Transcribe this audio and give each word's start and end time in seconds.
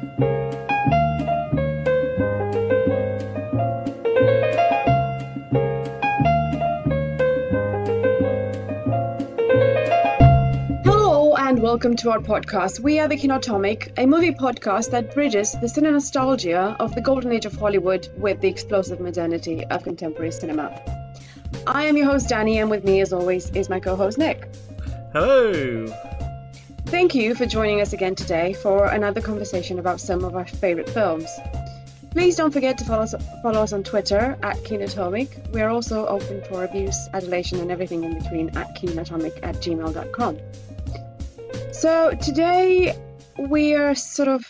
Hello 0.00 0.06
and 11.36 11.60
welcome 11.60 11.96
to 11.96 12.10
our 12.10 12.18
podcast. 12.18 12.80
We 12.80 12.98
are 12.98 13.08
the 13.08 13.16
Kinotomic, 13.16 13.92
a 13.98 14.06
movie 14.06 14.30
podcast 14.30 14.90
that 14.92 15.12
bridges 15.12 15.52
the 15.52 15.66
cine 15.66 15.92
nostalgia 15.92 16.74
of 16.80 16.94
the 16.94 17.02
golden 17.02 17.32
age 17.32 17.44
of 17.44 17.54
Hollywood 17.54 18.08
with 18.16 18.40
the 18.40 18.48
explosive 18.48 19.00
modernity 19.00 19.66
of 19.66 19.82
contemporary 19.82 20.32
cinema. 20.32 20.80
I 21.66 21.84
am 21.84 21.98
your 21.98 22.06
host 22.06 22.30
Danny, 22.30 22.58
and 22.58 22.70
with 22.70 22.84
me, 22.84 23.02
as 23.02 23.12
always, 23.12 23.50
is 23.50 23.68
my 23.68 23.80
co-host 23.80 24.16
Nick. 24.16 24.48
Hello. 25.12 26.19
Thank 26.90 27.14
you 27.14 27.36
for 27.36 27.46
joining 27.46 27.80
us 27.80 27.92
again 27.92 28.16
today 28.16 28.52
for 28.52 28.86
another 28.86 29.20
conversation 29.20 29.78
about 29.78 30.00
some 30.00 30.24
of 30.24 30.34
our 30.34 30.44
favorite 30.44 30.90
films. 30.90 31.30
Please 32.10 32.34
don't 32.34 32.50
forget 32.50 32.78
to 32.78 32.84
follow 32.84 33.04
us, 33.04 33.14
follow 33.44 33.62
us 33.62 33.72
on 33.72 33.84
Twitter 33.84 34.36
at 34.42 34.56
Kinotomic. 34.64 35.52
We 35.52 35.62
are 35.62 35.70
also 35.70 36.04
open 36.08 36.42
for 36.48 36.64
abuse, 36.64 37.08
adulation, 37.12 37.60
and 37.60 37.70
everything 37.70 38.02
in 38.02 38.18
between 38.18 38.48
at 38.58 38.76
kinotomic 38.76 39.38
at 39.44 39.54
gmail.com. 39.56 40.38
So 41.72 42.10
today 42.20 42.98
we 43.38 43.74
are 43.76 43.94
sort 43.94 44.28
of. 44.28 44.44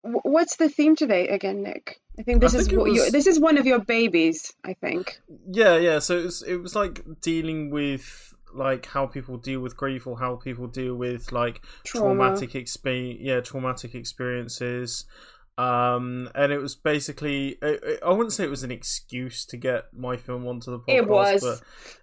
What's 0.00 0.56
the 0.56 0.70
theme 0.70 0.96
today 0.96 1.28
again, 1.28 1.62
Nick? 1.62 2.00
I 2.18 2.22
think 2.22 2.40
this 2.40 2.54
I 2.54 2.60
is 2.60 2.68
think 2.68 2.78
what 2.78 2.90
you, 2.90 3.10
this 3.10 3.26
is 3.26 3.38
one 3.38 3.58
of 3.58 3.66
your 3.66 3.80
babies. 3.80 4.54
I 4.64 4.72
think. 4.72 5.20
Yeah, 5.50 5.76
yeah. 5.76 5.98
So 5.98 6.18
it 6.18 6.24
was, 6.24 6.42
it 6.42 6.56
was 6.56 6.74
like 6.74 7.04
dealing 7.20 7.70
with 7.70 8.33
like 8.54 8.86
how 8.86 9.06
people 9.06 9.36
deal 9.36 9.60
with 9.60 9.76
grief 9.76 10.06
or 10.06 10.18
how 10.18 10.36
people 10.36 10.66
deal 10.66 10.94
with 10.94 11.32
like 11.32 11.60
Trauma. 11.84 12.06
traumatic 12.14 12.50
expe- 12.52 13.18
yeah 13.20 13.40
traumatic 13.40 13.94
experiences 13.94 15.04
um 15.56 16.28
and 16.34 16.50
it 16.52 16.58
was 16.58 16.74
basically 16.74 17.56
I, 17.62 17.98
I 18.04 18.10
wouldn't 18.10 18.32
say 18.32 18.42
it 18.42 18.50
was 18.50 18.64
an 18.64 18.72
excuse 18.72 19.44
to 19.46 19.56
get 19.56 19.84
my 19.96 20.16
film 20.16 20.46
onto 20.48 20.72
the 20.72 20.80
podcast 20.80 20.96
It 20.96 21.06
was. 21.08 21.42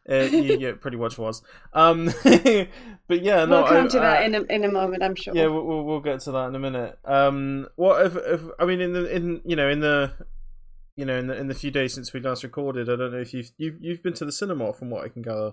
but 0.07 0.13
uh, 0.13 0.23
yeah, 0.23 0.69
it 0.69 0.79
pretty 0.81 0.95
much 0.95 1.17
was 1.17 1.41
um 1.73 2.05
but 2.23 3.21
yeah 3.23 3.43
no 3.43 3.63
we'll 3.63 3.67
come 3.67 3.85
I- 3.85 3.89
to 3.89 3.99
that 3.99 4.23
in 4.25 4.35
a, 4.35 4.41
in 4.43 4.63
a 4.63 4.71
moment, 4.71 5.03
I'm 5.03 5.15
sure. 5.15 5.35
yeah 5.35 5.47
we'll, 5.47 5.65
we'll 5.65 5.83
we'll 5.83 5.99
get 5.99 6.21
to 6.21 6.31
that 6.31 6.47
in 6.47 6.55
a 6.55 6.59
minute 6.59 6.97
um 7.03 7.67
what 7.75 8.05
if, 8.05 8.15
if 8.15 8.41
i 8.57 8.65
mean 8.65 8.79
in 8.79 8.93
the 8.93 9.13
in 9.13 9.41
you 9.43 9.57
know 9.57 9.67
in 9.69 9.81
the 9.81 10.13
you 10.95 11.03
know 11.05 11.17
in 11.17 11.27
the 11.27 11.35
in 11.37 11.47
the 11.47 11.53
few 11.55 11.71
days 11.71 11.93
since 11.93 12.13
we 12.13 12.21
last 12.21 12.43
recorded 12.43 12.89
i 12.89 12.95
don't 12.95 13.11
know 13.11 13.19
if 13.19 13.33
you've 13.33 13.51
you've, 13.57 13.75
you've 13.81 14.03
been 14.03 14.13
to 14.13 14.23
the 14.25 14.31
cinema 14.31 14.71
from 14.71 14.89
what 14.89 15.03
i 15.03 15.09
can 15.09 15.21
gather 15.21 15.51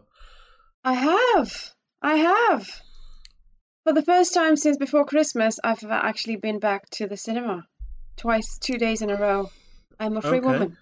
I 0.88 0.94
have. 0.94 1.74
I 2.00 2.14
have. 2.14 2.66
For 3.84 3.92
the 3.92 4.00
first 4.02 4.32
time 4.32 4.56
since 4.56 4.78
before 4.78 5.04
Christmas, 5.04 5.60
I've 5.62 5.84
actually 5.84 6.36
been 6.36 6.60
back 6.60 6.88
to 6.92 7.06
the 7.06 7.16
cinema 7.18 7.66
twice, 8.16 8.58
two 8.58 8.78
days 8.78 9.02
in 9.02 9.10
a 9.10 9.16
row. 9.16 9.50
I'm 10.00 10.16
a 10.16 10.22
free 10.22 10.38
Okay. 10.38 10.46
woman. 10.46 10.78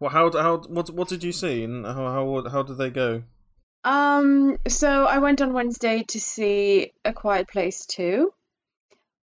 well 0.00 0.10
how 0.10 0.32
how 0.32 0.56
what 0.76 0.90
what 0.90 1.06
did 1.08 1.22
you 1.22 1.30
see 1.30 1.62
and 1.62 1.86
how 1.86 2.06
how 2.16 2.48
how 2.50 2.62
did 2.64 2.76
they 2.76 2.90
go 2.90 3.22
Um, 3.84 4.58
so 4.66 5.04
I 5.04 5.18
went 5.18 5.40
on 5.40 5.52
Wednesday 5.52 6.02
to 6.08 6.18
see 6.18 6.90
A 7.04 7.12
Quiet 7.12 7.46
Place 7.46 7.86
2, 7.86 8.32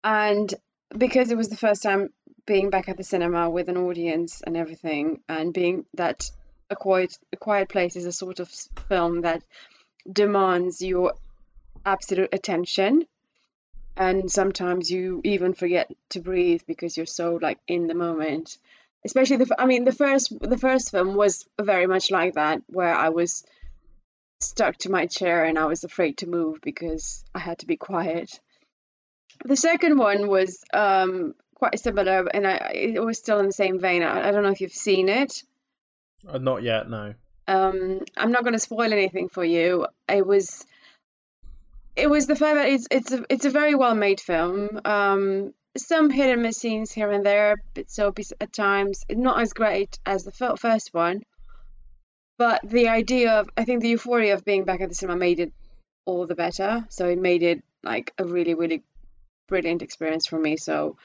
and 0.02 0.54
because 0.96 1.30
it 1.30 1.36
was 1.36 1.50
the 1.50 1.62
first 1.66 1.82
time 1.82 2.08
being 2.46 2.70
back 2.70 2.88
at 2.88 2.96
the 2.96 3.04
cinema 3.04 3.50
with 3.50 3.68
an 3.68 3.76
audience 3.76 4.40
and 4.46 4.56
everything, 4.56 5.20
and 5.28 5.52
being 5.52 5.84
that 5.94 6.30
A 6.70 6.76
Quiet 6.76 7.18
A 7.34 7.36
Quiet 7.36 7.68
Place 7.68 7.96
is 7.96 8.06
a 8.06 8.12
sort 8.12 8.40
of 8.40 8.48
film 8.88 9.20
that 9.22 9.42
demands 10.10 10.82
your 10.82 11.14
absolute 11.84 12.30
attention, 12.32 13.06
and 13.96 14.30
sometimes 14.30 14.90
you 14.90 15.20
even 15.24 15.54
forget 15.54 15.90
to 16.10 16.20
breathe 16.20 16.62
because 16.66 16.96
you're 16.96 17.06
so 17.06 17.38
like 17.40 17.58
in 17.66 17.86
the 17.86 17.94
moment. 17.94 18.58
Especially 19.04 19.36
the, 19.36 19.54
I 19.58 19.66
mean, 19.66 19.84
the 19.84 19.92
first 19.92 20.32
the 20.40 20.58
first 20.58 20.90
film 20.90 21.14
was 21.14 21.46
very 21.60 21.86
much 21.86 22.10
like 22.10 22.34
that, 22.34 22.62
where 22.68 22.94
I 22.94 23.10
was 23.10 23.44
stuck 24.40 24.76
to 24.78 24.90
my 24.90 25.06
chair 25.06 25.44
and 25.44 25.58
I 25.58 25.66
was 25.66 25.84
afraid 25.84 26.18
to 26.18 26.26
move 26.26 26.60
because 26.62 27.24
I 27.34 27.38
had 27.38 27.58
to 27.60 27.66
be 27.66 27.76
quiet. 27.76 28.40
The 29.44 29.56
second 29.56 29.98
one 29.98 30.28
was 30.28 30.62
um, 30.72 31.34
quite 31.54 31.78
similar, 31.78 32.26
and 32.32 32.46
I, 32.46 32.72
it 32.74 33.04
was 33.04 33.18
still 33.18 33.40
in 33.40 33.46
the 33.46 33.52
same 33.52 33.80
vein. 33.80 34.02
I, 34.02 34.28
I 34.28 34.30
don't 34.30 34.42
know 34.42 34.50
if 34.50 34.60
you've 34.60 34.72
seen 34.72 35.08
it. 35.08 35.42
uh, 36.28 36.38
not 36.38 36.62
yet 36.62 36.88
no 36.88 37.14
Um, 37.48 38.00
I'm 38.16 38.32
not 38.32 38.42
going 38.42 38.54
to 38.54 38.58
spoil 38.58 38.92
anything 38.92 39.28
for 39.28 39.44
you. 39.44 39.86
It 40.08 40.26
was, 40.26 40.64
it 41.96 42.10
was 42.10 42.26
the 42.26 42.36
fact 42.36 42.56
that 42.56 42.68
it's 42.68 42.86
it's 42.90 43.12
a 43.12 43.24
it's 43.28 43.44
a 43.44 43.50
very 43.50 43.74
well 43.74 43.94
made 43.94 44.20
film. 44.20 44.80
Um, 44.84 45.54
some 45.76 46.10
hit 46.10 46.30
and 46.30 46.42
miss 46.42 46.58
scenes 46.58 46.92
here 46.92 47.10
and 47.10 47.24
there, 47.24 47.56
bit 47.74 47.90
soapy 47.90 48.24
at 48.40 48.52
times. 48.52 49.04
Not 49.10 49.40
as 49.40 49.52
great 49.52 49.98
as 50.06 50.24
the 50.24 50.56
first 50.56 50.94
one, 50.94 51.22
but 52.38 52.60
the 52.64 52.88
idea 52.88 53.40
of 53.40 53.48
I 53.56 53.64
think 53.64 53.82
the 53.82 53.88
euphoria 53.88 54.34
of 54.34 54.44
being 54.44 54.64
back 54.64 54.80
at 54.80 54.88
the 54.88 54.94
cinema 54.94 55.18
made 55.18 55.40
it 55.40 55.52
all 56.04 56.26
the 56.26 56.34
better. 56.34 56.84
So 56.90 57.08
it 57.08 57.18
made 57.18 57.42
it 57.42 57.62
like 57.82 58.12
a 58.18 58.24
really 58.24 58.54
really 58.54 58.82
brilliant 59.48 59.82
experience 59.82 60.26
for 60.26 60.38
me. 60.38 60.56
So 60.56 60.96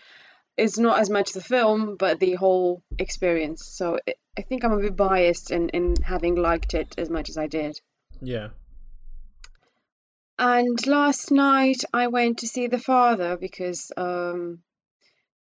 it's 0.57 0.77
not 0.77 0.99
as 0.99 1.09
much 1.09 1.31
the 1.31 1.41
film, 1.41 1.95
but 1.97 2.19
the 2.19 2.33
whole 2.33 2.81
experience. 2.97 3.65
So 3.65 3.99
it, 4.05 4.17
I 4.37 4.41
think 4.41 4.63
I'm 4.63 4.73
a 4.73 4.77
bit 4.77 4.95
biased 4.95 5.51
in, 5.51 5.69
in 5.69 5.95
having 6.01 6.35
liked 6.35 6.73
it 6.73 6.95
as 6.97 7.09
much 7.09 7.29
as 7.29 7.37
I 7.37 7.47
did. 7.47 7.79
yeah 8.21 8.49
And 10.39 10.87
last 10.87 11.31
night 11.31 11.83
I 11.93 12.07
went 12.07 12.37
to 12.39 12.47
see 12.47 12.67
The 12.67 12.79
Father 12.79 13.35
because, 13.35 13.91
um, 13.97 14.63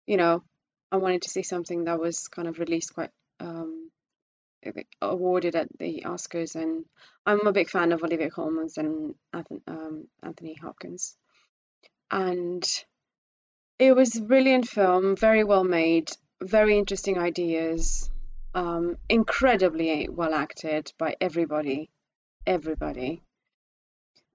you 0.07 0.17
know, 0.17 0.45
I 0.93 0.99
wanted 0.99 1.23
to 1.23 1.31
see 1.31 1.43
something 1.43 1.85
that 1.85 1.99
was 1.99 2.29
kind 2.29 2.47
of 2.47 2.61
released 2.61 2.95
quite 2.95 3.11
um, 3.41 3.91
awarded 5.03 5.57
at 5.57 5.67
the 5.79 6.05
Oscars, 6.07 6.55
and 6.55 6.85
I'm 7.27 7.45
a 7.45 7.53
big 7.53 7.71
fan 7.71 7.91
of 7.91 8.05
Olivia 8.05 8.31
Colman 8.31 8.69
and 8.77 9.17
Anthony, 9.33 9.63
um, 9.67 10.07
Anthony 10.23 10.55
Hopkins. 10.63 11.17
And 12.09 12.65
it 13.81 13.97
was 13.97 14.15
a 14.15 14.23
brilliant 14.23 14.69
film, 14.69 15.17
very 15.17 15.43
well 15.43 15.65
made, 15.65 16.13
very 16.41 16.79
interesting 16.79 17.19
ideas, 17.19 18.09
um, 18.55 18.97
incredibly 19.09 20.09
well 20.09 20.35
acted 20.35 20.93
by 20.99 21.17
everybody, 21.21 21.91
everybody. 22.47 23.25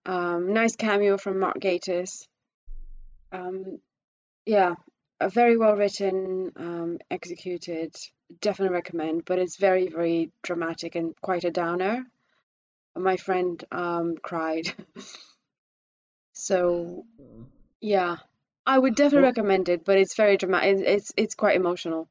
Um, 0.06 0.54
nice 0.54 0.76
cameo 0.76 1.18
from 1.18 1.40
Mark 1.40 1.60
Gatiss. 1.60 2.28
Um, 3.32 3.80
yeah, 4.46 4.76
a 5.20 5.30
very 5.30 5.58
well 5.58 5.76
written, 5.76 6.52
um, 6.56 6.98
executed. 7.12 7.96
Definitely 8.42 8.76
recommend, 8.76 9.26
but 9.26 9.40
it's 9.40 9.58
very, 9.58 9.88
very 9.88 10.32
dramatic 10.44 10.96
and 10.96 11.16
quite 11.22 11.44
a 11.44 11.52
downer. 11.52 12.06
My 12.96 13.18
friend 13.18 13.64
um, 13.72 14.16
cried. 14.22 14.74
so, 16.34 17.06
yeah, 17.80 18.18
I 18.66 18.78
would 18.78 18.96
definitely 18.96 19.28
recommend 19.28 19.70
it, 19.70 19.86
but 19.86 19.98
it's 19.98 20.16
very 20.16 20.38
dramatic. 20.38 20.80
It's 20.86 21.12
it's 21.18 21.36
quite 21.36 21.56
emotional. 21.56 22.08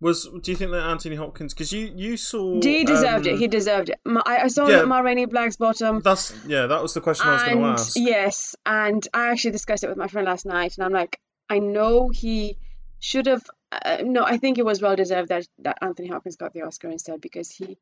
Was 0.00 0.28
do 0.42 0.50
you 0.50 0.56
think 0.56 0.70
that 0.72 0.82
anthony 0.82 1.16
hopkins 1.16 1.54
because 1.54 1.72
you 1.72 1.90
you 1.96 2.16
saw 2.16 2.60
He 2.60 2.84
deserved 2.84 3.26
it. 3.26 3.32
um, 3.34 3.38
He 3.38 3.48
deserved 3.48 3.88
it. 3.88 3.98
Ma- 4.04 4.22
I, 4.26 4.38
I 4.44 4.48
saw 4.48 4.68
yeah. 4.68 5.00
Rainey 5.00 5.24
Black's 5.26 5.56
bottom. 5.56 6.00
that's 6.00 6.34
yeah 6.46 6.66
that 6.66 6.82
was 6.82 6.92
the 6.94 7.00
question 7.00 7.26
i 7.28 7.32
was 7.32 7.42
going 7.44 7.58
to 7.60 7.64
ask 7.64 7.92
yes, 7.96 8.54
and 8.66 9.06
I 9.14 9.28
actually 9.30 9.52
discussed 9.52 9.84
it 9.84 9.88
with 9.88 9.96
my 9.96 10.08
friend 10.08 10.26
last 10.26 10.44
night, 10.46 10.74
and 10.76 10.84
I'm 10.84 10.92
like, 10.92 11.18
I 11.48 11.58
know 11.60 12.08
he 12.10 12.58
should 12.98 13.26
have. 13.26 13.42
Uh, 13.72 13.98
no, 14.04 14.22
I 14.24 14.36
think 14.36 14.58
it 14.58 14.64
was 14.64 14.80
well 14.82 14.96
deserved 14.96 15.28
that 15.30 15.46
that 15.60 15.78
Anthony 15.82 16.08
Hopkins 16.08 16.36
got 16.36 16.52
the 16.52 16.62
Oscar 16.62 16.88
instead 16.90 17.20
because 17.20 17.50
he. 17.50 17.78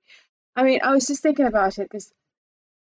I 0.57 0.63
mean, 0.63 0.81
I 0.83 0.93
was 0.95 1.07
just 1.07 1.23
thinking 1.23 1.47
about 1.47 1.79
it 1.79 1.89
because 1.91 2.13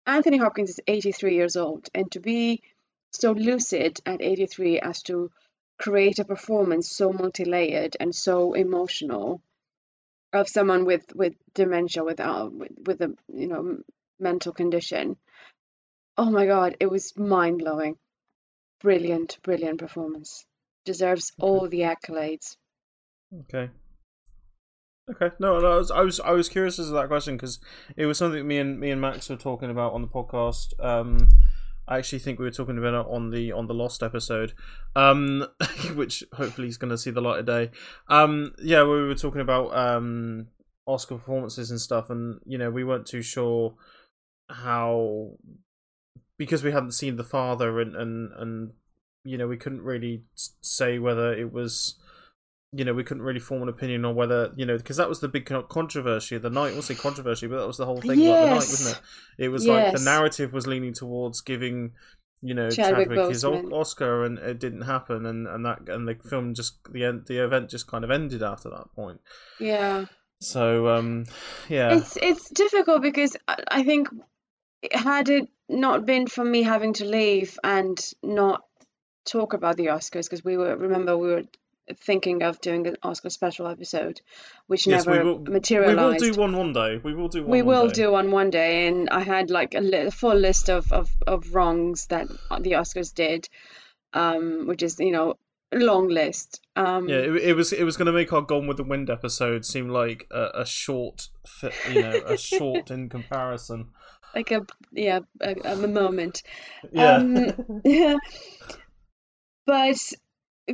Anthony 0.05 0.37
Hopkins 0.37 0.71
is 0.71 0.79
83 0.87 1.35
years 1.35 1.55
old, 1.55 1.87
and 1.93 2.11
to 2.11 2.19
be 2.19 2.61
so 3.11 3.31
lucid 3.31 3.99
at 4.05 4.21
83 4.21 4.79
as 4.79 5.01
to 5.03 5.31
create 5.79 6.19
a 6.19 6.25
performance 6.25 6.89
so 6.89 7.11
multi-layered 7.11 7.95
and 7.99 8.13
so 8.13 8.53
emotional 8.53 9.41
of 10.33 10.47
someone 10.47 10.85
with 10.85 11.05
with 11.15 11.33
dementia 11.53 12.03
with 12.03 12.19
uh, 12.19 12.49
with, 12.51 12.71
with 12.85 13.01
a 13.01 13.15
you 13.33 13.47
know 13.47 13.77
mental 14.19 14.53
condition 14.53 15.15
oh 16.17 16.29
my 16.29 16.45
god 16.45 16.75
it 16.79 16.91
was 16.91 17.17
mind-blowing 17.17 17.95
brilliant 18.81 19.37
brilliant 19.41 19.79
performance 19.79 20.45
deserves 20.85 21.31
all 21.39 21.67
the 21.67 21.81
accolades 21.81 22.57
Okay. 23.41 23.69
Okay. 25.09 25.31
No, 25.39 25.59
no, 25.59 25.71
I 25.71 25.77
was 25.77 25.91
I 25.91 26.01
was 26.01 26.19
I 26.19 26.31
was 26.31 26.49
curious 26.49 26.79
as 26.79 26.87
to 26.87 26.93
that 26.93 27.07
question 27.07 27.35
because 27.35 27.59
it 27.95 28.05
was 28.05 28.17
something 28.17 28.47
me 28.47 28.57
and 28.57 28.79
me 28.79 28.91
and 28.91 29.01
Max 29.01 29.29
were 29.29 29.35
talking 29.35 29.69
about 29.69 29.93
on 29.93 30.01
the 30.01 30.07
podcast. 30.07 30.73
Um, 30.83 31.29
I 31.89 31.97
actually 31.97 32.19
think 32.19 32.37
we 32.37 32.45
were 32.45 32.51
talking 32.51 32.77
about 32.77 32.93
it 32.93 33.11
on 33.11 33.31
the 33.31 33.51
on 33.51 33.65
the 33.65 33.73
Lost 33.73 34.03
episode, 34.03 34.53
um, 34.95 35.47
which 35.95 36.23
hopefully 36.33 36.67
is 36.67 36.77
going 36.77 36.91
to 36.91 36.97
see 36.97 37.09
the 37.09 37.19
light 37.19 37.39
of 37.39 37.47
day. 37.47 37.71
Um, 38.07 38.53
yeah, 38.61 38.83
we 38.83 39.01
were 39.01 39.15
talking 39.15 39.41
about 39.41 39.75
um 39.75 40.47
Oscar 40.85 41.15
performances 41.15 41.71
and 41.71 41.81
stuff, 41.81 42.11
and 42.11 42.39
you 42.45 42.59
know 42.59 42.69
we 42.69 42.83
weren't 42.83 43.07
too 43.07 43.23
sure 43.23 43.73
how 44.49 45.31
because 46.37 46.63
we 46.63 46.71
hadn't 46.71 46.91
seen 46.91 47.15
the 47.15 47.23
father 47.23 47.81
and 47.81 47.95
and 47.95 48.31
and 48.37 48.71
you 49.23 49.37
know 49.37 49.47
we 49.47 49.57
couldn't 49.57 49.81
really 49.81 50.23
say 50.61 50.99
whether 50.99 51.33
it 51.33 51.51
was 51.51 51.95
you 52.71 52.85
know 52.85 52.93
we 52.93 53.03
couldn't 53.03 53.23
really 53.23 53.39
form 53.39 53.63
an 53.63 53.69
opinion 53.69 54.05
on 54.05 54.15
whether 54.15 54.51
you 54.55 54.65
know 54.65 54.77
because 54.77 54.97
that 54.97 55.09
was 55.09 55.19
the 55.19 55.27
big 55.27 55.49
controversy 55.69 56.35
of 56.35 56.41
the 56.41 56.49
night. 56.49 56.73
We'll 56.73 56.81
say 56.81 56.95
controversy, 56.95 57.47
but 57.47 57.59
that 57.59 57.67
was 57.67 57.77
the 57.77 57.85
whole 57.85 58.01
thing 58.01 58.19
yes. 58.19 58.29
about 58.29 58.41
the 58.41 58.49
night, 58.49 58.55
wasn't 58.55 58.97
it? 58.97 59.43
It 59.45 59.49
was 59.49 59.65
yes. 59.65 59.93
like 59.93 59.97
the 59.97 60.05
narrative 60.05 60.53
was 60.53 60.67
leaning 60.67 60.93
towards 60.93 61.41
giving 61.41 61.93
you 62.41 62.53
know 62.53 62.69
Chadwick, 62.69 63.09
Chadwick 63.09 63.29
his 63.29 63.43
Oscar, 63.43 64.23
and 64.23 64.37
it 64.37 64.59
didn't 64.59 64.83
happen, 64.83 65.25
and 65.25 65.47
and 65.47 65.65
that 65.65 65.89
and 65.89 66.07
the 66.07 66.15
film 66.29 66.53
just 66.53 66.77
the 66.91 67.05
end 67.05 67.25
the 67.27 67.43
event 67.43 67.69
just 67.69 67.87
kind 67.87 68.03
of 68.03 68.11
ended 68.11 68.43
after 68.43 68.69
that 68.69 68.93
point. 68.95 69.19
Yeah. 69.59 70.05
So 70.41 70.89
um, 70.89 71.25
yeah, 71.67 71.95
it's 71.95 72.17
it's 72.21 72.49
difficult 72.49 73.01
because 73.01 73.35
I 73.47 73.83
think 73.83 74.09
had 74.91 75.27
it 75.29 75.49
not 75.67 76.05
been 76.05 76.27
for 76.27 76.45
me 76.45 76.63
having 76.63 76.93
to 76.93 77.05
leave 77.05 77.57
and 77.63 77.99
not 78.23 78.61
talk 79.25 79.53
about 79.53 79.75
the 79.75 79.87
Oscars 79.87 80.25
because 80.25 80.43
we 80.43 80.55
were 80.55 80.77
remember 80.77 81.17
we 81.17 81.27
were 81.27 81.43
thinking 81.97 82.43
of 82.43 82.59
doing 82.61 82.87
an 82.87 82.97
Oscar 83.03 83.29
special 83.29 83.67
episode, 83.67 84.21
which 84.67 84.87
yes, 84.87 85.05
never 85.05 85.23
we 85.23 85.29
will, 85.29 85.39
materialized. 85.39 86.21
We 86.21 86.29
will 86.29 86.33
do 86.33 86.39
one 86.39 86.57
one 86.57 86.73
day. 86.73 86.97
We 86.97 87.13
will 87.13 87.27
do 87.27 87.41
one. 87.41 87.51
We 87.51 87.61
one 87.61 87.75
will 87.75 87.87
day. 87.87 87.93
do 87.93 88.11
one 88.11 88.31
one 88.31 88.49
day, 88.49 88.87
and 88.87 89.09
I 89.09 89.21
had 89.21 89.49
like 89.49 89.75
a, 89.75 89.81
li- 89.81 90.07
a 90.07 90.11
full 90.11 90.35
list 90.35 90.69
of, 90.69 90.91
of 90.91 91.09
of 91.27 91.53
wrongs 91.53 92.07
that 92.07 92.27
the 92.27 92.73
Oscars 92.73 93.13
did, 93.13 93.49
um, 94.13 94.67
which 94.67 94.83
is 94.83 94.99
you 94.99 95.11
know 95.11 95.35
long 95.73 96.07
list. 96.07 96.61
Um, 96.75 97.07
yeah, 97.09 97.17
it, 97.17 97.35
it 97.35 97.53
was 97.53 97.73
it 97.73 97.83
was 97.83 97.97
going 97.97 98.07
to 98.07 98.11
make 98.11 98.33
our 98.33 98.41
Gone 98.41 98.67
with 98.67 98.77
the 98.77 98.83
Wind 98.83 99.09
episode 99.09 99.65
seem 99.65 99.89
like 99.89 100.27
a, 100.31 100.61
a 100.61 100.65
short, 100.65 101.29
you 101.91 102.01
know, 102.01 102.21
a 102.25 102.37
short 102.37 102.91
in 102.91 103.09
comparison. 103.09 103.89
Like 104.35 104.51
a 104.51 104.61
yeah, 104.91 105.21
a, 105.41 105.55
a 105.63 105.75
moment. 105.87 106.43
Yeah. 106.91 107.15
Um, 107.15 107.81
yeah. 107.83 108.17
But 109.65 109.97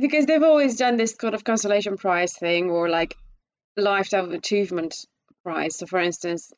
because 0.00 0.26
they've 0.26 0.42
always 0.42 0.76
done 0.76 0.96
this 0.96 1.14
kind 1.14 1.34
of 1.34 1.44
consolation 1.44 1.96
prize 1.96 2.34
thing 2.34 2.70
or 2.70 2.88
like 2.88 3.16
lifetime 3.76 4.32
achievement 4.32 5.06
prize. 5.42 5.76
So, 5.76 5.86
for 5.86 5.98
instance, 5.98 6.52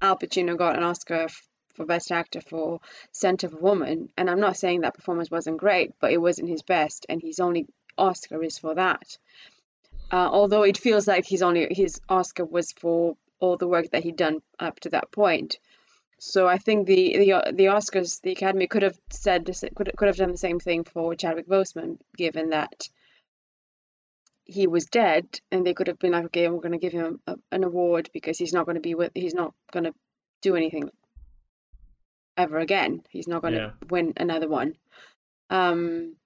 Al 0.00 0.18
Pacino 0.18 0.56
got 0.56 0.76
an 0.76 0.82
Oscar 0.82 1.28
for 1.74 1.86
Best 1.86 2.12
Actor 2.12 2.40
for 2.42 2.80
Scent 3.12 3.44
of 3.44 3.54
a 3.54 3.56
Woman, 3.56 4.08
and 4.16 4.30
I'm 4.30 4.40
not 4.40 4.56
saying 4.56 4.82
that 4.82 4.94
performance 4.94 5.30
wasn't 5.30 5.58
great, 5.58 5.92
but 6.00 6.12
it 6.12 6.18
wasn't 6.18 6.48
his 6.48 6.62
best, 6.62 7.06
and 7.08 7.20
his 7.20 7.40
only 7.40 7.66
Oscar 7.98 8.42
is 8.42 8.58
for 8.58 8.74
that. 8.74 9.18
Uh, 10.12 10.28
although 10.30 10.62
it 10.62 10.78
feels 10.78 11.08
like 11.08 11.26
his 11.26 11.42
only 11.42 11.68
his 11.70 12.00
Oscar 12.08 12.44
was 12.44 12.72
for 12.72 13.16
all 13.40 13.56
the 13.56 13.68
work 13.68 13.90
that 13.90 14.04
he'd 14.04 14.16
done 14.16 14.40
up 14.58 14.78
to 14.80 14.90
that 14.90 15.10
point. 15.10 15.58
So 16.18 16.48
I 16.48 16.58
think 16.58 16.86
the 16.86 17.18
the 17.18 17.52
the 17.52 17.64
Oscars, 17.66 18.20
the 18.20 18.32
Academy 18.32 18.66
could 18.66 18.82
have 18.82 18.98
said 19.10 19.46
could 19.74 19.92
could 19.96 20.08
have 20.08 20.16
done 20.16 20.30
the 20.30 20.36
same 20.36 20.60
thing 20.60 20.84
for 20.84 21.14
Chadwick 21.14 21.48
Boseman, 21.48 21.98
given 22.16 22.50
that 22.50 22.88
he 24.44 24.66
was 24.66 24.86
dead, 24.86 25.26
and 25.50 25.66
they 25.66 25.74
could 25.74 25.88
have 25.88 25.98
been 25.98 26.12
like, 26.12 26.26
okay, 26.26 26.48
we're 26.48 26.60
going 26.60 26.72
to 26.72 26.78
give 26.78 26.92
him 26.92 27.20
a, 27.26 27.36
an 27.50 27.64
award 27.64 28.10
because 28.12 28.38
he's 28.38 28.52
not 28.52 28.66
going 28.66 28.76
to 28.76 28.80
be 28.80 28.94
with, 28.94 29.12
he's 29.14 29.34
not 29.34 29.54
going 29.72 29.84
to 29.84 29.94
do 30.42 30.54
anything 30.54 30.90
ever 32.36 32.58
again. 32.58 33.02
He's 33.08 33.28
not 33.28 33.42
going 33.42 33.54
to 33.54 33.60
yeah. 33.60 33.70
win 33.88 34.12
another 34.16 34.48
one. 34.48 34.74
Um, 35.50 36.16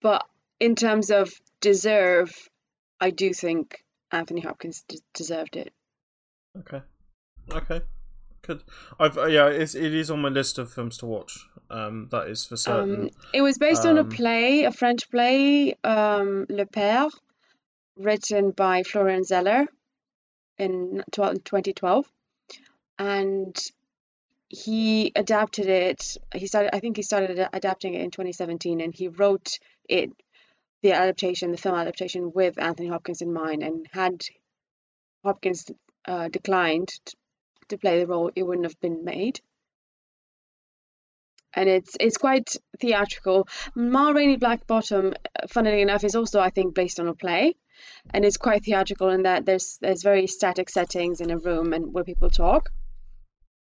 but 0.00 0.24
in 0.58 0.74
terms 0.74 1.10
of 1.10 1.32
deserve, 1.60 2.32
I 3.00 3.10
do 3.10 3.32
think 3.34 3.84
Anthony 4.10 4.40
Hopkins 4.40 4.84
d- 4.88 5.00
deserved 5.12 5.56
it. 5.56 5.72
Okay. 6.58 6.80
Okay. 7.52 7.80
Could 8.44 8.62
I've 9.00 9.16
uh, 9.16 9.26
yeah, 9.26 9.48
it's 9.48 9.74
it 9.74 9.94
is 9.94 10.10
on 10.10 10.20
my 10.20 10.28
list 10.28 10.58
of 10.58 10.70
films 10.70 10.98
to 10.98 11.06
watch. 11.06 11.46
Um, 11.70 12.08
that 12.10 12.28
is 12.28 12.44
for 12.44 12.58
certain. 12.58 13.04
Um, 13.04 13.10
it 13.32 13.40
was 13.40 13.56
based 13.56 13.86
um, 13.86 13.92
on 13.92 13.98
a 13.98 14.00
um, 14.02 14.10
play, 14.10 14.64
a 14.64 14.70
French 14.70 15.10
play, 15.10 15.74
um, 15.82 16.44
Le 16.50 16.66
Père, 16.66 17.10
written 17.96 18.50
by 18.50 18.82
Florian 18.82 19.24
Zeller 19.24 19.66
in 20.58 21.02
2012, 21.10 22.06
and 22.98 23.58
he 24.50 25.10
adapted 25.16 25.66
it. 25.66 26.18
He 26.34 26.46
started, 26.46 26.74
I 26.74 26.80
think, 26.80 26.96
he 26.96 27.02
started 27.02 27.48
adapting 27.52 27.94
it 27.94 28.02
in 28.02 28.10
2017, 28.10 28.82
and 28.82 28.94
he 28.94 29.08
wrote 29.08 29.58
it, 29.88 30.10
the 30.82 30.92
adaptation, 30.92 31.50
the 31.50 31.56
film 31.56 31.76
adaptation, 31.76 32.30
with 32.34 32.60
Anthony 32.60 32.88
Hopkins 32.88 33.22
in 33.22 33.32
mind, 33.32 33.62
and 33.62 33.88
had 33.90 34.22
Hopkins 35.24 35.70
uh, 36.06 36.28
declined 36.28 36.90
to 37.68 37.78
play 37.78 38.00
the 38.00 38.06
role, 38.06 38.30
it 38.34 38.42
wouldn't 38.42 38.66
have 38.66 38.80
been 38.80 39.04
made. 39.04 39.40
And 41.56 41.68
it's 41.68 41.96
it's 42.00 42.16
quite 42.16 42.56
theatrical. 42.80 43.48
Ma 43.74 44.10
Rainey 44.10 44.36
Black 44.36 44.66
Bottom, 44.66 45.14
funnily 45.48 45.82
enough, 45.82 46.02
is 46.02 46.16
also 46.16 46.40
I 46.40 46.50
think 46.50 46.74
based 46.74 46.98
on 46.98 47.08
a 47.08 47.14
play, 47.14 47.54
and 48.12 48.24
it's 48.24 48.36
quite 48.36 48.64
theatrical 48.64 49.10
in 49.10 49.22
that 49.22 49.46
there's 49.46 49.78
there's 49.80 50.02
very 50.02 50.26
static 50.26 50.68
settings 50.68 51.20
in 51.20 51.30
a 51.30 51.38
room 51.38 51.72
and 51.72 51.92
where 51.92 52.04
people 52.04 52.30
talk. 52.30 52.70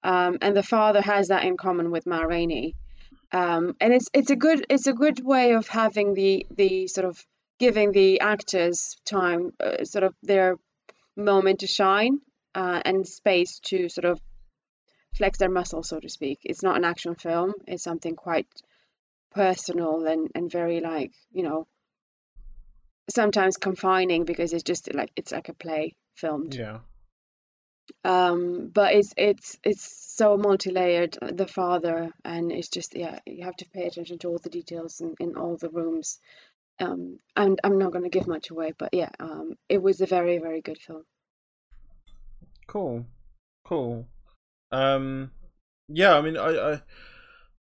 Um, 0.04 0.38
and 0.42 0.56
the 0.56 0.64
father 0.64 1.02
has 1.02 1.30
that 1.30 1.44
in 1.44 1.58
common 1.58 1.92
with 1.92 2.06
Ma 2.06 2.22
Rainey. 2.22 2.76
Um, 3.32 3.76
and 3.80 3.94
it's 3.94 4.10
it's 4.14 4.32
a 4.32 4.36
good 4.36 4.66
it's 4.70 4.88
a 4.88 4.94
good 4.94 5.24
way 5.24 5.54
of 5.54 5.68
having 5.68 6.14
the 6.14 6.48
the 6.52 6.88
sort 6.88 7.06
of 7.06 7.24
giving 7.60 7.92
the 7.92 8.22
actors 8.22 8.98
time, 9.06 9.54
uh, 9.60 9.84
sort 9.84 10.04
of 10.04 10.16
their 10.24 10.58
moment 11.16 11.60
to 11.60 11.68
shine 11.68 12.20
uh, 12.60 12.82
and 12.84 13.08
space 13.08 13.60
to 13.60 13.88
sort 13.88 14.04
of 14.04 14.20
flex 15.16 15.38
their 15.38 15.50
muscles, 15.50 15.88
so 15.88 16.00
to 16.00 16.10
speak. 16.10 16.40
It's 16.44 16.62
not 16.62 16.76
an 16.76 16.84
action 16.84 17.16
film. 17.16 17.54
It's 17.66 17.84
something 17.84 18.16
quite 18.18 18.48
personal 19.34 20.06
and, 20.06 20.30
and 20.36 20.52
very 20.52 20.82
like, 20.82 21.14
you 21.32 21.44
know, 21.44 21.68
sometimes 23.10 23.56
confining 23.56 24.26
because 24.26 24.52
it's 24.52 24.64
just 24.64 24.94
like 24.94 25.12
it's 25.16 25.32
like 25.32 25.48
a 25.48 25.54
play 25.54 25.96
filmed. 26.16 26.54
Yeah. 26.54 26.80
Um, 28.04 28.70
but 28.74 28.94
it's 28.94 29.14
it's 29.16 29.58
it's 29.64 30.16
so 30.18 30.36
multi-layered. 30.36 31.18
Uh, 31.22 31.32
the 31.32 31.48
father 31.48 32.12
and 32.26 32.52
it's 32.52 32.70
just 32.70 32.94
yeah, 32.94 33.20
you 33.26 33.46
have 33.46 33.56
to 33.58 33.70
pay 33.70 33.88
attention 33.88 34.20
to 34.20 34.28
all 34.28 34.38
the 34.38 34.50
details 34.50 35.00
in, 35.00 35.16
in 35.22 35.38
all 35.38 35.56
the 35.56 35.70
rooms. 35.70 36.20
Um, 36.82 37.20
and 37.38 37.60
I'm 37.64 37.78
not 37.78 37.92
going 37.94 38.04
to 38.04 38.18
give 38.18 38.28
much 38.28 38.50
away, 38.50 38.74
but 38.78 38.90
yeah, 38.94 39.12
um, 39.20 39.56
it 39.70 39.82
was 39.82 40.02
a 40.02 40.06
very 40.06 40.40
very 40.40 40.60
good 40.62 40.78
film. 40.78 41.06
Cool, 42.70 43.08
cool. 43.66 44.08
Um, 44.72 45.32
yeah, 45.88 46.16
I 46.16 46.22
mean, 46.22 46.38
I, 46.38 46.74
I 46.74 46.82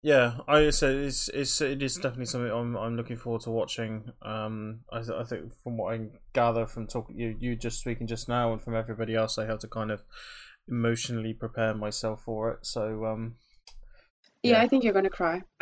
yeah, 0.01 0.39
I 0.47 0.71
said 0.71 0.95
it's 0.95 1.29
it's 1.29 1.61
it 1.61 1.83
is 1.83 1.97
definitely 1.97 2.25
something 2.25 2.51
I'm 2.51 2.75
I'm 2.75 2.97
looking 2.97 3.15
forward 3.15 3.43
to 3.43 3.51
watching. 3.51 4.11
Um, 4.23 4.79
I 4.91 5.01
I 5.01 5.23
think 5.23 5.53
from 5.61 5.77
what 5.77 5.93
I 5.93 6.07
gather 6.33 6.65
from 6.65 6.87
talking 6.87 7.15
you 7.15 7.37
you 7.39 7.55
just 7.55 7.79
speaking 7.79 8.07
just 8.07 8.27
now 8.27 8.51
and 8.51 8.59
from 8.59 8.75
everybody 8.75 9.13
else, 9.13 9.37
I 9.37 9.45
have 9.45 9.59
to 9.59 9.67
kind 9.67 9.91
of 9.91 10.01
emotionally 10.67 11.35
prepare 11.35 11.75
myself 11.75 12.23
for 12.23 12.53
it. 12.53 12.65
So 12.65 13.05
um, 13.05 13.35
yeah, 14.41 14.53
yeah 14.53 14.63
I 14.63 14.67
think 14.67 14.83
you're 14.83 14.93
gonna 14.93 15.11
cry. 15.11 15.43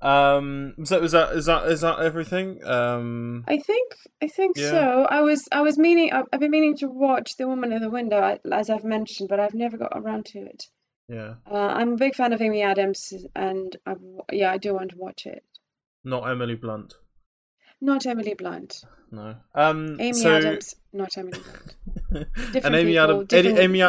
Um, 0.00 0.74
so 0.84 1.02
is 1.02 1.12
that 1.12 1.32
is 1.32 1.46
that 1.46 1.66
is 1.66 1.80
that 1.80 2.00
everything? 2.00 2.62
Um, 2.64 3.44
I 3.48 3.58
think 3.58 3.94
I 4.22 4.28
think 4.28 4.56
yeah. 4.56 4.70
so. 4.70 5.06
I 5.08 5.22
was 5.22 5.48
I 5.50 5.62
was 5.62 5.78
meaning 5.78 6.12
I've 6.12 6.40
been 6.40 6.50
meaning 6.50 6.76
to 6.78 6.88
watch 6.88 7.36
The 7.36 7.48
Woman 7.48 7.72
in 7.72 7.80
the 7.80 7.90
Window 7.90 8.38
as 8.52 8.68
I've 8.70 8.84
mentioned, 8.84 9.28
but 9.28 9.40
I've 9.40 9.54
never 9.54 9.78
got 9.78 9.92
around 9.94 10.26
to 10.26 10.40
it. 10.40 10.64
Yeah. 11.08 11.34
Uh, 11.50 11.54
I'm 11.54 11.94
a 11.94 11.96
big 11.96 12.14
fan 12.14 12.32
of 12.32 12.42
Amy 12.42 12.62
Adams, 12.62 13.12
and 13.34 13.74
I 13.86 13.94
yeah 14.32 14.52
I 14.52 14.58
do 14.58 14.74
want 14.74 14.90
to 14.90 14.98
watch 14.98 15.24
it. 15.26 15.42
Not 16.04 16.28
Emily 16.28 16.56
Blunt. 16.56 16.94
Not 17.80 18.06
Emily 18.06 18.34
Blunt. 18.34 18.84
No. 19.10 19.36
Um. 19.54 19.96
Amy 20.00 20.12
so... 20.12 20.36
Adams, 20.36 20.74
not 20.92 21.16
Emily 21.16 21.40
Blunt. 22.10 22.28
and 22.64 22.74
Amy 22.74 22.98
Adams, 22.98 23.32
Amy, 23.32 23.58
Amy 23.58 23.82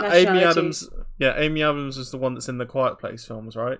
Adams, 0.44 0.90
yeah, 1.20 1.34
Amy 1.38 1.64
Adams 1.64 1.98
is 1.98 2.12
the 2.12 2.18
one 2.18 2.34
that's 2.34 2.50
in 2.50 2.60
the 2.60 2.66
Quiet 2.66 3.00
Place 3.00 3.26
films, 3.26 3.56
right? 3.56 3.80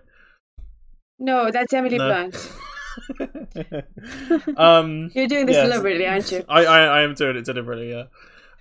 No, 1.20 1.52
that's 1.52 1.74
Emily 1.74 1.98
no. 1.98 2.08
Blunt. 2.08 2.52
um, 4.58 5.12
You're 5.14 5.28
doing 5.28 5.46
this 5.46 5.56
yes. 5.56 5.70
deliberately, 5.70 6.08
aren't 6.08 6.32
you? 6.32 6.44
I, 6.48 6.66
I 6.66 6.80
I 6.80 7.02
am 7.04 7.14
doing 7.14 7.38
it 7.38 7.46
deliberately. 7.46 7.92
Yeah. 7.92 8.04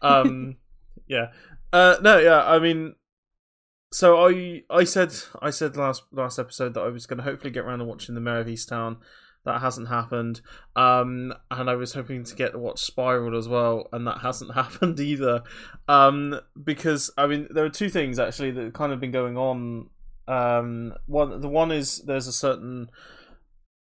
Um. 0.02 0.56
yeah. 1.06 1.32
Uh. 1.72 1.96
No. 2.02 2.18
Yeah. 2.18 2.42
I 2.44 2.58
mean. 2.58 2.94
So 3.92 4.28
I 4.28 4.62
I 4.68 4.84
said 4.84 5.14
I 5.40 5.50
said 5.50 5.76
last 5.76 6.04
last 6.12 6.38
episode 6.38 6.74
that 6.74 6.82
I 6.82 6.88
was 6.88 7.06
going 7.06 7.18
to 7.18 7.22
hopefully 7.22 7.52
get 7.52 7.64
around 7.64 7.78
to 7.78 7.84
watching 7.84 8.14
the 8.14 8.20
Mare 8.20 8.40
of 8.40 8.46
Easttown. 8.46 8.98
That 9.44 9.60
hasn't 9.60 9.88
happened. 9.88 10.40
Um, 10.74 11.32
and 11.52 11.70
I 11.70 11.76
was 11.76 11.92
hoping 11.92 12.24
to 12.24 12.34
get 12.34 12.50
to 12.52 12.58
watch 12.58 12.80
Spiral 12.80 13.38
as 13.38 13.46
well, 13.46 13.88
and 13.92 14.04
that 14.08 14.18
hasn't 14.18 14.54
happened 14.54 14.98
either. 14.98 15.44
Um, 15.86 16.40
because 16.62 17.12
I 17.16 17.28
mean, 17.28 17.46
there 17.50 17.64
are 17.64 17.70
two 17.70 17.88
things 17.88 18.18
actually 18.18 18.50
that 18.50 18.64
have 18.64 18.72
kind 18.72 18.92
of 18.92 18.98
been 18.98 19.12
going 19.12 19.36
on 19.36 19.88
um, 20.28 20.94
one 21.06 21.40
the 21.40 21.48
one 21.48 21.70
is 21.72 22.02
there's 22.06 22.26
a 22.26 22.32
certain 22.32 22.90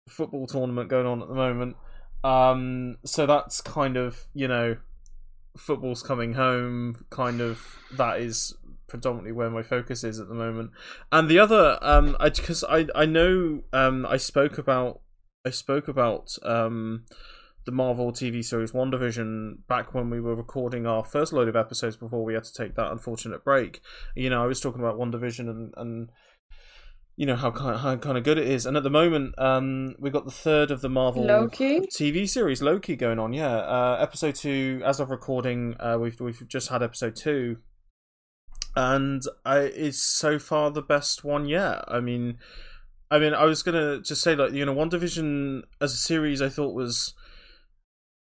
football 0.08 0.46
tournament 0.46 0.88
going 0.88 1.06
on 1.06 1.22
at 1.22 1.28
the 1.28 1.34
moment. 1.34 1.76
Um, 2.24 2.96
so 3.04 3.26
that's 3.26 3.60
kind 3.60 3.96
of 3.96 4.26
you 4.34 4.48
know 4.48 4.76
football's 5.56 6.02
coming 6.02 6.34
home. 6.34 7.04
Kind 7.10 7.40
of 7.40 7.78
that 7.96 8.20
is 8.20 8.56
predominantly 8.88 9.32
where 9.32 9.50
my 9.50 9.62
focus 9.62 10.02
is 10.02 10.18
at 10.18 10.28
the 10.28 10.34
moment. 10.34 10.70
And 11.12 11.28
the 11.28 11.38
other, 11.38 11.78
um, 11.82 12.16
I 12.18 12.30
because 12.30 12.64
I 12.64 12.86
I 12.94 13.04
know 13.04 13.62
um 13.72 14.06
I 14.06 14.16
spoke 14.16 14.58
about 14.58 15.00
I 15.46 15.50
spoke 15.50 15.88
about 15.88 16.36
um 16.42 17.04
the 17.64 17.72
Marvel 17.72 18.12
TV 18.12 18.44
series 18.44 18.72
WandaVision 18.72 19.58
back 19.68 19.94
when 19.94 20.10
we 20.10 20.20
were 20.20 20.34
recording 20.34 20.86
our 20.86 21.04
first 21.04 21.32
load 21.32 21.48
of 21.48 21.56
episodes 21.56 21.96
before 21.96 22.24
we 22.24 22.34
had 22.34 22.44
to 22.44 22.52
take 22.52 22.74
that 22.76 22.90
unfortunate 22.90 23.44
break. 23.44 23.80
You 24.14 24.30
know, 24.30 24.42
I 24.42 24.46
was 24.46 24.60
talking 24.60 24.80
about 24.80 24.98
WandaVision 24.98 25.50
and 25.50 25.74
and 25.76 26.08
you 27.18 27.26
know 27.26 27.34
how 27.34 27.50
kind 27.50 27.74
of, 27.74 27.80
how 27.80 27.96
kind 27.96 28.16
of 28.16 28.22
good 28.22 28.38
it 28.38 28.46
is. 28.46 28.64
And 28.64 28.76
at 28.76 28.84
the 28.84 28.90
moment, 28.90 29.34
um, 29.38 29.96
we 29.98 30.08
got 30.08 30.24
the 30.24 30.30
third 30.30 30.70
of 30.70 30.82
the 30.82 30.88
Marvel 30.88 31.24
Loki? 31.24 31.80
TV 31.80 32.28
series 32.28 32.62
Loki 32.62 32.94
going 32.94 33.18
on. 33.18 33.32
Yeah, 33.32 33.56
uh, 33.56 33.98
episode 34.00 34.36
two. 34.36 34.80
As 34.84 35.00
of 35.00 35.10
recording, 35.10 35.74
uh, 35.80 35.98
we've 36.00 36.18
we've 36.20 36.46
just 36.46 36.68
had 36.68 36.80
episode 36.80 37.16
two, 37.16 37.56
and 38.76 39.20
I, 39.44 39.58
it's 39.58 40.00
so 40.00 40.38
far 40.38 40.70
the 40.70 40.80
best 40.80 41.24
one 41.24 41.46
yet. 41.46 41.84
I 41.88 41.98
mean, 41.98 42.38
I 43.10 43.18
mean, 43.18 43.34
I 43.34 43.46
was 43.46 43.64
gonna 43.64 44.00
just 44.00 44.22
say 44.22 44.36
like 44.36 44.52
you 44.52 44.64
know, 44.64 44.74
WandaVision 44.74 45.62
as 45.80 45.94
a 45.94 45.96
series, 45.96 46.40
I 46.40 46.48
thought 46.48 46.72
was 46.72 47.14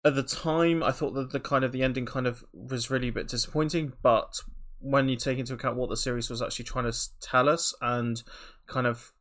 at 0.06 0.16
the 0.16 0.24
time 0.24 0.84
I 0.84 0.92
thought 0.92 1.16
that 1.16 1.32
the 1.32 1.40
kind 1.40 1.66
of 1.66 1.72
the 1.72 1.84
ending 1.84 2.06
kind 2.06 2.28
of 2.28 2.46
was 2.54 2.92
really 2.92 3.08
a 3.10 3.12
bit 3.14 3.28
disappointing, 3.28 3.94
but 4.02 4.40
when 4.80 5.10
you 5.10 5.16
take 5.16 5.40
into 5.40 5.54
account 5.56 5.78
what 5.78 5.90
the 5.90 5.98
series 5.98 6.30
was 6.30 6.42
actually 6.42 6.66
trying 6.66 6.90
to 6.90 6.98
tell 7.20 7.50
us 7.50 7.74
and 7.82 8.22
kind 8.68 8.86
of 8.86 9.14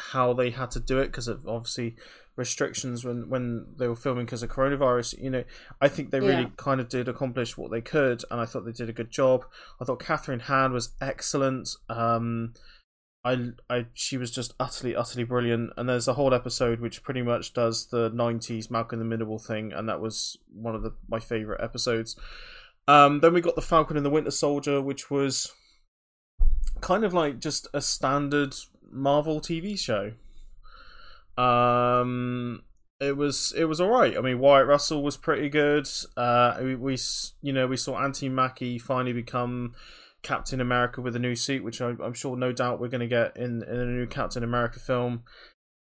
how 0.00 0.32
they 0.32 0.50
had 0.50 0.70
to 0.72 0.80
do 0.80 0.98
it 0.98 1.06
because 1.06 1.28
of 1.28 1.46
obviously 1.46 1.94
restrictions 2.34 3.04
when 3.04 3.28
when 3.28 3.66
they 3.78 3.86
were 3.86 3.94
filming 3.94 4.24
because 4.24 4.42
of 4.42 4.48
coronavirus 4.50 5.20
you 5.22 5.28
know 5.28 5.44
i 5.82 5.86
think 5.86 6.10
they 6.10 6.18
really 6.18 6.42
Yeah. 6.44 6.48
kind 6.56 6.80
of 6.80 6.88
did 6.88 7.06
accomplish 7.06 7.58
what 7.58 7.70
they 7.70 7.82
could 7.82 8.24
and 8.30 8.40
i 8.40 8.46
thought 8.46 8.64
they 8.64 8.72
did 8.72 8.88
a 8.88 8.92
good 8.92 9.10
job 9.10 9.44
i 9.80 9.84
thought 9.84 10.00
Kathryn 10.00 10.40
Hahn 10.40 10.72
was 10.72 10.94
excellent 11.00 11.68
um 11.90 12.54
I, 13.24 13.50
I, 13.70 13.86
she 13.94 14.16
was 14.16 14.30
just 14.30 14.54
utterly, 14.58 14.96
utterly 14.96 15.24
brilliant. 15.24 15.70
And 15.76 15.88
there's 15.88 16.08
a 16.08 16.14
whole 16.14 16.34
episode 16.34 16.80
which 16.80 17.02
pretty 17.02 17.22
much 17.22 17.54
does 17.54 17.86
the 17.86 18.10
'90s 18.10 18.70
Malcolm 18.70 18.98
the 18.98 19.04
Middle 19.04 19.38
thing, 19.38 19.72
and 19.72 19.88
that 19.88 20.00
was 20.00 20.36
one 20.52 20.74
of 20.74 20.82
the 20.82 20.92
my 21.08 21.20
favorite 21.20 21.62
episodes. 21.62 22.16
Um, 22.88 23.20
then 23.20 23.32
we 23.32 23.40
got 23.40 23.54
the 23.54 23.62
Falcon 23.62 23.96
and 23.96 24.04
the 24.04 24.10
Winter 24.10 24.32
Soldier, 24.32 24.82
which 24.82 25.10
was 25.10 25.52
kind 26.80 27.04
of 27.04 27.14
like 27.14 27.38
just 27.38 27.68
a 27.72 27.80
standard 27.80 28.54
Marvel 28.90 29.40
TV 29.40 29.78
show. 29.78 30.12
Um, 31.42 32.62
it 33.00 33.16
was 33.16 33.54
it 33.56 33.64
was 33.64 33.80
all 33.80 33.88
right. 33.88 34.16
I 34.16 34.20
mean, 34.20 34.40
Wyatt 34.40 34.66
Russell 34.66 35.02
was 35.02 35.16
pretty 35.16 35.48
good. 35.48 35.88
Uh, 36.16 36.58
we, 36.60 36.74
we 36.74 36.98
you 37.40 37.52
know 37.52 37.66
we 37.66 37.76
saw 37.76 38.02
Anthony 38.02 38.28
Mackie 38.28 38.78
finally 38.78 39.12
become 39.12 39.74
Captain 40.22 40.60
America 40.60 41.00
with 41.00 41.16
a 41.16 41.18
new 41.18 41.34
suit, 41.34 41.64
which 41.64 41.80
I, 41.80 41.94
I'm 42.02 42.14
sure, 42.14 42.36
no 42.36 42.52
doubt, 42.52 42.80
we're 42.80 42.88
going 42.88 43.00
to 43.00 43.06
get 43.06 43.36
in 43.36 43.62
in 43.62 43.80
a 43.80 43.84
new 43.84 44.06
Captain 44.06 44.44
America 44.44 44.78
film. 44.78 45.24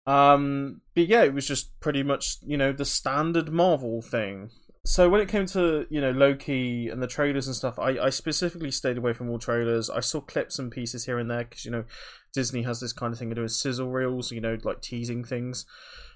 Um, 0.07 0.81
but 0.95 1.07
yeah, 1.07 1.23
it 1.23 1.35
was 1.35 1.47
just 1.47 1.79
pretty 1.81 2.03
much 2.03 2.39
you 2.43 2.57
know 2.57 2.73
the 2.73 2.85
standard 2.85 3.51
Marvel 3.51 4.03
thing. 4.03 4.51
So 4.85 5.09
when 5.09 5.21
it 5.21 5.29
came 5.29 5.47
to 5.47 5.87
you 5.91 6.01
know 6.01 6.11
Loki 6.11 6.89
and 6.89 7.03
the 7.03 7.07
trailers 7.07 7.47
and 7.47 7.55
stuff, 7.55 7.79
I, 7.79 7.99
I 7.99 8.11
specifically 8.11 8.71
stayed 8.71 8.99
away 8.99 9.13
from 9.13 9.31
all 9.31 9.39
trailers. 9.39 9.89
I 9.89 10.01
saw 10.01 10.21
clips 10.21 10.59
and 10.59 10.73
pieces 10.73 11.07
here 11.07 11.19
and 11.19 11.31
there 11.31 11.45
because 11.45 11.65
you 11.65 11.71
know 11.71 11.85
Disney 12.33 12.63
has 12.63 12.81
this 12.81 12.93
kind 12.93 13.13
of 13.13 13.19
thing 13.19 13.31
of 13.31 13.37
doing 13.37 13.49
sizzle 13.49 13.91
reels, 13.91 14.33
you 14.33 14.41
know, 14.41 14.59
like 14.65 14.81
teasing 14.81 15.25
things 15.25 15.67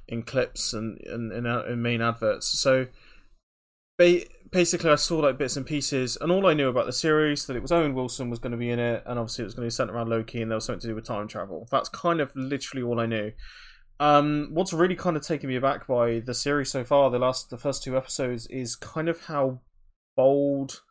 in 0.09 0.23
clips 0.23 0.73
and 0.73 1.01
and 1.07 1.33
in, 1.33 1.47
in 1.47 1.83
main 1.83 2.03
adverts. 2.03 2.59
So 2.59 2.87
basically, 3.99 4.91
I 4.91 4.97
saw 4.97 5.19
like 5.19 5.39
bits 5.39 5.57
and 5.57 5.67
pieces, 5.67 6.17
and 6.21 6.31
all 6.31 6.47
I 6.47 6.55
knew 6.55 6.69
about 6.69 6.87
the 6.87 6.93
series 6.93 7.47
that 7.47 7.57
it 7.57 7.63
was 7.63 7.73
Owen 7.73 7.95
Wilson 7.95 8.31
was 8.31 8.39
going 8.39 8.53
to 8.53 8.59
be 8.59 8.71
in 8.71 8.79
it, 8.79 9.03
and 9.07 9.19
obviously 9.19 9.43
it 9.43 9.47
was 9.47 9.55
going 9.55 9.67
to 9.67 9.73
be 9.73 9.75
centered 9.75 9.95
around 9.95 10.09
Loki, 10.09 10.43
and 10.43 10.51
there 10.51 10.57
was 10.57 10.65
something 10.65 10.81
to 10.81 10.89
do 10.89 10.95
with 10.95 11.05
time 11.05 11.29
travel. 11.29 11.67
That's 11.71 11.89
kind 11.89 12.21
of 12.21 12.33
literally 12.35 12.83
all 12.83 13.01
I 13.01 13.07
knew. 13.07 13.33
Um, 13.99 14.49
what's 14.53 14.73
really 14.73 14.97
kind 14.97 15.17
of 15.17 15.27
taken 15.27 15.49
me 15.49 15.57
aback 15.57 15.87
by 15.87 16.21
the 16.21 16.35
series 16.35 16.71
so 16.71 16.85
far, 16.85 17.11
the 17.11 17.19
last, 17.19 17.51
the 17.51 17.59
first 17.59 17.83
two 17.83 17.97
episodes, 17.97 18.47
is 18.49 18.77
kind 18.77 19.09
of 19.09 19.25
how 19.25 19.61
bold 20.17 20.83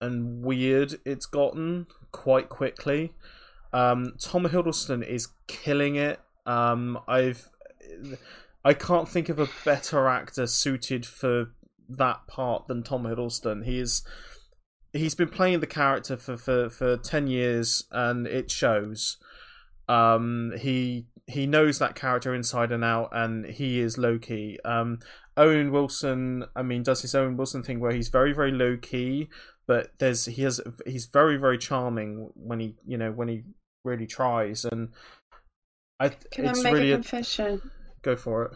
and 0.00 0.42
weird 0.42 0.94
it's 1.04 1.26
gotten 1.26 1.86
quite 2.12 2.48
quickly. 2.48 3.12
Um, 3.72 4.14
Tom 4.18 4.44
Hiddleston 4.44 5.06
is 5.06 5.28
killing 5.46 5.96
it. 5.96 6.20
Um, 6.46 6.98
I've, 7.06 7.48
I 8.64 8.72
can't 8.72 9.08
think 9.08 9.28
of 9.28 9.38
a 9.38 9.48
better 9.64 10.08
actor 10.08 10.46
suited 10.46 11.04
for 11.04 11.52
that 11.88 12.26
part 12.26 12.66
than 12.66 12.82
Tom 12.82 13.04
Hiddleston. 13.04 13.64
He 13.64 13.78
is, 13.78 14.02
he's 14.92 15.14
been 15.14 15.28
playing 15.28 15.60
the 15.60 15.66
character 15.66 16.16
for 16.16 16.36
for 16.36 16.68
for 16.70 16.96
ten 16.96 17.26
years, 17.26 17.84
and 17.90 18.26
it 18.26 18.50
shows. 18.50 19.16
Um, 19.88 20.52
he 20.58 21.06
he 21.26 21.46
knows 21.46 21.78
that 21.78 21.94
character 21.94 22.34
inside 22.34 22.72
and 22.72 22.84
out, 22.84 23.10
and 23.12 23.46
he 23.46 23.80
is 23.80 23.96
Loki. 23.98 24.58
Um, 24.64 24.98
Owen 25.36 25.70
Wilson, 25.70 26.44
I 26.56 26.62
mean, 26.62 26.82
does 26.82 27.02
his 27.02 27.14
Owen 27.14 27.36
Wilson 27.36 27.62
thing 27.62 27.80
where 27.80 27.92
he's 27.92 28.08
very 28.08 28.32
very 28.32 28.50
low 28.52 28.76
key, 28.76 29.28
but 29.66 29.90
there's 29.98 30.26
he 30.26 30.42
has 30.42 30.60
he's 30.86 31.06
very 31.06 31.36
very 31.36 31.58
charming 31.58 32.30
when 32.34 32.60
he 32.60 32.76
you 32.86 32.98
know 32.98 33.12
when 33.12 33.28
he 33.28 33.42
really 33.84 34.06
tries, 34.06 34.64
and 34.64 34.88
I 36.00 36.10
Can 36.32 36.44
it's 36.46 36.60
I 36.60 36.62
make 36.62 36.72
really 36.74 36.90
a 36.90 36.94
a, 36.94 36.96
confession? 36.96 37.62
go 38.02 38.16
for 38.16 38.44
it. 38.44 38.52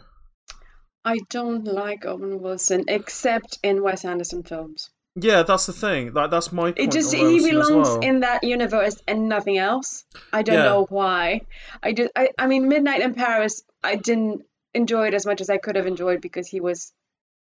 I 1.05 1.17
don't 1.29 1.65
like 1.65 2.05
Owen 2.05 2.41
Wilson 2.41 2.85
except 2.87 3.59
in 3.63 3.83
Wes 3.83 4.05
Anderson 4.05 4.43
films. 4.43 4.89
Yeah, 5.15 5.43
that's 5.43 5.67
the 5.67 5.73
thing. 5.73 6.13
That 6.13 6.31
that's 6.31 6.51
my 6.51 6.63
point. 6.71 6.79
It 6.79 6.91
just 6.91 7.13
he 7.13 7.49
belongs 7.49 7.87
well. 7.87 7.99
in 7.99 8.21
that 8.21 8.43
universe 8.43 8.99
and 9.07 9.29
nothing 9.29 9.57
else. 9.57 10.05
I 10.31 10.41
don't 10.41 10.55
Yeah. 10.55 10.63
know 10.63 10.85
why. 10.89 11.41
I 11.83 11.93
just 11.93 12.11
I, 12.15 12.29
I 12.37 12.47
mean 12.47 12.67
Midnight 12.67 13.01
in 13.01 13.13
Paris 13.13 13.63
I 13.83 13.95
didn't 13.95 14.43
enjoy 14.73 15.07
it 15.07 15.13
as 15.13 15.25
much 15.25 15.39
as 15.41 15.49
I 15.51 15.57
could 15.57 15.75
have 15.75 15.85
enjoyed 15.85 16.19
because 16.21 16.47
he 16.47 16.61
was 16.61 16.91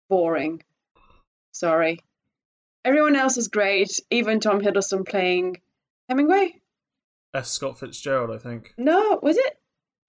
boring. 0.08 0.62
Sorry. 1.52 2.00
Everyone 2.82 3.14
else 3.14 3.36
is 3.36 3.48
great, 3.48 4.00
even 4.10 4.40
Tom 4.40 4.60
Hiddleston 4.62 5.06
playing 5.06 5.60
Hemingway? 6.08 6.62
F. 7.34 7.44
Scott 7.44 7.78
Fitzgerald, 7.78 8.30
I 8.30 8.38
think. 8.38 8.72
No, 8.78 9.20
was 9.22 9.36
it? 9.36 9.59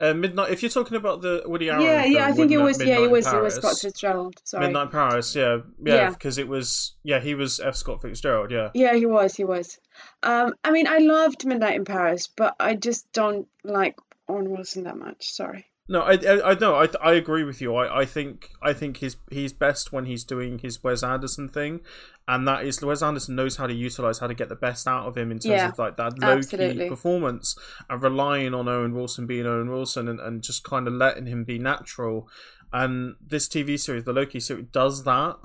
Uh, 0.02 0.14
Midnight. 0.16 0.50
If 0.52 0.64
you're 0.64 0.72
talking 0.72 0.98
about 0.98 1.22
the 1.22 1.44
Woody 1.46 1.70
Allen, 1.70 1.86
yeah, 1.86 2.04
yeah, 2.04 2.26
I 2.26 2.32
think 2.32 2.52
it 2.52 2.58
Midnight- 2.58 2.64
was 2.66 2.84
yeah, 2.84 3.00
it 3.00 3.12
was 3.12 3.28
it 3.32 3.42
was 3.42 3.56
Scott 3.56 3.78
Fitzgerald. 3.80 4.42
Sorry. 4.44 4.66
Midnight 4.66 4.84
in 4.84 4.90
Paris, 4.90 5.36
yeah, 5.36 5.58
yeah, 5.84 5.96
Yeah. 5.96 6.10
because 6.10 6.38
it 6.40 6.48
was, 6.48 6.96
yeah, 7.04 7.20
he 7.20 7.36
was 7.36 7.60
F. 7.60 7.76
Scott 7.76 8.02
Fitzgerald, 8.02 8.50
yeah. 8.52 8.70
Yeah, 8.74 8.96
he 8.96 9.06
was, 9.06 9.36
he 9.36 9.44
was. 9.44 9.78
Um, 10.24 10.56
I 10.64 10.72
mean, 10.72 10.88
I 10.88 10.98
loved 10.98 11.46
Midnight 11.46 11.76
in 11.76 11.86
Paris, 11.86 12.28
but 12.28 12.56
I 12.60 12.76
just 12.76 13.12
don't 13.14 13.48
like 13.64 13.96
Owen 14.28 14.50
Wilson 14.50 14.84
that 14.86 14.98
much. 14.98 15.32
Sorry. 15.32 15.66
No, 15.92 16.02
I, 16.04 16.14
I, 16.14 16.52
I 16.52 16.54
no, 16.54 16.76
I, 16.76 16.88
I 17.04 17.14
agree 17.14 17.44
with 17.44 17.60
you. 17.60 17.76
I, 17.76 18.02
I 18.02 18.06
think, 18.06 18.50
I 18.62 18.72
think 18.72 18.98
he's 18.98 19.18
he's 19.30 19.52
best 19.52 19.92
when 19.92 20.06
he's 20.06 20.24
doing 20.24 20.60
his 20.60 20.82
Wes 20.82 21.04
Anderson 21.04 21.50
thing, 21.50 21.82
and 22.30 22.48
that 22.48 22.64
is 22.66 22.82
Wes 22.82 23.02
Anderson 23.02 23.36
knows 23.36 23.58
how 23.58 23.68
to 23.68 23.74
utilize 23.74 24.20
how 24.20 24.28
to 24.28 24.34
get 24.34 24.48
the 24.48 24.56
best 24.56 24.88
out 24.88 25.06
of 25.06 25.18
him 25.18 25.32
in 25.32 25.40
terms 25.40 25.48
Yeah, 25.48 25.68
of 25.68 25.78
like 25.78 25.98
that 25.98 26.18
low 26.18 26.42
key 26.42 26.88
performance 26.88 27.58
and 27.90 28.02
relying 28.02 28.54
on 28.54 28.70
Owen 28.70 28.94
Wilson 28.96 29.28
being 29.28 29.46
Owen 29.46 29.70
Wilson 29.70 30.08
and, 30.08 30.22
and 30.22 30.42
just 30.42 30.64
kind 30.64 30.88
of 30.88 30.94
letting 30.94 31.26
him 31.26 31.44
be 31.44 31.60
natural. 31.60 32.30
And 32.72 33.16
this 33.20 33.50
TV 33.50 33.78
series, 33.78 34.06
the 34.06 34.14
Loki 34.14 34.40
series, 34.40 34.68
does 34.72 35.04
that. 35.04 35.36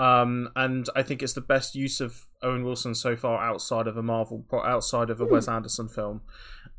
Um, 0.00 0.48
and 0.56 0.88
I 0.96 1.02
think 1.02 1.22
it's 1.22 1.34
the 1.34 1.42
best 1.42 1.74
use 1.76 2.00
of 2.00 2.26
Owen 2.42 2.64
Wilson 2.64 2.94
so 2.94 3.14
far 3.16 3.40
outside 3.40 3.86
of 3.86 3.96
a 3.96 4.02
Marvel, 4.02 4.44
outside 4.52 5.10
of 5.10 5.20
a 5.20 5.26
Wes 5.26 5.46
Anderson 5.46 5.88
film. 5.88 6.22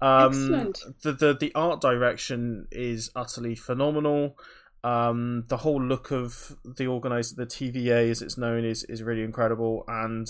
Um, 0.01 0.27
Excellent. 0.27 0.79
The, 1.03 1.13
the 1.13 1.38
the 1.39 1.51
art 1.53 1.81
direction 1.81 2.67
is 2.72 3.12
utterly 3.15 3.55
phenomenal. 3.55 4.36
Um, 4.84 5.46
the 5.48 5.58
whole 5.58 5.81
look 5.81 6.12
of 6.12 6.58
the 6.65 6.88
organizer, 6.88 7.36
the 7.36 7.46
TVA 7.46 8.10
as 8.10 8.22
it's 8.22 8.38
known, 8.38 8.65
is 8.65 8.84
is 8.86 9.03
really 9.03 9.24
incredible, 9.24 9.84
and 9.88 10.27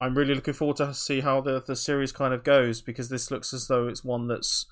I'm 0.00 0.16
really 0.16 0.34
looking 0.34 0.54
forward 0.54 0.76
to 0.78 0.94
see 0.94 1.20
how 1.20 1.40
the 1.40 1.62
the 1.66 1.76
series 1.76 2.12
kind 2.12 2.32
of 2.32 2.42
goes 2.42 2.80
because 2.80 3.08
this 3.10 3.30
looks 3.30 3.52
as 3.52 3.66
though 3.66 3.86
it's 3.86 4.04
one 4.04 4.28
that's 4.28 4.66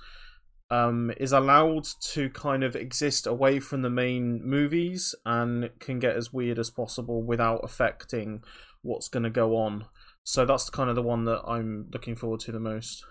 um, 0.71 1.13
is 1.19 1.33
allowed 1.33 1.85
to 2.01 2.31
kind 2.31 2.65
of 2.65 2.75
exist 2.75 3.27
away 3.27 3.61
from 3.61 3.83
the 3.83 3.91
main 3.91 4.41
movies 4.43 5.15
and 5.27 5.71
can 5.79 5.99
get 5.99 6.17
as 6.17 6.33
weird 6.33 6.59
as 6.59 6.71
possible 6.71 7.23
without 7.23 7.61
affecting 7.63 8.43
what's 8.83 9.09
going 9.09 9.23
to 9.23 9.31
go 9.31 9.57
on. 9.57 9.85
So 10.23 10.47
that's 10.47 10.71
kind 10.71 10.89
of 10.89 10.97
the 10.97 11.03
one 11.03 11.25
that 11.27 11.43
I'm 11.47 11.91
looking 11.93 12.17
forward 12.17 12.41
to 12.41 12.53
the 12.53 12.61
most. 12.61 13.05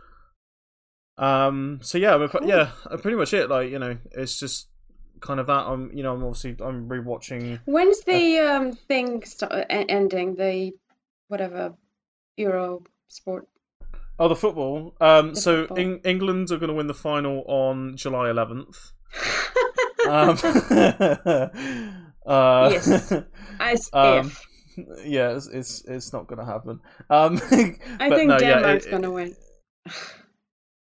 Um. 1.18 1.80
So 1.84 1.98
yeah, 1.98 2.28
Cool. 2.32 2.48
yeah, 2.48 2.72
uh, 2.90 2.98
pretty 2.98 3.18
much 3.18 3.34
it. 3.34 3.50
Like 3.50 3.70
you 3.70 3.80
know, 3.80 3.98
it's 4.12 4.40
just 4.40 4.70
kind 5.20 5.40
of 5.40 5.48
that. 5.48 5.66
I'm 5.68 5.92
you 5.94 6.04
know 6.04 6.14
I'm 6.14 6.24
obviously 6.24 6.56
I'm 6.66 6.90
rewatching. 6.90 7.60
When's 7.66 8.02
the 8.04 8.40
um 8.40 8.72
thing 8.74 9.24
st- 9.24 9.52
e- 9.52 9.86
ending? 9.90 10.36
The 10.36 10.72
whatever 11.28 11.74
Euro 12.38 12.84
sport. 13.10 13.48
Oh, 14.20 14.28
the 14.28 14.36
football. 14.36 14.96
Um. 15.02 15.34
The 15.34 15.42
so 15.42 15.62
football. 15.62 15.80
Eng- 15.80 16.02
England 16.04 16.52
are 16.52 16.58
going 16.58 16.70
to 16.70 16.76
win 16.76 16.88
the 16.88 16.94
final 16.94 17.44
on 17.48 17.96
July 17.98 18.30
11th. 18.30 18.92
Um. 20.06 20.38
uh, 22.26 22.70
Yes. 22.72 23.14
As 23.60 23.90
Um, 23.94 24.28
if. 24.28 24.46
yeah, 25.06 25.30
it's 25.36 25.48
it's, 25.48 25.86
it's 25.88 26.12
not 26.12 26.28
gonna 26.28 26.46
happen. 26.46 26.80
Um, 27.10 27.38
I 28.00 28.10
think 28.10 28.28
no, 28.30 28.38
Denmark's 28.38 28.86
it- 28.86 28.92
gonna 28.92 29.12
win. 29.12 29.36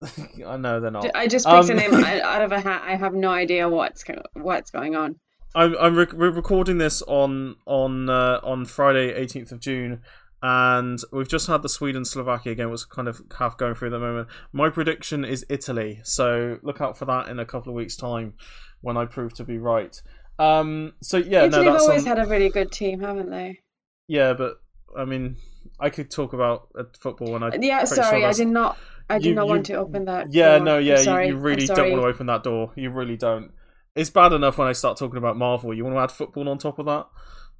I 0.47 0.57
know 0.57 0.79
they're 0.79 0.91
not. 0.91 1.09
I 1.15 1.27
just 1.27 1.45
picked 1.45 1.69
Um, 1.69 1.71
a 1.71 1.73
name 1.75 1.93
out 2.23 2.41
of 2.41 2.51
a 2.51 2.59
hat. 2.59 2.83
I 2.85 2.95
have 2.95 3.13
no 3.13 3.29
idea 3.29 3.67
what's 3.69 4.03
what's 4.33 4.71
going 4.71 4.95
on. 4.95 5.15
I'm 5.55 5.75
I'm 5.79 5.95
rec- 5.95 6.13
we're 6.13 6.31
recording 6.31 6.77
this 6.77 7.01
on 7.03 7.55
on 7.65 8.09
uh, 8.09 8.39
on 8.43 8.65
Friday, 8.65 9.13
18th 9.13 9.51
of 9.51 9.59
June, 9.59 10.01
and 10.41 10.99
we've 11.11 11.27
just 11.27 11.47
had 11.47 11.61
the 11.61 11.69
Sweden 11.69 12.05
Slovakia 12.05 12.55
game. 12.55 12.69
Was 12.69 12.85
kind 12.85 13.07
of 13.07 13.21
half 13.37 13.57
going 13.57 13.75
through 13.75 13.89
at 13.89 13.91
the 13.91 13.99
moment. 13.99 14.27
My 14.51 14.69
prediction 14.69 15.23
is 15.23 15.45
Italy, 15.49 16.01
so 16.03 16.57
look 16.63 16.81
out 16.81 16.97
for 16.97 17.05
that 17.05 17.27
in 17.29 17.39
a 17.39 17.45
couple 17.45 17.69
of 17.71 17.75
weeks' 17.75 17.95
time 17.95 18.33
when 18.81 18.97
I 18.97 19.05
prove 19.05 19.33
to 19.35 19.43
be 19.43 19.57
right. 19.57 20.01
Um, 20.39 20.93
so 21.01 21.17
yeah, 21.17 21.45
Italy 21.45 21.49
no, 21.49 21.63
have 21.65 21.73
that's 21.73 21.83
always 21.87 22.01
on- 22.07 22.17
had 22.17 22.19
a 22.25 22.29
really 22.29 22.49
good 22.49 22.71
team, 22.71 22.99
haven't 22.99 23.29
they? 23.29 23.59
yeah, 24.07 24.33
but 24.33 24.55
I 24.97 25.05
mean, 25.05 25.37
I 25.79 25.89
could 25.89 26.09
talk 26.11 26.33
about 26.33 26.67
uh, 26.77 26.83
football 26.99 27.31
when 27.31 27.43
I 27.43 27.47
Yeah, 27.59 27.79
pretty 27.79 27.95
sure 27.95 28.03
sorry, 28.03 28.25
I 28.25 28.33
did 28.33 28.47
not. 28.47 28.77
I 29.09 29.19
do 29.19 29.29
You- 29.29 29.35
not 29.35 29.45
you- 29.45 29.49
want 29.49 29.65
to 29.67 29.73
open 29.75 30.05
that. 30.05 30.33
Yeah, 30.33 30.57
door. 30.57 30.65
no, 30.65 30.77
yeah, 30.79 30.99
you- 30.99 31.29
you, 31.33 31.37
really 31.37 31.65
don't 31.67 31.91
want 31.91 32.01
to 32.03 32.07
open 32.07 32.25
that 32.27 32.43
door. 32.43 32.71
You 32.75 32.89
really 32.89 33.17
don't. 33.17 33.51
It's 33.95 34.09
bad 34.09 34.33
enough 34.33 34.57
when 34.57 34.67
I 34.67 34.71
start 34.73 34.97
talking 34.97 35.17
about 35.17 35.37
Marvel. 35.37 35.73
You 35.73 35.83
want 35.83 35.95
to 35.95 35.99
add 36.01 36.11
football 36.11 36.49
on 36.49 36.57
top 36.57 36.79
of 36.79 36.85
that? 36.87 37.05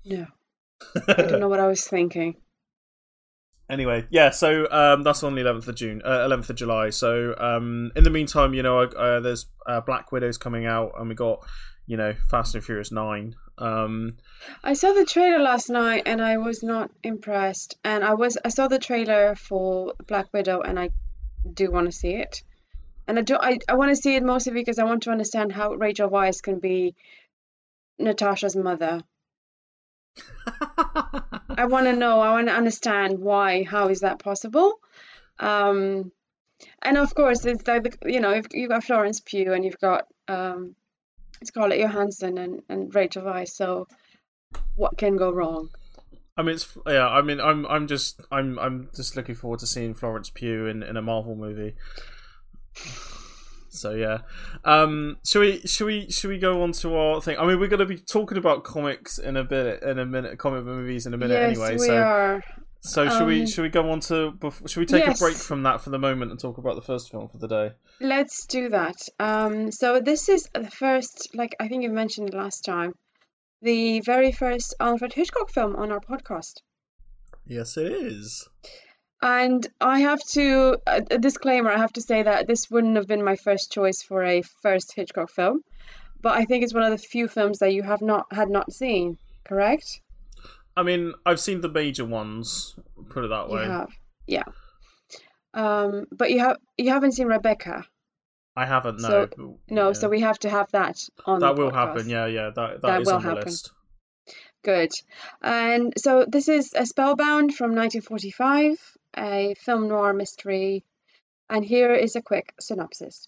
No, 0.06 0.26
I 1.08 1.14
don't 1.24 1.40
know 1.40 1.48
what 1.50 1.60
I 1.60 1.68
was 1.68 1.86
thinking. 1.88 2.36
anyway, 3.70 4.06
yeah. 4.10 4.30
So 4.32 4.68
um, 4.72 5.04
that's 5.04 5.24
on 5.24 5.36
the 5.36 5.42
11th 5.42 5.68
of 5.68 5.76
June, 5.76 6.02
uh, 6.04 6.28
11th 6.28 6.50
of 6.50 6.56
July. 6.56 6.90
So 6.90 7.36
um, 7.38 7.92
in 7.96 8.04
the 8.04 8.10
meantime, 8.10 8.54
you 8.54 8.64
know, 8.64 8.80
uh, 8.82 9.20
there's 9.20 9.46
uh, 9.68 9.82
Black 9.82 10.12
Widow's 10.12 10.38
coming 10.38 10.66
out, 10.66 10.94
and 11.00 11.08
we 11.10 11.16
got 11.16 11.40
you 11.86 11.98
know 11.98 12.14
Fast 12.30 12.56
and 12.56 12.64
Furious 12.64 12.92
Nine. 12.92 13.36
Um, 13.58 14.18
I 14.64 14.74
saw 14.74 14.94
the 14.94 15.06
trailer 15.06 15.38
last 15.40 15.70
night 15.70 16.04
and 16.08 16.20
I 16.22 16.38
was 16.38 16.64
not 16.64 16.90
impressed. 17.04 17.78
And 17.84 18.04
I 18.04 18.16
was 18.16 18.38
I 18.44 18.50
saw 18.50 18.68
the 18.68 18.80
trailer 18.80 19.36
for 19.36 19.94
Black 20.08 20.34
Widow 20.34 20.62
and 20.62 20.80
I 20.80 20.90
do 21.52 21.72
want 21.72 21.88
to 21.88 21.92
see 21.92 22.16
it. 22.16 22.44
And 23.08 23.20
I 23.20 23.22
do 23.22 23.38
I, 23.40 23.60
I 23.68 23.76
want 23.76 23.90
to 23.90 24.02
see 24.02 24.16
it 24.16 24.24
mostly 24.24 24.54
because 24.54 24.80
I 24.80 24.86
want 24.86 25.04
to 25.04 25.12
understand 25.12 25.52
how 25.52 25.74
Rachel 25.74 26.10
Weisz 26.10 26.42
can 26.42 26.60
be 26.60 26.96
Natasha's 28.00 28.56
mother. 28.56 29.02
I 30.46 31.66
want 31.68 31.88
to 31.88 31.94
know, 31.94 32.20
I 32.20 32.32
want 32.32 32.48
to 32.48 32.54
understand 32.54 33.20
why, 33.20 33.64
how 33.64 33.90
is 33.90 34.02
that 34.02 34.20
possible? 34.20 34.80
Um, 35.40 36.12
and 36.82 36.98
of 36.98 37.14
course, 37.14 37.46
it's 37.46 37.68
like 37.68 37.84
the, 37.84 38.12
you 38.12 38.20
know, 38.20 38.32
if 38.32 38.48
you've 38.54 38.70
got 38.70 38.84
Florence 38.84 39.20
Pugh 39.20 39.54
and 39.54 39.66
you've 39.66 39.80
got 39.80 40.08
um, 40.28 40.76
Scarlett 41.44 41.80
Johansson 41.80 42.38
and, 42.38 42.62
and 42.70 42.94
Rachel 42.94 43.24
Weisz, 43.24 43.50
so 43.50 43.88
what 44.76 44.98
can 44.98 45.18
go 45.18 45.32
wrong? 45.32 45.70
I 46.36 46.42
mean, 46.42 46.56
it's 46.56 46.78
yeah. 46.88 47.08
I 47.08 47.22
mean, 47.22 47.40
I'm 47.40 47.66
I'm 47.68 47.88
just 47.88 48.22
I'm 48.32 48.58
I'm 48.58 48.90
just 48.96 49.16
looking 49.16 49.36
forward 49.36 49.60
to 49.60 49.68
seeing 49.68 49.94
Florence 49.94 50.30
Pugh 50.30 50.66
in, 50.66 50.82
in 50.82 50.98
a 50.98 51.02
Marvel 51.02 51.36
movie. 51.36 51.76
So 53.70 53.92
yeah, 53.92 54.20
um, 54.66 55.18
should 55.26 55.40
we 55.40 55.60
should 55.68 55.86
we 55.86 56.10
should 56.12 56.30
we 56.30 56.38
go 56.38 56.62
on 56.62 56.72
to 56.74 56.96
our 56.96 57.22
thing? 57.22 57.38
I 57.38 57.46
mean, 57.46 57.60
we're 57.60 57.68
going 57.68 57.80
to 57.80 57.86
be 57.88 57.98
talking 57.98 58.38
about 58.38 58.64
comics 58.64 59.18
in 59.18 59.36
a 59.36 59.44
bit 59.44 59.82
in 59.82 59.98
a 59.98 60.06
minute, 60.06 60.38
comic 60.38 60.64
movies 60.64 61.08
in 61.08 61.14
a 61.14 61.18
minute 61.18 61.34
yes, 61.34 61.58
anyway. 61.58 61.74
we 61.74 61.88
so 61.88 61.98
are. 61.98 62.44
so 62.82 63.10
should 63.10 63.26
we 63.26 63.42
um, 63.42 63.48
should 63.48 63.64
we 63.64 63.70
go 63.70 63.90
on 63.90 64.00
to 64.02 64.38
should 64.68 64.80
we 64.80 64.86
take 64.86 65.06
yes. 65.06 65.20
a 65.20 65.24
break 65.24 65.36
from 65.36 65.64
that 65.64 65.82
for 65.82 65.90
the 65.90 65.98
moment 65.98 66.30
and 66.30 66.40
talk 66.40 66.60
about 66.60 66.76
the 66.76 66.84
first 66.84 67.10
film 67.10 67.28
for 67.30 67.40
the 67.40 67.48
day? 67.48 67.72
Let's 68.00 68.46
do 68.46 68.70
that. 68.70 68.96
Um, 69.20 69.72
so 69.72 70.00
this 70.00 70.30
is 70.30 70.48
the 70.54 70.70
first, 70.70 71.30
like 71.34 71.56
I 71.60 71.68
think 71.68 71.82
you 71.82 71.90
mentioned 71.90 72.32
last 72.34 72.66
time, 72.66 72.94
the 73.64 74.02
very 74.02 74.32
first 74.32 74.76
Alfred 74.80 75.14
Hitchcock 75.14 75.50
film 75.50 75.76
on 75.76 75.92
our 75.92 76.00
podcast. 76.00 76.56
Yes, 77.48 77.78
it 77.78 77.92
is. 77.92 78.48
And 79.22 79.66
I 79.80 80.02
have 80.02 80.20
to, 80.34 80.78
a 80.86 81.18
disclaimer, 81.18 81.72
I 81.72 81.78
have 81.78 81.94
to 81.94 82.02
say 82.02 82.24
that 82.24 82.46
this 82.46 82.70
wouldn't 82.70 82.98
have 82.98 83.08
been 83.08 83.24
my 83.24 83.38
first 83.38 83.72
choice 83.72 84.02
for 84.04 84.22
a 84.24 84.42
first 84.62 84.94
Hitchcock 84.96 85.32
film, 85.32 85.62
but 86.22 86.38
I 86.38 86.44
think 86.44 86.64
it's 86.64 86.74
one 86.74 86.84
of 86.84 86.92
the 86.92 86.98
few 86.98 87.30
films 87.30 87.60
that 87.60 87.74
you 87.74 87.84
have 87.84 88.02
not 88.02 88.26
had 88.32 88.50
not 88.50 88.74
seen, 88.74 89.18
correct? 89.46 90.02
I 90.76 90.84
mean, 90.84 91.14
I've 91.26 91.40
seen 91.40 91.62
the 91.62 91.70
major 91.70 92.04
ones. 92.04 92.76
Put 93.10 93.24
it 93.24 93.30
that 93.30 93.48
You 93.50 93.56
way. 93.56 93.66
have, 93.66 93.90
yeah. 94.28 94.44
Um, 95.54 96.06
but 96.12 96.32
you 96.32 96.40
have 96.40 96.58
you 96.78 96.90
haven't 96.90 97.14
seen 97.14 97.28
Rebecca. 97.28 97.86
I 98.56 98.66
haven't. 98.66 99.02
No. 99.02 99.08
So- 99.10 99.28
but- 99.28 99.40
No, 99.70 99.88
yeah. 99.88 99.94
so 99.94 100.10
we 100.10 100.20
have 100.22 100.40
to 100.40 100.50
have 100.50 100.70
that 100.72 101.10
on 101.26 101.40
that 101.40 101.56
the 101.56 101.62
will 101.62 101.72
podcast. 101.72 101.74
happen. 101.88 102.10
Yeah, 102.10 102.26
yeah. 102.28 102.50
That 102.56 102.82
That 102.82 102.82
that 102.84 103.02
is 103.02 103.08
will 103.08 103.16
on 103.16 103.22
the 103.24 103.30
happen. 103.30 103.44
list. 103.46 103.72
Good. 104.64 104.92
And 105.42 105.94
so 105.98 106.26
this 106.28 106.48
is 106.48 106.74
a 106.74 106.86
Spellbound 106.86 107.54
from 107.56 107.76
1945, 107.76 108.98
a 109.18 109.54
film 109.56 109.88
noir 109.90 110.14
mystery. 110.14 110.84
And 111.50 111.66
here 111.66 111.94
is 111.94 112.16
a 112.16 112.22
quick 112.22 112.54
synopsis. 112.60 113.28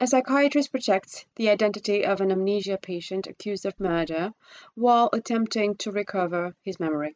A 0.00 0.06
psychiatrist 0.06 0.70
protects 0.72 1.24
the 1.36 1.50
identity 1.50 2.04
of 2.04 2.20
an 2.20 2.32
amnesia 2.32 2.78
patient 2.78 3.26
accused 3.26 3.66
of 3.66 3.78
murder 3.78 4.32
while 4.74 5.10
attempting 5.12 5.76
to 5.76 5.92
recover 5.92 6.54
his 6.62 6.80
memory. 6.80 7.14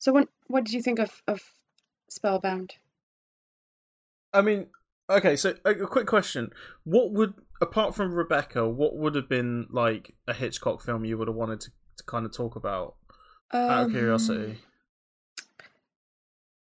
So 0.00 0.12
what 0.12 0.28
what 0.48 0.64
did 0.64 0.74
you 0.74 0.82
think 0.82 0.98
of, 0.98 1.22
of 1.26 1.40
Spellbound? 2.10 2.74
I 4.32 4.42
mean, 4.42 4.66
okay. 5.10 5.36
So 5.36 5.54
a, 5.64 5.74
quick 5.74 6.06
question: 6.06 6.50
What 6.84 7.12
would, 7.12 7.34
apart 7.60 7.94
from 7.94 8.14
Rebecca, 8.14 8.68
what 8.68 8.96
would 8.96 9.14
have 9.14 9.28
been 9.28 9.66
like 9.70 10.14
a 10.26 10.34
Hitchcock 10.34 10.82
film 10.82 11.04
you 11.04 11.18
would 11.18 11.28
have 11.28 11.36
wanted 11.36 11.60
to, 11.60 11.70
to 11.98 12.04
kind 12.04 12.26
of 12.26 12.32
talk 12.32 12.56
about 12.56 12.96
out 13.52 13.86
of 13.86 13.90
curiosity? 13.90 14.58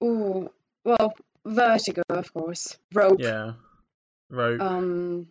Um, 0.01 0.07
ooh, 0.07 0.49
well, 0.83 1.13
Vertigo, 1.45 2.03
of 2.09 2.33
course. 2.33 2.77
Rope. 2.93 3.19
Yeah, 3.19 3.53
Rope. 4.29 4.61
Um, 4.61 5.27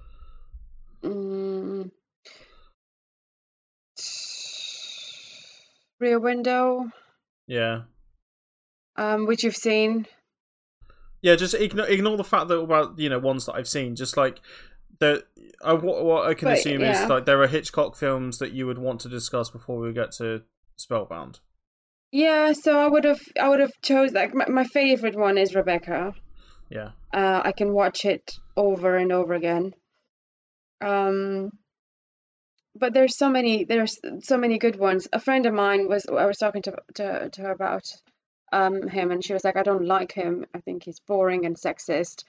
mm, 1.02 1.90
Rear 6.00 6.18
Window, 6.18 6.90
yeah, 7.46 7.82
um, 8.96 9.26
which 9.26 9.44
you've 9.44 9.56
seen. 9.56 10.06
Yeah. 11.24 11.36
Just 11.36 11.54
ignore 11.54 11.86
ignore 11.86 12.16
the 12.16 12.24
fact 12.24 12.48
that 12.48 12.58
about 12.60 12.98
you 12.98 13.08
know 13.08 13.18
ones 13.18 13.46
that 13.46 13.54
I've 13.54 13.68
seen. 13.68 13.96
Just 13.96 14.16
like 14.16 14.40
the 15.00 15.24
I, 15.64 15.72
what, 15.72 16.04
what 16.04 16.26
I 16.28 16.34
can 16.34 16.48
But, 16.48 16.58
assume 16.58 16.82
yeah. 16.82 17.04
is 17.04 17.08
like 17.08 17.24
there 17.24 17.42
are 17.42 17.46
Hitchcock 17.48 17.96
films 17.96 18.38
that 18.38 18.52
you 18.52 18.66
would 18.66 18.78
want 18.78 19.00
to 19.00 19.08
discuss 19.08 19.50
before 19.50 19.80
we 19.80 19.92
get 19.92 20.12
to 20.18 20.42
Spellbound. 20.76 21.40
Yeah, 22.12 22.52
so 22.52 22.78
I 22.78 22.86
would 22.86 23.04
have, 23.04 23.20
I 23.40 23.48
would 23.48 23.58
have 23.58 23.72
chose 23.82 24.12
like 24.12 24.32
my, 24.34 24.46
my 24.48 24.64
favorite 24.64 25.16
one 25.16 25.36
is 25.36 25.54
Rebecca. 25.56 26.14
Yeah, 26.70 26.90
Uh, 27.12 27.40
I 27.44 27.52
can 27.52 27.72
watch 27.72 28.04
it 28.04 28.30
over 28.56 28.96
and 28.96 29.10
over 29.10 29.34
again. 29.34 29.74
Um, 30.80 31.50
but 32.76 32.92
there's 32.94 33.16
so 33.16 33.30
many, 33.30 33.64
there's 33.64 33.98
so 34.22 34.36
many 34.36 34.58
good 34.58 34.78
ones. 34.78 35.08
A 35.12 35.18
friend 35.18 35.46
of 35.46 35.54
mine 35.54 35.88
was, 35.88 36.06
I 36.06 36.26
was 36.26 36.38
talking 36.38 36.62
to 36.62 36.76
to, 36.94 37.30
to 37.30 37.42
her 37.42 37.52
about 37.52 37.82
um 38.60 38.88
him, 38.88 39.10
and 39.10 39.24
she 39.24 39.32
was 39.34 39.44
like, 39.44 39.56
I 39.56 39.62
don't 39.62 39.86
like 39.86 40.12
him. 40.12 40.46
I 40.54 40.60
think 40.60 40.84
he's 40.84 41.00
boring 41.00 41.46
and 41.46 41.56
sexist. 41.56 42.24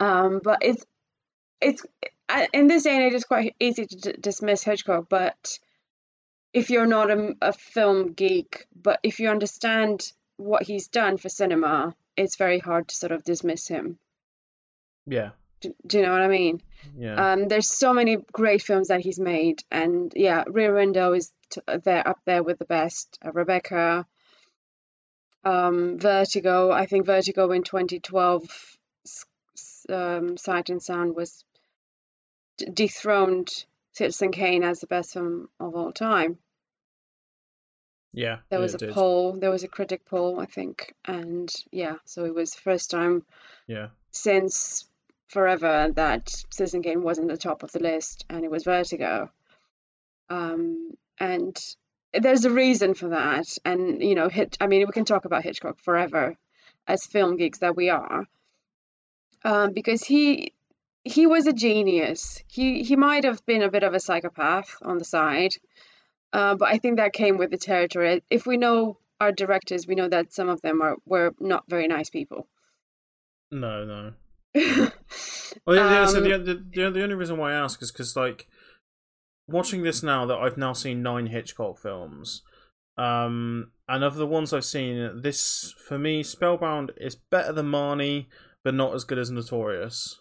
Um, 0.00 0.40
but 0.42 0.58
it's 0.62 0.84
it's 1.60 1.84
in 2.52 2.66
this 2.66 2.82
day 2.84 2.96
and 2.96 3.04
age, 3.04 3.14
it's 3.14 3.24
quite 3.24 3.54
easy 3.60 3.86
to 3.86 3.96
d- 3.96 4.18
dismiss 4.20 4.62
Hitchcock, 4.64 5.06
but 5.08 5.58
if 6.52 6.70
you're 6.70 6.86
not 6.86 7.10
a, 7.10 7.34
a 7.40 7.52
film 7.52 8.12
geek, 8.12 8.66
but 8.74 8.98
if 9.02 9.20
you 9.20 9.28
understand 9.28 10.12
what 10.36 10.62
he's 10.62 10.88
done 10.88 11.16
for 11.18 11.28
cinema, 11.28 11.94
it's 12.16 12.36
very 12.36 12.58
hard 12.58 12.88
to 12.88 12.94
sort 12.96 13.12
of 13.12 13.24
dismiss 13.24 13.68
him. 13.68 13.98
yeah, 15.06 15.30
Do, 15.60 15.74
do 15.86 15.98
you 15.98 16.04
know 16.04 16.12
what 16.12 16.22
I 16.22 16.28
mean? 16.28 16.60
yeah. 16.96 17.32
Um, 17.32 17.48
there's 17.48 17.68
so 17.68 17.92
many 17.94 18.16
great 18.32 18.62
films 18.62 18.88
that 18.88 19.00
he's 19.00 19.18
made, 19.18 19.62
and 19.70 20.12
yeah, 20.16 20.44
Rear 20.46 20.74
Window 20.74 21.12
is 21.14 21.32
t- 21.50 21.60
there 21.84 22.06
up 22.06 22.18
there 22.26 22.42
with 22.42 22.58
the 22.58 22.64
best. 22.64 23.18
Uh, 23.24 23.32
Rebecca, 23.32 24.06
um, 25.44 25.98
Vertigo. 25.98 26.70
I 26.70 26.86
think 26.86 27.06
Vertigo 27.06 27.50
in 27.52 27.62
2012, 27.62 28.44
s- 29.04 29.24
s- 29.56 29.86
um, 29.88 30.36
Sight 30.36 30.70
and 30.70 30.82
Sound 30.82 31.14
was 31.14 31.44
dethroned 32.72 33.66
Citizen 33.92 34.32
Kane 34.32 34.62
as 34.64 34.80
the 34.80 34.86
best 34.86 35.12
film 35.12 35.48
of 35.60 35.74
all 35.74 35.92
time. 35.92 36.38
yeah, 38.12 38.38
There 38.50 38.60
was 38.60 38.74
a 38.74 38.78
did. 38.78 38.92
poll, 38.94 39.32
there 39.34 39.50
was 39.50 39.64
a 39.64 39.68
critic 39.68 40.04
poll, 40.06 40.40
I 40.40 40.46
think, 40.46 40.94
and 41.04 41.52
yeah, 41.70 41.96
so 42.04 42.24
it 42.24 42.34
was 42.34 42.54
first 42.54 42.90
time 42.90 43.24
Yeah, 43.66 43.88
since 44.10 44.88
forever 45.28 45.90
that 45.94 46.28
Citizen 46.50 46.82
Kane 46.82 47.02
wasn't 47.02 47.28
the 47.28 47.36
top 47.36 47.62
of 47.62 47.72
the 47.72 47.80
list, 47.80 48.24
and 48.30 48.44
it 48.44 48.50
was 48.50 48.64
Vertigo. 48.64 49.30
Um, 50.28 50.96
and 51.18 51.56
there's 52.20 52.44
a 52.44 52.50
reason 52.50 52.94
for 52.94 53.08
that, 53.10 53.58
and 53.64 54.02
you 54.02 54.14
know, 54.14 54.28
hit. 54.28 54.56
I 54.60 54.66
mean, 54.66 54.86
we 54.86 54.92
can 54.92 55.04
talk 55.04 55.24
about 55.24 55.42
Hitchcock 55.44 55.78
forever, 55.80 56.36
as 56.86 57.06
film 57.06 57.36
geeks 57.36 57.58
that 57.58 57.76
we 57.76 57.90
are, 57.90 58.26
um, 59.44 59.72
because 59.72 60.02
he 60.04 60.52
he 61.04 61.26
was 61.26 61.46
a 61.46 61.52
genius. 61.52 62.42
He 62.48 62.82
he 62.82 62.96
might 62.96 63.24
have 63.24 63.44
been 63.46 63.62
a 63.62 63.70
bit 63.70 63.82
of 63.84 63.94
a 63.94 64.00
psychopath 64.00 64.76
on 64.82 64.98
the 64.98 65.04
side, 65.04 65.52
Uh, 66.32 66.54
but 66.56 66.68
I 66.68 66.78
think 66.78 66.96
that 66.96 67.12
came 67.12 67.38
with 67.38 67.50
the 67.50 67.58
territory. 67.58 68.22
If 68.30 68.46
we 68.46 68.56
know 68.56 68.98
our 69.20 69.32
directors, 69.32 69.86
we 69.86 69.94
know 69.94 70.08
that 70.08 70.32
some 70.32 70.48
of 70.48 70.60
them 70.60 70.82
are 70.82 70.96
were 71.06 71.32
not 71.40 71.64
very 71.68 71.88
nice 71.88 72.10
people. 72.10 72.46
No, 73.50 73.84
no. 73.84 74.12
Well, 75.64 75.76
yeah, 75.76 75.90
yeah, 75.90 76.06
so 76.06 76.18
Um, 76.18 76.24
the, 76.24 76.38
the 76.38 76.54
the 76.54 76.90
the 76.90 77.02
only 77.02 77.14
reason 77.14 77.38
why 77.38 77.52
I 77.52 77.54
ask 77.54 77.80
is 77.82 77.90
because 77.90 78.16
like 78.16 78.46
watching 79.48 79.82
this 79.82 80.02
now 80.02 80.26
that 80.26 80.38
I've 80.38 80.56
now 80.56 80.72
seen 80.72 81.02
nine 81.02 81.26
Hitchcock 81.26 81.78
films, 81.78 82.42
um, 82.98 83.70
and 83.88 84.02
of 84.02 84.16
the 84.16 84.26
ones 84.26 84.52
I've 84.52 84.64
seen, 84.64 85.20
this 85.22 85.74
for 85.86 85.98
me 85.98 86.22
Spellbound 86.22 86.92
is 86.96 87.14
better 87.14 87.52
than 87.52 87.66
Marnie, 87.66 88.26
but 88.64 88.74
not 88.74 88.94
as 88.94 89.04
good 89.04 89.18
as 89.18 89.30
Notorious. 89.30 90.18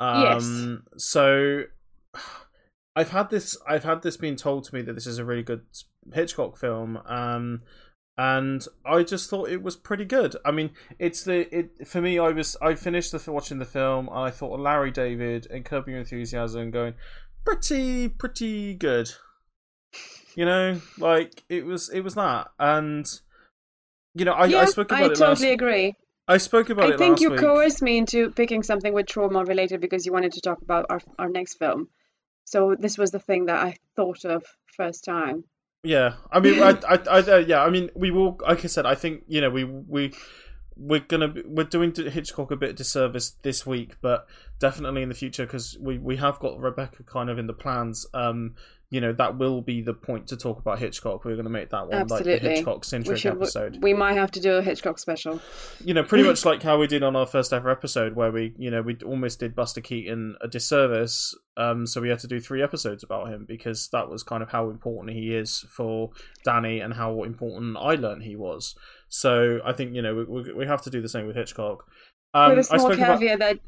Yes. 0.00 0.44
Um, 0.44 0.84
so 0.96 1.64
I've 2.96 3.10
had 3.10 3.30
this 3.30 3.56
I've 3.66 3.84
had 3.84 4.02
this 4.02 4.16
being 4.16 4.36
told 4.36 4.64
to 4.64 4.74
me 4.74 4.82
that 4.82 4.94
this 4.94 5.06
is 5.06 5.18
a 5.18 5.24
really 5.24 5.42
good 5.42 5.62
Hitchcock 6.12 6.56
film. 6.56 6.98
Um, 7.06 7.62
and 8.16 8.66
I 8.84 9.04
just 9.04 9.30
thought 9.30 9.48
it 9.48 9.62
was 9.62 9.76
pretty 9.76 10.04
good. 10.04 10.34
I 10.44 10.50
mean, 10.50 10.70
it's 10.98 11.22
the 11.22 11.56
it 11.56 11.86
for 11.86 12.00
me. 12.00 12.18
I 12.18 12.30
was 12.30 12.56
I 12.60 12.74
finished 12.74 13.12
the 13.12 13.32
watching 13.32 13.60
the 13.60 13.64
film 13.64 14.08
and 14.08 14.18
I 14.18 14.30
thought 14.30 14.54
of 14.54 14.60
Larry 14.60 14.90
David 14.90 15.46
and 15.50 15.64
Curb 15.64 15.88
Your 15.88 15.98
Enthusiasm, 16.00 16.72
going 16.72 16.94
pretty 17.48 18.08
pretty 18.08 18.74
good. 18.74 19.10
You 20.34 20.44
know, 20.44 20.80
like 20.98 21.42
it 21.48 21.64
was 21.64 21.88
it 21.88 22.00
was 22.00 22.14
that, 22.14 22.48
and 22.58 23.06
you 24.14 24.24
know 24.24 24.32
I, 24.32 24.46
yeah, 24.46 24.60
I 24.60 24.64
spoke 24.66 24.90
about 24.90 25.02
I 25.02 25.06
it 25.06 25.10
I 25.12 25.14
totally 25.14 25.48
last. 25.48 25.54
agree. 25.54 25.94
I 26.28 26.36
spoke 26.36 26.70
about 26.70 26.84
I 26.84 26.88
it 26.88 26.94
I 26.94 26.96
think 26.98 27.20
you 27.20 27.30
week. 27.30 27.40
coerced 27.40 27.82
me 27.82 27.98
into 27.98 28.30
picking 28.30 28.62
something 28.62 28.92
with 28.92 29.06
trauma 29.06 29.44
related 29.44 29.80
because 29.80 30.04
you 30.04 30.12
wanted 30.12 30.32
to 30.32 30.40
talk 30.40 30.60
about 30.62 30.86
our 30.90 31.00
our 31.18 31.28
next 31.28 31.54
film. 31.54 31.88
So 32.44 32.76
this 32.78 32.96
was 32.96 33.10
the 33.10 33.18
thing 33.18 33.46
that 33.46 33.62
I 33.62 33.76
thought 33.96 34.24
of 34.24 34.44
first 34.76 35.04
time. 35.04 35.44
Yeah, 35.84 36.14
I 36.32 36.40
mean, 36.40 36.62
I, 36.62 36.70
I, 36.88 36.98
I, 37.08 37.18
uh, 37.20 37.36
yeah, 37.46 37.62
I 37.62 37.70
mean, 37.70 37.90
we 37.94 38.10
will. 38.10 38.38
Like 38.40 38.64
I 38.64 38.68
said, 38.68 38.84
I 38.84 38.94
think 38.94 39.22
you 39.28 39.40
know, 39.40 39.50
we, 39.50 39.64
we, 39.64 40.12
we're 40.78 41.00
gonna, 41.00 41.28
be, 41.28 41.42
we're 41.44 41.64
doing 41.64 41.92
Hitchcock 41.94 42.50
a 42.50 42.56
bit 42.56 42.70
of 42.70 42.76
disservice 42.76 43.36
this 43.42 43.66
week, 43.66 43.96
but 44.00 44.26
definitely 44.58 45.02
in 45.02 45.08
the 45.08 45.14
future 45.14 45.44
because 45.44 45.76
we, 45.80 45.98
we 45.98 46.16
have 46.16 46.38
got 46.38 46.58
Rebecca 46.58 47.02
kind 47.02 47.28
of 47.28 47.38
in 47.38 47.46
the 47.46 47.52
plans. 47.52 48.06
Um, 48.14 48.54
you 48.90 49.02
know, 49.02 49.12
that 49.12 49.36
will 49.36 49.60
be 49.60 49.82
the 49.82 49.92
point 49.92 50.28
to 50.28 50.36
talk 50.36 50.58
about 50.58 50.78
Hitchcock. 50.78 51.24
We're 51.24 51.36
gonna 51.36 51.50
make 51.50 51.70
that 51.70 51.88
one 51.88 51.98
like 51.98 52.08
the 52.08 52.14
Absolutely. 52.14 52.48
Hitchcock 52.48 52.78
We 52.78 52.86
centric 52.86 53.18
should. 53.18 53.32
episode. 53.32 53.82
We 53.82 53.92
might 53.92 54.14
have 54.14 54.30
to 54.32 54.40
do 54.40 54.54
a 54.54 54.62
Hitchcock 54.62 54.98
special. 54.98 55.40
You 55.84 55.92
know, 55.92 56.04
pretty 56.04 56.24
much 56.24 56.44
like 56.46 56.62
how 56.62 56.78
we 56.78 56.86
did 56.86 57.02
on 57.02 57.14
our 57.14 57.26
first 57.26 57.52
ever 57.52 57.68
episode, 57.68 58.16
where 58.16 58.32
we, 58.32 58.54
you 58.56 58.70
know, 58.70 58.80
we 58.80 58.96
almost 59.04 59.40
did 59.40 59.54
Buster 59.54 59.82
Keaton 59.82 60.36
a 60.40 60.48
disservice. 60.48 61.34
Um, 61.58 61.86
so 61.86 62.00
we 62.00 62.08
had 62.08 62.20
to 62.20 62.26
do 62.26 62.40
three 62.40 62.62
episodes 62.62 63.02
about 63.02 63.28
him 63.28 63.44
because 63.46 63.88
that 63.88 64.08
was 64.08 64.22
kind 64.22 64.42
of 64.42 64.50
how 64.50 64.70
important 64.70 65.14
he 65.14 65.34
is 65.34 65.66
for 65.68 66.10
Danny 66.44 66.80
and 66.80 66.94
how 66.94 67.24
important 67.24 67.76
I 67.76 67.94
learned 67.94 68.22
he 68.22 68.36
was. 68.36 68.74
So 69.08 69.60
I 69.64 69.72
think 69.72 69.94
you 69.94 70.02
know 70.02 70.14
we 70.14 70.24
we, 70.24 70.52
we 70.52 70.66
have 70.66 70.82
to 70.82 70.90
do 70.90 71.00
the 71.00 71.08
same 71.08 71.26
with 71.26 71.36
Hitchcock. 71.36 71.84
Um, 72.34 72.56
with 72.56 72.70
a 72.70 72.74
I 72.74 72.76
small 72.76 72.90
spoke 72.92 72.98
about 72.98 73.20
caveat 73.20 73.38
that. 73.40 73.58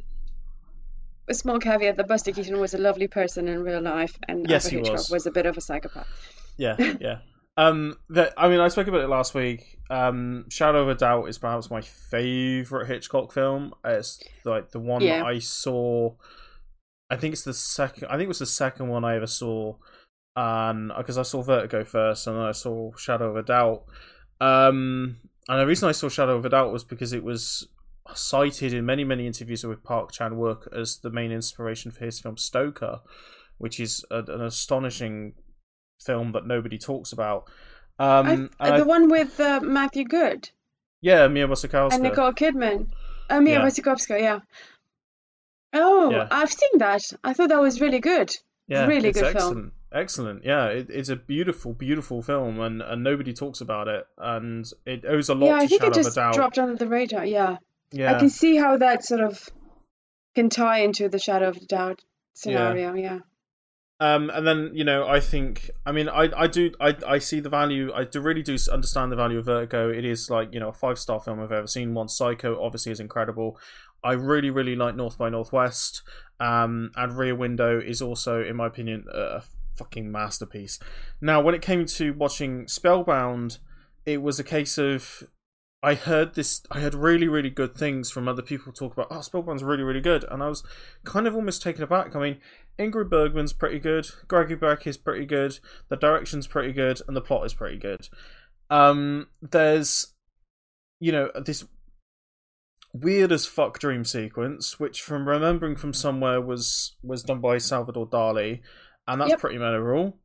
A 1.28 1.34
small 1.34 1.58
caveat 1.60 1.96
that 1.96 2.08
Buster 2.08 2.32
Keaton 2.32 2.58
was 2.58 2.74
a 2.74 2.78
lovely 2.78 3.06
person 3.06 3.46
in 3.46 3.62
real 3.62 3.80
life, 3.80 4.18
and 4.28 4.48
Yes, 4.48 4.64
Alfred 4.66 4.80
Hitchcock 4.80 4.96
was. 4.98 5.10
was 5.10 5.26
a 5.26 5.30
bit 5.30 5.46
of 5.46 5.56
a 5.56 5.60
psychopath. 5.60 6.08
yeah 6.56 6.76
yeah. 7.00 7.18
Um, 7.56 7.96
that 8.10 8.32
I 8.36 8.48
mean, 8.48 8.60
I 8.60 8.68
spoke 8.68 8.86
about 8.88 9.02
it 9.02 9.08
last 9.08 9.34
week. 9.34 9.78
Um, 9.90 10.46
Shadow 10.50 10.82
of 10.82 10.88
a 10.88 10.94
Doubt 10.94 11.28
is 11.28 11.36
perhaps 11.38 11.70
my 11.70 11.80
favorite 11.82 12.86
Hitchcock 12.86 13.32
film. 13.32 13.74
It's 13.84 14.18
like 14.44 14.70
the 14.70 14.80
one 14.80 15.02
Yeah. 15.02 15.24
I 15.24 15.38
saw. 15.40 16.14
I 17.10 17.16
think 17.16 17.32
it's 17.32 17.44
the 17.44 17.54
second. 17.54 18.06
I 18.08 18.12
think 18.12 18.22
it 18.24 18.28
was 18.28 18.38
the 18.38 18.46
second 18.46 18.88
one 18.88 19.04
I 19.04 19.16
ever 19.16 19.26
saw. 19.26 19.74
Um, 20.36 20.92
because 20.96 21.18
I 21.18 21.22
saw 21.22 21.42
Vertigo 21.42 21.84
first, 21.84 22.26
and 22.26 22.36
then 22.36 22.44
I 22.44 22.52
saw 22.52 22.94
Shadow 22.96 23.30
of 23.30 23.36
a 23.36 23.42
Doubt. 23.42 23.84
Um, 24.40 25.18
and 25.50 25.60
the 25.60 25.66
reason 25.66 25.88
I 25.88 25.92
saw 25.92 26.08
Shadow 26.08 26.36
of 26.36 26.44
a 26.44 26.48
Doubt 26.48 26.72
was 26.72 26.84
because 26.84 27.12
it 27.12 27.22
was 27.24 27.68
cited 28.14 28.72
in 28.72 28.86
many 28.86 29.04
many 29.04 29.26
interviews 29.26 29.64
with 29.64 29.84
Park 29.84 30.12
Chan 30.12 30.32
Wook 30.32 30.72
as 30.76 30.98
the 30.98 31.10
main 31.10 31.30
inspiration 31.32 31.90
for 31.90 32.04
his 32.04 32.18
film 32.20 32.36
Stoker, 32.36 33.00
which 33.58 33.78
is 33.78 34.04
a, 34.10 34.18
an 34.18 34.40
astonishing 34.40 35.34
film 36.04 36.32
that 36.32 36.46
nobody 36.46 36.78
talks 36.78 37.12
about. 37.12 37.44
Um, 37.98 38.26
I, 38.26 38.32
and 38.32 38.50
I- 38.74 38.78
the 38.78 38.84
one 38.86 39.10
with 39.10 39.38
uh, 39.38 39.60
Matthew 39.62 40.04
Goode 40.04 40.50
yeah, 41.02 41.28
Mia 41.28 41.48
Wasikowska. 41.48 41.94
and 41.94 42.02
Nicole 42.02 42.32
Kidman. 42.32 42.88
Uh, 43.28 43.40
Mia 43.40 43.58
Yeah. 43.58 43.64
Wasikowska, 43.64 44.20
yeah. 44.20 44.40
Oh, 45.72 46.10
Yeah. 46.10 46.28
I've 46.30 46.50
seen 46.52 46.78
that. 46.78 47.02
I 47.24 47.32
thought 47.32 47.48
that 47.50 47.60
was 47.60 47.80
really 47.80 48.00
good. 48.00 48.34
yeah, 48.68 48.86
really 48.86 49.12
good 49.12 49.36
film. 49.36 49.72
Excellent. 49.92 50.44
Yeah, 50.44 50.66
it, 50.66 50.88
it's 50.90 51.08
a 51.08 51.16
beautiful, 51.16 51.72
beautiful 51.72 52.22
film, 52.22 52.60
and, 52.60 52.82
and 52.82 53.02
nobody 53.02 53.32
talks 53.32 53.60
about 53.60 53.88
it, 53.88 54.06
and 54.18 54.70
it 54.86 55.04
owes 55.04 55.28
a 55.28 55.34
lot 55.34 55.46
yeah, 55.46 55.58
to 55.58 55.64
I 55.64 55.66
think 55.66 55.82
Shadow 55.82 55.98
it 55.98 56.02
just 56.02 56.14
dropped 56.14 56.58
under 56.58 56.76
the 56.76 56.88
radar. 56.88 57.24
Yeah. 57.24 57.56
yeah, 57.92 58.14
I 58.14 58.18
can 58.18 58.30
see 58.30 58.56
how 58.56 58.76
that 58.78 59.04
sort 59.04 59.20
of 59.20 59.48
can 60.34 60.48
tie 60.48 60.80
into 60.80 61.08
the 61.08 61.18
Shadow 61.18 61.48
of 61.48 61.58
the 61.58 61.66
Doubt 61.66 62.02
scenario. 62.34 62.94
Yeah. 62.94 63.18
Um, 64.02 64.30
and 64.30 64.46
then 64.46 64.70
you 64.72 64.82
know, 64.82 65.06
I 65.06 65.20
think, 65.20 65.70
I 65.84 65.92
mean, 65.92 66.08
I, 66.08 66.30
I 66.34 66.46
do, 66.46 66.72
I, 66.80 66.96
I 67.06 67.18
see 67.18 67.40
the 67.40 67.50
value. 67.50 67.92
I 67.92 68.04
do 68.04 68.20
really 68.20 68.42
do 68.42 68.56
understand 68.72 69.12
the 69.12 69.16
value 69.16 69.38
of 69.38 69.44
Vertigo. 69.44 69.90
It 69.90 70.06
is 70.06 70.30
like 70.30 70.54
you 70.54 70.60
know 70.60 70.70
a 70.70 70.72
five 70.72 70.98
star 70.98 71.20
film 71.20 71.40
I've 71.40 71.52
ever 71.52 71.66
seen. 71.66 71.92
One 71.92 72.08
Psycho 72.08 72.62
obviously 72.62 72.92
is 72.92 73.00
incredible. 73.00 73.58
I 74.02 74.12
really, 74.12 74.50
really 74.50 74.76
like 74.76 74.96
North 74.96 75.18
by 75.18 75.28
Northwest. 75.28 76.02
Um, 76.38 76.90
and 76.96 77.16
Rear 77.16 77.34
Window 77.34 77.78
is 77.78 78.00
also, 78.00 78.42
in 78.42 78.56
my 78.56 78.66
opinion, 78.66 79.04
a 79.12 79.42
fucking 79.80 80.12
masterpiece. 80.12 80.78
Now, 81.20 81.40
when 81.40 81.54
it 81.54 81.62
came 81.62 81.86
to 81.86 82.12
watching 82.12 82.68
Spellbound, 82.68 83.58
it 84.04 84.22
was 84.22 84.38
a 84.38 84.44
case 84.44 84.76
of 84.76 85.24
I 85.82 85.94
heard 85.94 86.34
this. 86.34 86.62
I 86.70 86.80
heard 86.80 86.94
really, 86.94 87.26
really 87.26 87.48
good 87.48 87.74
things 87.74 88.10
from 88.10 88.28
other 88.28 88.42
people 88.42 88.72
talk 88.72 88.92
about. 88.92 89.08
Oh, 89.10 89.20
Spellbound's 89.20 89.64
really, 89.64 89.82
really 89.82 90.02
good, 90.02 90.24
and 90.30 90.42
I 90.42 90.48
was 90.48 90.62
kind 91.04 91.26
of 91.26 91.34
almost 91.34 91.62
taken 91.62 91.82
aback. 91.82 92.14
I 92.14 92.20
mean, 92.20 92.36
Ingrid 92.78 93.08
Bergman's 93.08 93.54
pretty 93.54 93.78
good. 93.78 94.06
Gregory 94.28 94.58
Peck 94.58 94.86
is 94.86 94.98
pretty 94.98 95.24
good. 95.24 95.58
The 95.88 95.96
direction's 95.96 96.46
pretty 96.46 96.72
good, 96.72 97.00
and 97.08 97.16
the 97.16 97.22
plot 97.22 97.46
is 97.46 97.54
pretty 97.54 97.78
good. 97.78 98.08
Um, 98.68 99.28
there's, 99.40 100.14
you 101.00 101.12
know, 101.12 101.30
this 101.34 101.64
weird 102.92 103.32
as 103.32 103.46
fuck 103.46 103.78
dream 103.78 104.04
sequence, 104.04 104.78
which 104.78 105.00
from 105.00 105.26
remembering 105.26 105.76
from 105.76 105.94
somewhere 105.94 106.42
was 106.42 106.96
was 107.02 107.22
done 107.22 107.40
by 107.40 107.56
Salvador 107.56 108.06
Dali, 108.06 108.60
and 109.06 109.20
that's 109.20 109.30
Yep. 109.30 109.40
pretty 109.40 109.58
memorable. 109.58 110.18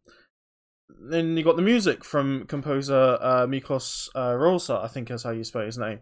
Then 0.90 1.36
you 1.36 1.44
got 1.44 1.56
the 1.56 1.62
music 1.62 2.04
from 2.04 2.46
composer 2.46 3.18
uh, 3.20 3.48
Miklos 3.48 4.10
uh, 4.16 4.34
Rózsa, 4.34 4.84
I 4.84 4.88
think 4.88 5.10
is 5.10 5.24
how 5.24 5.32
you 5.32 5.44
spell 5.44 5.66
his 5.66 5.78
name, 5.78 6.00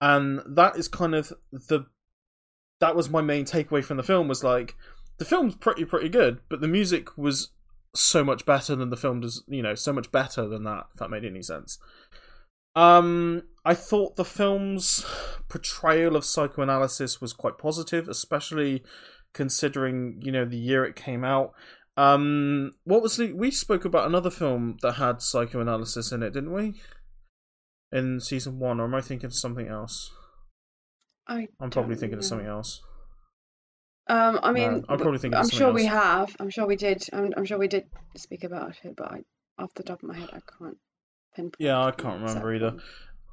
and 0.00 0.40
that 0.46 0.76
is 0.76 0.88
kind 0.88 1.14
of 1.14 1.32
the 1.52 1.86
that 2.80 2.94
was 2.94 3.10
my 3.10 3.20
main 3.20 3.44
takeaway 3.44 3.82
from 3.82 3.96
the 3.96 4.02
film 4.02 4.28
was 4.28 4.44
like 4.44 4.76
the 5.18 5.24
film's 5.24 5.56
pretty 5.56 5.84
pretty 5.84 6.08
good, 6.08 6.40
but 6.48 6.60
the 6.60 6.68
music 6.68 7.16
was 7.16 7.50
so 7.94 8.22
much 8.22 8.44
better 8.46 8.76
than 8.76 8.90
the 8.90 8.96
film 8.96 9.20
does. 9.20 9.42
You 9.48 9.62
know, 9.62 9.74
so 9.74 9.92
much 9.92 10.12
better 10.12 10.46
than 10.46 10.64
that. 10.64 10.84
If 10.92 11.00
that 11.00 11.10
made 11.10 11.24
any 11.24 11.42
sense. 11.42 11.78
Um, 12.76 13.42
I 13.64 13.74
thought 13.74 14.14
the 14.16 14.24
film's 14.24 15.04
portrayal 15.48 16.14
of 16.14 16.24
psychoanalysis 16.24 17.20
was 17.20 17.32
quite 17.32 17.58
positive, 17.58 18.08
especially 18.08 18.84
considering 19.34 20.20
you 20.22 20.30
know 20.30 20.44
the 20.44 20.58
year 20.58 20.84
it 20.84 20.94
came 20.94 21.24
out. 21.24 21.52
Um, 21.98 22.70
what 22.84 23.02
was 23.02 23.16
the? 23.16 23.32
We 23.32 23.50
spoke 23.50 23.84
about 23.84 24.06
another 24.06 24.30
film 24.30 24.76
that 24.82 24.92
had 24.92 25.20
psychoanalysis 25.20 26.12
in 26.12 26.22
it, 26.22 26.32
didn't 26.32 26.52
we? 26.52 26.74
In 27.90 28.20
season 28.20 28.60
one, 28.60 28.78
or 28.78 28.84
am 28.84 28.94
I 28.94 29.00
thinking 29.00 29.26
of 29.26 29.34
something 29.34 29.66
else? 29.66 30.12
I 31.26 31.48
I'm 31.60 31.70
probably 31.70 31.96
thinking 31.96 32.18
of 32.18 32.24
something 32.24 32.46
else. 32.46 32.80
Um, 34.06 34.38
I 34.44 34.52
mean, 34.52 34.84
I'm 34.88 34.98
probably 34.98 35.18
thinking 35.18 35.40
I'm 35.40 35.48
sure 35.48 35.72
we 35.72 35.86
have. 35.86 36.36
I'm 36.38 36.50
sure 36.50 36.68
we 36.68 36.76
did. 36.76 37.02
I'm, 37.12 37.34
I'm 37.36 37.44
sure 37.44 37.58
we 37.58 37.66
did 37.66 37.86
speak 38.16 38.44
about 38.44 38.76
it, 38.84 38.94
but 38.96 39.10
I, 39.10 39.24
off 39.58 39.74
the 39.74 39.82
top 39.82 40.00
of 40.00 40.08
my 40.08 40.16
head, 40.16 40.30
I 40.32 40.38
can't 40.56 40.78
pinpoint. 41.34 41.56
Yeah, 41.58 41.84
I 41.84 41.90
can't 41.90 42.22
remember 42.22 42.54
either. 42.54 42.70
one. 42.70 42.82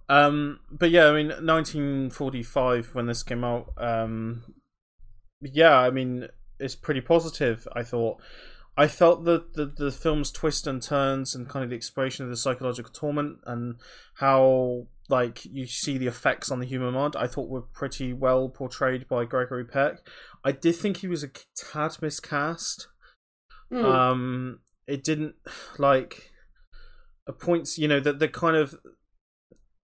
Um, 0.09 0.59
but 0.71 0.89
yeah, 0.89 1.05
I 1.05 1.13
mean, 1.13 1.27
1945 1.27 2.95
when 2.95 3.05
this 3.05 3.21
came 3.21 3.43
out. 3.43 3.73
Um, 3.77 4.43
yeah, 5.39 5.77
I 5.77 5.91
mean, 5.91 6.29
it's 6.59 6.75
pretty 6.75 7.01
positive. 7.01 7.67
I 7.75 7.83
thought. 7.83 8.17
I 8.77 8.87
felt 8.87 9.23
that 9.25 9.53
the 9.53 9.65
the 9.65 9.91
film's 9.91 10.31
twists 10.31 10.67
and 10.67 10.81
turns 10.81 11.33
and 11.33 11.47
kind 11.47 11.63
of 11.63 11.69
the 11.69 11.75
exploration 11.75 12.25
of 12.25 12.29
the 12.29 12.37
psychological 12.37 12.91
torment 12.91 13.37
and 13.45 13.75
how 14.15 14.87
like 15.07 15.45
you 15.45 15.65
see 15.67 15.97
the 15.97 16.07
effects 16.07 16.51
on 16.51 16.59
the 16.59 16.65
human 16.65 16.93
mind. 16.93 17.15
I 17.15 17.27
thought 17.27 17.49
were 17.49 17.61
pretty 17.61 18.11
well 18.11 18.49
portrayed 18.49 19.07
by 19.07 19.25
Gregory 19.25 19.65
Peck. 19.65 19.99
I 20.43 20.51
did 20.51 20.75
think 20.75 20.97
he 20.97 21.07
was 21.07 21.23
a 21.23 21.29
tad 21.55 21.97
miscast. 22.01 22.87
Hmm. 23.71 23.85
Um, 23.85 24.59
it 24.87 25.03
didn't 25.03 25.35
like 25.77 26.31
a 27.27 27.33
points. 27.33 27.77
You 27.77 27.87
know 27.87 27.99
that 27.99 28.19
the 28.19 28.27
kind 28.27 28.57
of 28.57 28.75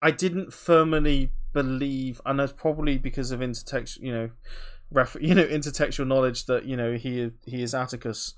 I 0.00 0.10
didn't 0.10 0.52
firmly 0.52 1.32
believe, 1.52 2.20
and 2.26 2.40
that's 2.40 2.52
probably 2.52 2.98
because 2.98 3.30
of 3.30 3.40
intertext. 3.40 4.00
You 4.00 4.12
know, 4.12 4.30
ref, 4.90 5.16
you 5.20 5.34
know 5.34 5.46
intertextual 5.46 6.06
knowledge 6.06 6.46
that 6.46 6.64
you 6.64 6.76
know 6.76 6.94
he 6.94 7.30
he 7.44 7.62
is 7.62 7.74
Atticus. 7.74 8.34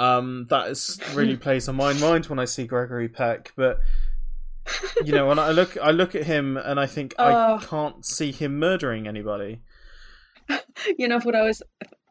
Um, 0.00 0.46
that 0.48 0.68
is 0.68 0.98
really 1.14 1.36
plays 1.46 1.68
on 1.68 1.76
my 1.76 1.92
mind 1.92 2.26
when 2.26 2.38
I 2.38 2.46
see 2.46 2.66
Gregory 2.66 3.08
Peck, 3.08 3.52
but 3.54 3.80
you 5.04 5.12
know, 5.12 5.26
when 5.26 5.38
I 5.38 5.50
look, 5.50 5.76
I 5.76 5.90
look 5.90 6.14
at 6.14 6.24
him 6.24 6.56
and 6.56 6.80
I 6.80 6.86
think 6.86 7.14
Oh. 7.18 7.56
I 7.56 7.58
can't 7.64 8.04
see 8.04 8.32
him 8.32 8.58
murdering 8.58 9.06
anybody. 9.06 9.60
You 10.98 11.06
know 11.08 11.20
what 11.20 11.36
I 11.36 11.42
was. 11.42 11.62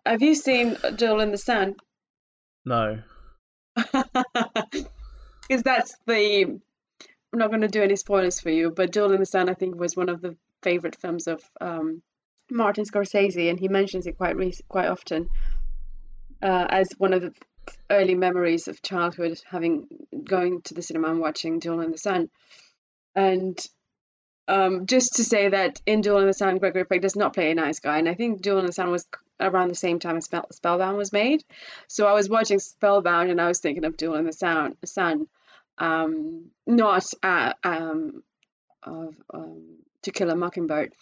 Have 0.05 0.21
you 0.21 0.33
seen 0.35 0.77
Duel 0.95 1.19
in 1.19 1.31
the 1.31 1.37
Sun? 1.37 1.75
No. 2.65 2.99
Because 5.49 5.63
that's 5.63 5.95
the. 6.05 6.43
I'm 6.43 7.39
not 7.39 7.49
going 7.49 7.61
to 7.61 7.67
do 7.67 7.81
any 7.81 7.95
spoilers 7.95 8.39
for 8.39 8.49
you, 8.51 8.71
but 8.71 8.91
Duel 8.91 9.13
in 9.13 9.19
the 9.19 9.25
Sun, 9.25 9.49
I 9.49 9.55
think, 9.55 9.75
was 9.75 9.95
one 9.97 10.09
of 10.09 10.21
the 10.21 10.35
favorite 10.61 10.95
films 10.95 11.27
of 11.27 11.43
um, 11.59 12.01
Martin 12.51 12.85
Scorsese, 12.85 13.49
and 13.49 13.59
he 13.59 13.67
mentions 13.67 14.05
it 14.07 14.17
quite 14.17 14.35
re- 14.35 14.53
quite 14.67 14.87
often 14.87 15.27
uh, 16.41 16.67
as 16.69 16.89
one 16.97 17.13
of 17.13 17.21
the 17.23 17.33
early 17.89 18.15
memories 18.15 18.67
of 18.67 18.81
childhood, 18.81 19.39
having 19.45 19.87
going 20.23 20.61
to 20.63 20.73
the 20.73 20.81
cinema 20.81 21.09
and 21.09 21.19
watching 21.19 21.59
Duel 21.59 21.81
in 21.81 21.91
the 21.91 21.97
Sun. 21.97 22.29
And 23.15 23.59
um, 24.47 24.85
just 24.87 25.17
to 25.17 25.23
say 25.23 25.49
that 25.49 25.81
in 25.85 26.01
Duel 26.01 26.19
in 26.19 26.27
the 26.27 26.33
Sun, 26.33 26.57
Gregory 26.57 26.85
Peck 26.85 27.01
does 27.01 27.15
not 27.15 27.33
play 27.33 27.51
a 27.51 27.55
nice 27.55 27.79
guy, 27.79 27.99
and 27.99 28.09
I 28.09 28.15
think 28.15 28.41
Duel 28.41 28.59
in 28.59 28.65
the 28.65 28.73
Sun 28.73 28.89
was 28.91 29.05
around 29.39 29.69
the 29.69 29.75
same 29.75 29.99
time 29.99 30.17
as 30.17 30.25
Spell- 30.25 30.47
Spellbound 30.51 30.97
was 30.97 31.13
made. 31.13 31.43
So 31.87 32.07
I 32.07 32.13
was 32.13 32.29
watching 32.29 32.59
Spellbound 32.59 33.29
and 33.29 33.39
I 33.39 33.47
was 33.47 33.59
thinking 33.59 33.85
of 33.85 33.95
Duel 33.95 34.15
in 34.15 34.25
the 34.25 34.33
Sun, 34.33 34.75
Sun 34.85 35.27
um, 35.77 36.51
not 36.67 37.05
uh, 37.23 37.53
um, 37.63 38.23
of 38.83 39.15
um, 39.33 39.77
To 40.03 40.11
Kill 40.11 40.29
a 40.29 40.35
Mockingbird, 40.35 40.93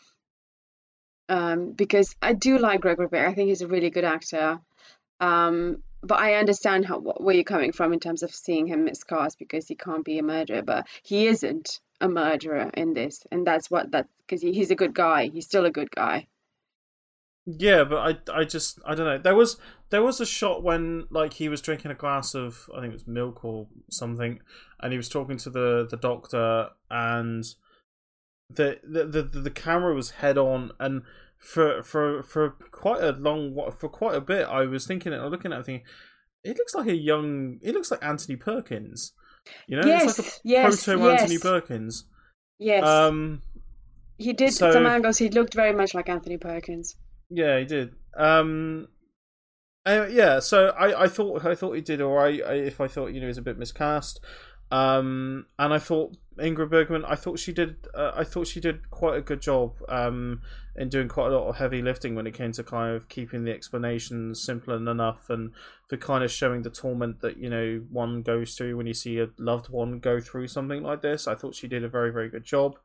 um, 1.29 1.71
because 1.71 2.15
I 2.21 2.33
do 2.33 2.57
like 2.57 2.81
Gregory 2.81 3.09
Peck. 3.09 3.27
I 3.27 3.33
think 3.33 3.49
he's 3.49 3.61
a 3.61 3.67
really 3.67 3.89
good 3.89 4.05
actor. 4.05 4.59
Um, 5.19 5.83
but 6.01 6.19
I 6.19 6.35
understand 6.35 6.85
how 6.85 6.99
wh- 6.99 7.21
where 7.21 7.35
you're 7.35 7.43
coming 7.43 7.71
from 7.71 7.93
in 7.93 7.99
terms 7.99 8.23
of 8.23 8.33
seeing 8.33 8.67
him 8.67 8.85
miscast 8.85 9.39
because 9.39 9.67
he 9.67 9.75
can't 9.75 10.05
be 10.05 10.19
a 10.19 10.23
murderer, 10.23 10.61
but 10.61 10.87
he 11.03 11.27
isn't 11.27 11.79
a 12.01 12.07
murderer 12.07 12.69
in 12.73 12.93
this, 12.93 13.25
and 13.31 13.45
that's 13.45 13.71
what 13.71 13.91
that 13.91 14.07
because 14.19 14.41
he, 14.41 14.53
he's 14.53 14.71
a 14.71 14.75
good 14.75 14.93
guy. 14.93 15.27
He's 15.27 15.45
still 15.45 15.65
a 15.65 15.71
good 15.71 15.91
guy. 15.91 16.27
Yeah, 17.49 17.85
but 17.85 18.19
I, 18.29 18.39
I 18.41 18.43
just, 18.43 18.77
I 18.85 18.93
don't 18.93 19.05
know. 19.05 19.17
There 19.17 19.33
was, 19.33 19.55
there 19.89 20.03
was 20.03 20.19
a 20.19 20.25
shot 20.25 20.63
when 20.63 21.07
like 21.09 21.33
he 21.33 21.47
was 21.47 21.61
drinking 21.61 21.91
a 21.91 21.95
glass 21.95 22.35
of, 22.35 22.69
I 22.75 22.81
think 22.81 22.91
it 22.91 22.97
was 22.97 23.07
milk 23.07 23.45
or 23.45 23.67
something, 23.89 24.41
and 24.81 24.91
he 24.91 24.97
was 24.97 25.07
talking 25.07 25.37
to 25.37 25.49
the 25.49 25.87
the 25.89 25.95
doctor, 25.95 26.69
and 26.91 27.45
the 28.49 28.79
the 28.83 29.05
the, 29.05 29.23
the 29.23 29.49
camera 29.49 29.93
was 29.95 30.11
head 30.11 30.37
on, 30.37 30.71
and 30.79 31.03
for 31.39 31.83
for 31.83 32.23
for 32.23 32.49
quite 32.71 33.01
a 33.03 33.11
long 33.11 33.55
for 33.77 33.89
quite 33.89 34.15
a 34.15 34.21
bit, 34.21 34.47
I 34.47 34.65
was 34.65 34.85
thinking, 34.87 35.11
was 35.11 35.31
looking 35.31 35.53
at 35.53 35.59
it, 35.59 35.65
thinking, 35.65 35.85
it 36.43 36.57
looks 36.57 36.75
like 36.75 36.87
a 36.87 36.95
young, 36.95 37.59
it 37.61 37.73
looks 37.73 37.91
like 37.91 38.03
Anthony 38.03 38.35
Perkins, 38.35 39.13
you 39.67 39.77
know, 39.79 39.85
Yes, 39.87 40.17
it's 40.17 40.19
like 40.19 40.27
a 40.27 40.39
yes, 40.43 40.85
proto 40.85 41.09
Anthony. 41.09 41.37
Perkins. 41.39 42.05
Yes, 42.59 42.83
Um, 42.85 43.41
he 44.17 44.33
did 44.33 44.51
so- 44.53 44.71
some 44.71 44.85
angles. 44.87 45.17
He 45.17 45.29
looked 45.29 45.53
very 45.53 45.73
much 45.73 45.93
like 45.93 46.09
Anthony 46.09 46.37
Perkins. 46.37 46.95
Yeah, 47.29 47.59
he 47.59 47.65
did. 47.65 47.93
Um, 48.17 48.87
uh, 49.85 50.07
yeah, 50.09 50.39
so 50.39 50.69
I, 50.69 51.03
I 51.03 51.07
thought 51.07 51.45
I 51.45 51.55
thought 51.55 51.73
he 51.73 51.81
did 51.81 52.01
all 52.01 52.13
right. 52.15 52.41
I, 52.43 52.53
if 52.53 52.81
I 52.81 52.87
thought 52.87 53.07
you 53.07 53.19
know 53.19 53.25
he 53.25 53.27
was 53.27 53.37
a 53.37 53.41
bit 53.43 53.57
miscast, 53.59 54.19
um, 54.71 55.45
and 55.57 55.73
I 55.73 55.79
thought 55.79 56.17
Ingrid 56.37 56.69
Bergman, 56.69 57.05
I 57.05 57.15
thought 57.15 57.39
she 57.39 57.53
did. 57.53 57.87
Uh, 57.93 58.11
I 58.15 58.23
thought 58.23 58.47
she 58.47 58.59
did 58.59 58.89
quite 58.89 59.17
a 59.17 59.21
good 59.21 59.41
job. 59.41 59.75
Um, 59.89 60.41
in 60.77 60.89
doing 60.89 61.07
quite 61.07 61.31
a 61.31 61.35
lot 61.35 61.47
of 61.47 61.55
heavy 61.57 61.81
lifting 61.81 62.13
when 62.13 62.27
it 62.27 62.35
came 62.35 62.51
to 62.51 62.63
kind 62.63 62.95
of 62.95 63.09
keeping 63.09 63.43
the 63.43 63.51
explanations 63.51 64.39
simple 64.39 64.75
enough 64.75 65.29
and 65.29 65.51
for 65.89 65.97
kind 65.97 66.23
of 66.23 66.31
showing 66.31 66.61
the 66.61 66.69
torment 66.69 67.19
that 67.21 67.37
you 67.37 67.49
know 67.49 67.81
one 67.89 68.21
goes 68.21 68.55
through 68.55 68.77
when 68.77 68.85
you 68.85 68.93
see 68.93 69.19
a 69.19 69.27
loved 69.39 69.69
one 69.69 69.99
go 69.99 70.19
through 70.19 70.47
something 70.47 70.83
like 70.83 71.01
this. 71.01 71.27
I 71.27 71.33
thought 71.33 71.55
she 71.55 71.67
did 71.67 71.83
a 71.83 71.89
very 71.89 72.11
very 72.11 72.29
good 72.29 72.45
job. 72.45 72.77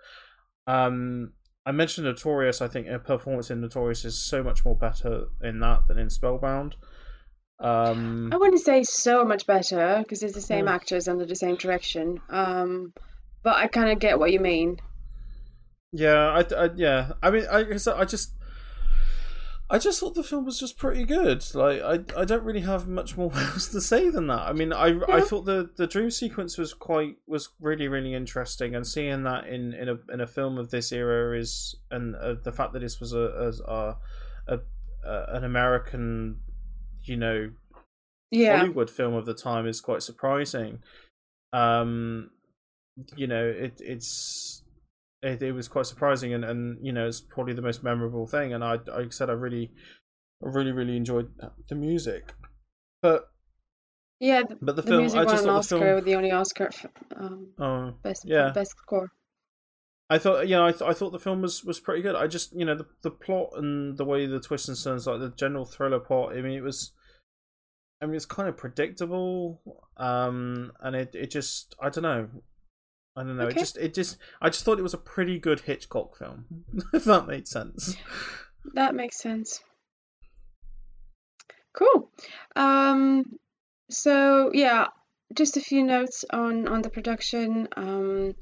Um, 0.66 1.32
I 1.66 1.72
mentioned 1.72 2.06
Notorious. 2.06 2.62
I 2.62 2.68
think 2.68 2.86
her 2.86 2.98
performance 2.98 3.50
in 3.50 3.60
Notorious 3.60 4.04
is 4.04 4.18
so 4.18 4.42
much 4.42 4.64
more 4.64 4.74
better 4.74 5.26
in 5.42 5.60
that 5.60 5.86
than 5.86 5.98
in 5.98 6.08
Spellbound. 6.08 6.76
Um, 7.62 8.30
I 8.32 8.36
wouldn't 8.36 8.60
say 8.60 8.82
so 8.82 9.24
much 9.24 9.46
better 9.46 9.98
because 10.02 10.22
it's 10.22 10.34
the 10.34 10.40
same 10.40 10.66
Yeah. 10.66 10.74
actors 10.74 11.06
under 11.08 11.24
the 11.24 11.36
same 11.36 11.56
direction. 11.56 12.20
Um, 12.28 12.92
but 13.42 13.56
I 13.56 13.68
kind 13.68 13.90
of 13.90 13.98
get 14.00 14.18
what 14.18 14.32
you 14.32 14.40
mean. 14.40 14.78
yeah, 15.92 16.28
I, 16.28 16.64
I 16.64 16.70
yeah. 16.74 17.12
I 17.22 17.30
mean, 17.30 17.46
I 17.50 17.62
guess 17.64 17.86
I 17.86 18.04
just. 18.04 18.34
I 19.70 19.78
just 19.78 20.00
thought 20.00 20.14
the 20.14 20.22
film 20.22 20.44
was 20.44 20.60
just 20.60 20.76
pretty 20.76 21.04
good. 21.04 21.42
Like 21.54 21.80
I, 21.80 22.20
I 22.20 22.24
don't 22.26 22.44
really 22.44 22.60
have 22.60 22.86
much 22.86 23.16
more 23.16 23.32
else 23.34 23.68
to 23.68 23.80
say 23.80 24.10
than 24.10 24.26
that. 24.26 24.40
I 24.40 24.52
mean, 24.52 24.70
I, 24.70 25.00
I 25.08 25.22
thought 25.22 25.46
the, 25.46 25.70
the 25.76 25.86
dream 25.86 26.10
sequence 26.10 26.58
was 26.58 26.74
quite 26.74 27.16
was 27.26 27.48
really 27.58 27.88
really 27.88 28.12
interesting, 28.12 28.74
and 28.74 28.86
seeing 28.86 29.22
that 29.22 29.46
in, 29.46 29.72
in 29.72 29.88
a 29.88 29.96
in 30.12 30.20
a 30.20 30.26
film 30.26 30.58
of 30.58 30.70
this 30.70 30.92
era 30.92 31.38
is, 31.38 31.74
and 31.90 32.14
uh, 32.16 32.34
the 32.34 32.52
fact 32.52 32.74
that 32.74 32.80
this 32.80 33.00
was 33.00 33.14
a 33.14 33.50
a, 33.66 33.96
a, 34.46 34.58
a 35.06 35.36
an 35.36 35.44
American, 35.44 36.40
you 37.04 37.16
know, 37.16 37.50
Yeah, 38.30 38.56
Hollywood 38.58 38.90
film 38.90 39.14
of 39.14 39.26
the 39.26 39.34
time 39.34 39.66
is 39.66 39.80
quite 39.80 40.02
surprising. 40.02 40.80
Um, 41.52 42.30
you 43.16 43.26
know, 43.26 43.44
it 43.46 43.80
it's 43.80 44.62
it, 45.22 45.42
it 45.42 45.52
was 45.52 45.68
quite 45.68 45.86
surprising, 45.86 46.34
and, 46.34 46.44
and 46.44 46.84
you 46.84 46.92
know, 46.92 47.06
it's 47.06 47.20
probably 47.20 47.54
the 47.54 47.62
most 47.62 47.82
memorable 47.82 48.26
thing. 48.26 48.52
And 48.52 48.64
I, 48.64 48.78
I 48.92 49.08
said 49.10 49.30
I 49.30 49.34
really, 49.34 49.70
really, 50.40 50.72
really 50.72 50.96
enjoyed 50.96 51.30
the 51.68 51.74
music, 51.74 52.32
but 53.00 53.30
yeah. 54.20 54.42
The, 54.42 54.56
but 54.60 54.76
the, 54.76 54.82
the 54.82 54.88
film, 54.88 55.00
music 55.02 55.20
I 55.20 55.24
won 55.24 55.34
just 55.34 55.44
an 55.44 55.50
thought 55.50 55.54
the 55.54 55.58
Oscar, 55.58 55.94
film. 55.94 56.04
the 56.04 56.14
only 56.16 56.30
Oscar, 56.32 56.70
um, 57.16 57.48
Oh, 57.58 57.94
best 58.02 58.24
Yeah. 58.24 58.50
best 58.50 58.72
score. 58.78 59.10
I 60.12 60.18
thought, 60.18 60.46
you 60.46 60.56
know, 60.56 60.66
I, 60.66 60.72
th- 60.72 60.82
I 60.82 60.92
thought 60.92 61.12
the 61.12 61.18
film 61.18 61.40
was, 61.40 61.64
was 61.64 61.80
pretty 61.80 62.02
good. 62.02 62.14
I 62.14 62.26
just, 62.26 62.54
you 62.54 62.66
know, 62.66 62.74
the 62.74 62.84
the 63.00 63.10
plot 63.10 63.52
and 63.56 63.96
the 63.96 64.04
way 64.04 64.26
the 64.26 64.40
twists 64.40 64.68
and 64.68 64.76
turns, 64.76 65.06
like 65.06 65.20
the 65.20 65.30
general 65.30 65.64
thriller 65.64 66.00
plot. 66.00 66.36
I 66.36 66.42
mean, 66.42 66.52
it 66.52 66.62
was, 66.62 66.92
I 68.02 68.04
mean, 68.04 68.16
it's 68.16 68.26
kind 68.26 68.46
of 68.46 68.58
predictable, 68.58 69.62
um, 69.96 70.72
and 70.80 70.94
it 70.94 71.14
it 71.14 71.30
just, 71.30 71.74
I 71.80 71.88
don't 71.88 72.02
know, 72.02 72.28
I 73.16 73.22
don't 73.22 73.38
know. 73.38 73.46
It 73.46 73.56
just, 73.56 73.78
it 73.78 73.94
just, 73.94 74.18
I 74.42 74.50
just 74.50 74.64
thought 74.64 74.78
it 74.78 74.82
was 74.82 74.92
a 74.92 74.98
pretty 74.98 75.38
good 75.38 75.60
Hitchcock 75.60 76.18
film, 76.18 76.44
if 76.92 77.04
that 77.04 77.26
made 77.26 77.48
sense. 77.48 77.96
That 78.74 78.94
makes 78.94 79.18
sense. 79.18 79.60
Cool. 81.74 82.10
Um, 82.54 83.24
so 83.88 84.50
yeah, 84.52 84.88
just 85.32 85.56
a 85.56 85.60
few 85.60 85.82
notes 85.82 86.26
on 86.30 86.68
on 86.68 86.82
the 86.82 86.90
production. 86.90 87.66
Um, 87.78 88.34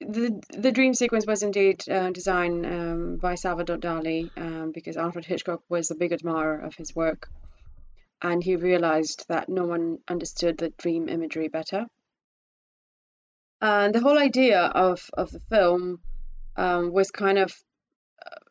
the 0.00 0.42
the 0.50 0.72
dream 0.72 0.94
sequence 0.94 1.26
was 1.26 1.42
indeed 1.42 1.82
uh, 1.88 2.10
designed 2.10 2.66
um, 2.66 3.16
by 3.16 3.34
Salvador 3.34 3.78
Dali 3.78 4.30
um, 4.36 4.72
because 4.72 4.96
Alfred 4.96 5.24
Hitchcock 5.24 5.62
was 5.68 5.90
a 5.90 5.94
big 5.94 6.12
admirer 6.12 6.58
of 6.60 6.74
his 6.74 6.94
work, 6.94 7.28
and 8.20 8.42
he 8.42 8.56
realized 8.56 9.24
that 9.28 9.48
no 9.48 9.64
one 9.64 9.98
understood 10.08 10.58
the 10.58 10.70
dream 10.70 11.08
imagery 11.08 11.48
better. 11.48 11.86
And 13.60 13.94
the 13.94 14.00
whole 14.00 14.18
idea 14.18 14.60
of 14.60 15.08
of 15.14 15.30
the 15.30 15.40
film 15.40 16.00
um, 16.56 16.92
was 16.92 17.10
kind 17.10 17.38
of 17.38 17.54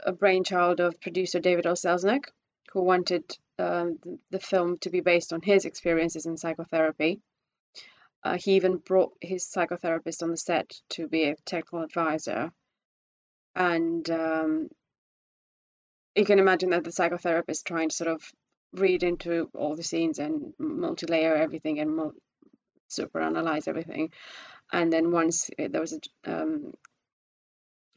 a 0.03 0.11
brainchild 0.11 0.79
of 0.79 0.99
producer 1.01 1.39
David 1.39 1.67
O. 1.67 1.73
Selznick, 1.73 2.25
who 2.71 2.81
wanted 2.81 3.23
um, 3.59 3.97
the, 4.01 4.19
the 4.31 4.39
film 4.39 4.77
to 4.79 4.89
be 4.89 5.01
based 5.01 5.31
on 5.33 5.41
his 5.41 5.65
experiences 5.65 6.25
in 6.25 6.37
psychotherapy. 6.37 7.21
Uh, 8.25 8.37
he 8.37 8.55
even 8.55 8.77
brought 8.77 9.13
his 9.21 9.45
psychotherapist 9.45 10.23
on 10.23 10.31
the 10.31 10.37
set 10.37 10.73
to 10.89 11.07
be 11.07 11.25
a 11.25 11.35
technical 11.45 11.83
advisor. 11.83 12.51
And 13.55 14.09
um, 14.09 14.69
you 16.15 16.25
can 16.25 16.39
imagine 16.39 16.71
that 16.71 16.83
the 16.83 16.89
psychotherapist 16.89 17.63
trying 17.65 17.89
to 17.89 17.95
sort 17.95 18.09
of 18.09 18.23
read 18.73 19.03
into 19.03 19.49
all 19.53 19.75
the 19.75 19.83
scenes 19.83 20.17
and 20.17 20.53
multi-layer 20.57 21.35
everything 21.35 21.79
and 21.79 21.95
mul- 21.95 22.15
super 22.87 23.21
analyze 23.21 23.67
everything. 23.67 24.09
And 24.73 24.91
then 24.91 25.11
once 25.11 25.51
it, 25.59 25.71
there 25.71 25.81
was 25.81 25.93
an 25.93 26.01
um, 26.25 26.73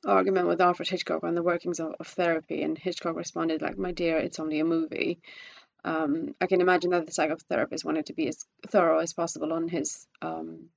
argument 0.04 0.46
with 0.46 0.60
Alfred 0.60 0.90
Hitchcock 0.90 1.24
on 1.24 1.34
the 1.34 1.42
workings 1.42 1.80
of, 1.80 1.94
of 1.98 2.06
therapy, 2.06 2.62
and 2.62 2.76
Hitchcock 2.76 3.16
responded 3.16 3.62
like, 3.62 3.78
"My 3.78 3.92
dear, 3.92 4.18
it's 4.18 4.38
only 4.38 4.60
a 4.60 4.64
movie." 4.64 5.20
Um, 5.84 6.34
I 6.40 6.46
can 6.46 6.60
imagine 6.60 6.90
that 6.90 7.06
the 7.06 7.12
psychotherapist 7.12 7.84
wanted 7.84 8.06
to 8.06 8.12
be 8.12 8.28
as 8.28 8.44
thorough 8.68 8.98
as 8.98 9.12
possible 9.12 9.52
on 9.52 9.68
his 9.68 10.06
um, 10.20 10.70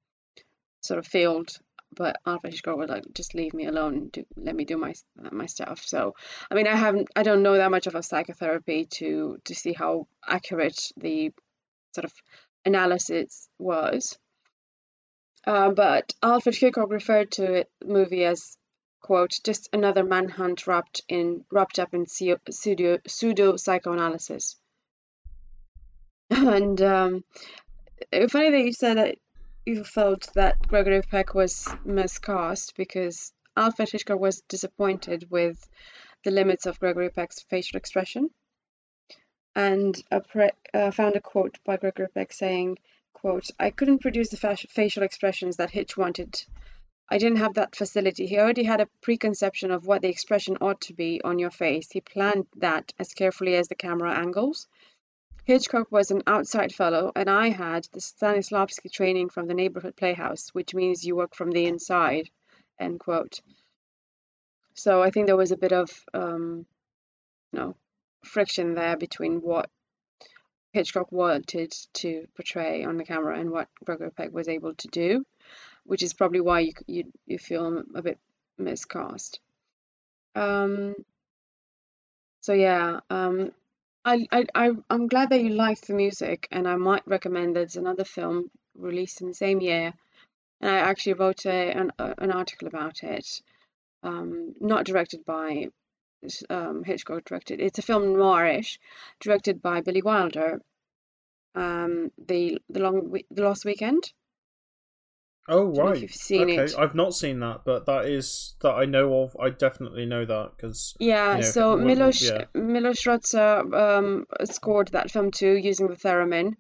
sort 0.81 0.99
of 0.99 1.07
field, 1.07 1.57
but 1.93 2.17
Alfred 2.25 2.53
Hitchcock 2.53 2.77
was 2.77 2.89
like, 2.89 3.03
"Just 3.13 3.35
leave 3.35 3.53
me 3.53 3.65
alone. 3.65 4.09
Do, 4.09 4.25
let 4.35 4.55
me 4.55 4.65
do 4.65 4.77
my 4.77 4.93
my 5.31 5.47
stuff." 5.47 5.83
So, 5.85 6.15
I 6.49 6.55
mean, 6.55 6.67
I 6.67 6.75
haven't, 6.75 7.09
I 7.15 7.23
don't 7.23 7.43
know 7.43 7.55
that 7.55 7.71
much 7.71 7.87
of 7.87 7.95
a 7.95 8.03
psychotherapy 8.03 8.85
to 8.97 9.39
to 9.45 9.55
see 9.55 9.73
how 9.73 10.07
accurate 10.25 10.91
the 10.97 11.33
sort 11.93 12.05
of 12.05 12.13
analysis 12.65 13.49
was. 13.57 14.17
Uh, 15.45 15.71
but 15.71 16.13
Alfred 16.21 16.55
Hitchcock 16.55 16.91
referred 16.91 17.31
to 17.31 17.53
it 17.53 17.71
movie 17.83 18.25
as 18.25 18.57
quote 19.01 19.39
just 19.43 19.67
another 19.73 20.03
manhunt 20.03 20.67
wrapped 20.67 21.01
in 21.07 21.43
wrapped 21.51 21.79
up 21.79 21.93
in 21.93 22.05
pseudo 22.05 22.99
pseudo 23.07 23.55
psychoanalysis 23.57 24.55
and 26.47 26.81
um, 26.81 27.23
funny 28.29 28.51
that 28.51 28.63
you 28.63 28.73
said 28.73 28.97
that 28.97 29.17
you 29.65 29.83
felt 29.83 30.29
that 30.33 30.67
Gregory 30.67 31.01
Peck 31.03 31.35
was 31.35 31.67
miscast 31.85 32.75
because 32.75 33.31
Alfred 33.55 33.91
Hitchcock 33.91 34.19
was 34.19 34.41
disappointed 34.49 35.27
with 35.29 35.67
the 36.23 36.31
limits 36.31 36.65
of 36.65 36.79
Gregory 36.79 37.09
Peck's 37.09 37.41
facial 37.43 37.77
expression. 37.77 38.29
And 39.55 40.01
I 40.11 40.51
uh, 40.73 40.91
found 40.91 41.15
a 41.15 41.21
quote 41.21 41.59
by 41.63 41.77
Gregory 41.77 42.07
Peck 42.07 42.33
saying, 42.33 42.79
quote, 43.13 43.49
I 43.59 43.69
couldn't 43.69 43.99
produce 43.99 44.29
the 44.29 44.57
facial 44.69 45.03
expressions 45.03 45.57
that 45.57 45.69
Hitch 45.69 45.95
wanted. 45.95 46.43
I 47.09 47.17
didn't 47.17 47.39
have 47.39 47.55
that 47.55 47.75
facility. 47.75 48.25
He 48.25 48.39
already 48.39 48.63
had 48.63 48.81
a 48.81 48.89
preconception 49.01 49.69
of 49.69 49.85
what 49.85 50.01
the 50.01 50.07
expression 50.07 50.57
ought 50.61 50.81
to 50.81 50.93
be 50.93 51.21
on 51.23 51.37
your 51.37 51.51
face. 51.51 51.91
He 51.91 52.01
planned 52.01 52.47
that 52.55 52.93
as 52.97 53.13
carefully 53.13 53.55
as 53.55 53.67
the 53.67 53.75
camera 53.75 54.17
angles. 54.17 54.67
Hitchcock 55.51 55.91
was 55.91 56.11
an 56.11 56.23
outside 56.27 56.73
fellow, 56.73 57.11
and 57.13 57.29
I 57.29 57.49
had 57.49 57.85
the 57.91 57.99
Stanislavski 57.99 58.89
training 58.89 59.27
from 59.27 59.47
the 59.47 59.53
neighborhood 59.53 59.97
playhouse, 59.97 60.47
which 60.51 60.73
means 60.73 61.03
you 61.03 61.17
work 61.17 61.35
from 61.35 61.51
the 61.51 61.65
inside. 61.65 62.29
End 62.79 63.01
quote. 63.01 63.41
So 64.75 65.03
I 65.03 65.09
think 65.09 65.27
there 65.27 65.35
was 65.35 65.51
a 65.51 65.57
bit 65.57 65.73
of 65.73 65.89
um, 66.13 66.65
you 67.51 67.59
know 67.59 67.75
friction 68.23 68.75
there 68.75 68.95
between 68.95 69.41
what 69.41 69.69
Hitchcock 70.71 71.11
wanted 71.11 71.73
to 71.95 72.27
portray 72.33 72.85
on 72.85 72.95
the 72.95 73.03
camera 73.03 73.37
and 73.37 73.51
what 73.51 73.67
Gregory 73.83 74.11
Peck 74.11 74.31
was 74.31 74.47
able 74.47 74.73
to 74.75 74.87
do, 74.87 75.25
which 75.83 76.01
is 76.01 76.13
probably 76.13 76.39
why 76.39 76.61
you 76.61 76.71
you, 76.87 77.11
you 77.25 77.37
feel 77.37 77.83
a 77.93 78.01
bit 78.01 78.19
miscast. 78.57 79.41
Um, 80.33 80.95
so 82.39 82.53
yeah, 82.53 83.01
um, 83.09 83.51
I, 84.03 84.27
I, 84.55 84.71
I'm 84.89 85.07
glad 85.07 85.29
that 85.29 85.41
you 85.41 85.49
liked 85.49 85.87
the 85.87 85.93
music, 85.93 86.47
and 86.51 86.67
I 86.67 86.75
might 86.75 87.07
recommend 87.07 87.55
there's 87.55 87.75
another 87.75 88.03
film 88.03 88.49
released 88.75 89.21
in 89.21 89.27
the 89.27 89.33
same 89.33 89.61
year, 89.61 89.93
and 90.59 90.71
I 90.71 90.77
actually 90.79 91.13
wrote 91.13 91.45
a, 91.45 91.71
an, 91.71 91.91
an 91.99 92.31
article 92.31 92.67
about 92.67 93.03
it, 93.03 93.41
um, 94.01 94.55
not 94.59 94.85
directed 94.85 95.23
by 95.25 95.67
um, 96.49 96.83
Hitchcock 96.83 97.25
directed. 97.25 97.59
It's 97.59 97.79
a 97.79 97.83
film 97.83 98.03
noirish, 98.15 98.79
directed 99.19 99.61
by 99.61 99.81
Billy 99.81 100.01
Wilder. 100.01 100.61
Um, 101.53 102.11
the 102.17 102.59
the 102.69 102.79
long 102.79 103.13
the 103.29 103.43
Lost 103.43 103.65
Weekend. 103.65 104.13
Oh 105.47 105.73
right, 105.73 105.99
you've 105.99 106.13
seen 106.13 106.43
okay. 106.43 106.63
it. 106.63 106.75
I've 106.77 106.95
not 106.95 107.15
seen 107.15 107.39
that, 107.39 107.61
but 107.65 107.85
that 107.87 108.05
is 108.05 108.55
that 108.61 108.73
I 108.73 108.85
know 108.85 109.21
of. 109.21 109.35
I 109.39 109.49
definitely 109.49 110.05
know 110.05 110.23
that 110.23 110.51
because 110.55 110.95
yeah. 110.99 111.37
You 111.37 111.41
know, 111.41 111.49
so 111.49 111.77
Milos 111.77 112.21
yeah. 112.21 112.45
Milos 112.53 113.03
Rózsa 113.03 113.73
um, 113.73 114.25
scored 114.45 114.89
that 114.89 115.09
film 115.09 115.31
too 115.31 115.53
using 115.53 115.87
the 115.87 115.95
theremin, 115.95 116.53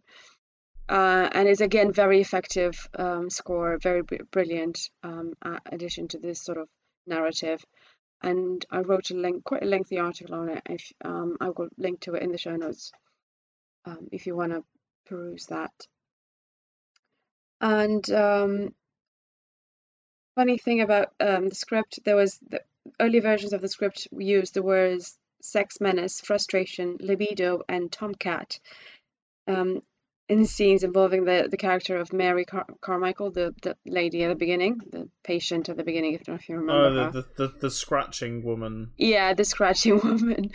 uh, 0.89 1.29
and 1.31 1.47
it's 1.47 1.61
again 1.61 1.93
very 1.93 2.21
effective 2.21 2.89
um, 2.97 3.29
score, 3.29 3.77
very 3.77 4.01
brilliant 4.31 4.89
um, 5.03 5.33
addition 5.71 6.07
to 6.09 6.19
this 6.19 6.43
sort 6.43 6.57
of 6.57 6.67
narrative. 7.05 7.63
And 8.23 8.63
I 8.69 8.79
wrote 8.79 9.09
a 9.09 9.15
link, 9.15 9.43
quite 9.43 9.63
a 9.63 9.67
lengthy 9.67 9.97
article 9.99 10.35
on 10.35 10.49
it. 10.49 10.61
If 10.67 10.91
um, 11.03 11.37
I 11.39 11.49
will 11.49 11.69
link 11.77 12.01
to 12.01 12.15
it 12.15 12.23
in 12.23 12.31
the 12.31 12.37
show 12.37 12.55
notes 12.55 12.91
um, 13.85 14.07
if 14.11 14.25
you 14.27 14.35
want 14.35 14.53
to 14.53 14.63
peruse 15.05 15.45
that. 15.47 15.71
And 17.61 18.09
um, 18.11 18.73
funny 20.35 20.57
thing 20.57 20.81
about 20.81 21.13
um, 21.19 21.47
the 21.49 21.55
script, 21.55 21.99
there 22.03 22.15
was 22.15 22.39
the 22.49 22.61
early 22.99 23.19
versions 23.19 23.53
of 23.53 23.61
the 23.61 23.69
script 23.69 24.07
used 24.11 24.55
the 24.55 24.63
words 24.63 25.17
sex 25.41 25.79
menace, 25.79 26.21
frustration, 26.21 26.97
libido, 26.99 27.61
and 27.69 27.91
tomcat 27.91 28.59
um, 29.47 29.81
in 30.29 30.45
scenes 30.45 30.83
involving 30.83 31.25
the, 31.25 31.47
the 31.51 31.57
character 31.57 31.97
of 31.97 32.13
Mary 32.13 32.45
Car- 32.45 32.67
Carmichael, 32.79 33.31
the, 33.31 33.53
the 33.61 33.75
lady 33.85 34.23
at 34.23 34.29
the 34.29 34.35
beginning, 34.35 34.79
the 34.91 35.09
patient 35.23 35.67
at 35.69 35.77
the 35.77 35.83
beginning, 35.83 36.13
if, 36.13 36.29
if 36.29 36.47
you 36.47 36.55
remember. 36.55 37.01
Oh, 37.01 37.11
the, 37.11 37.21
the, 37.21 37.47
the, 37.47 37.59
the, 37.59 37.69
scratching 37.69 38.43
woman. 38.43 38.91
Yeah, 38.97 39.33
the 39.33 39.43
scratching 39.43 39.99
woman. 40.03 40.51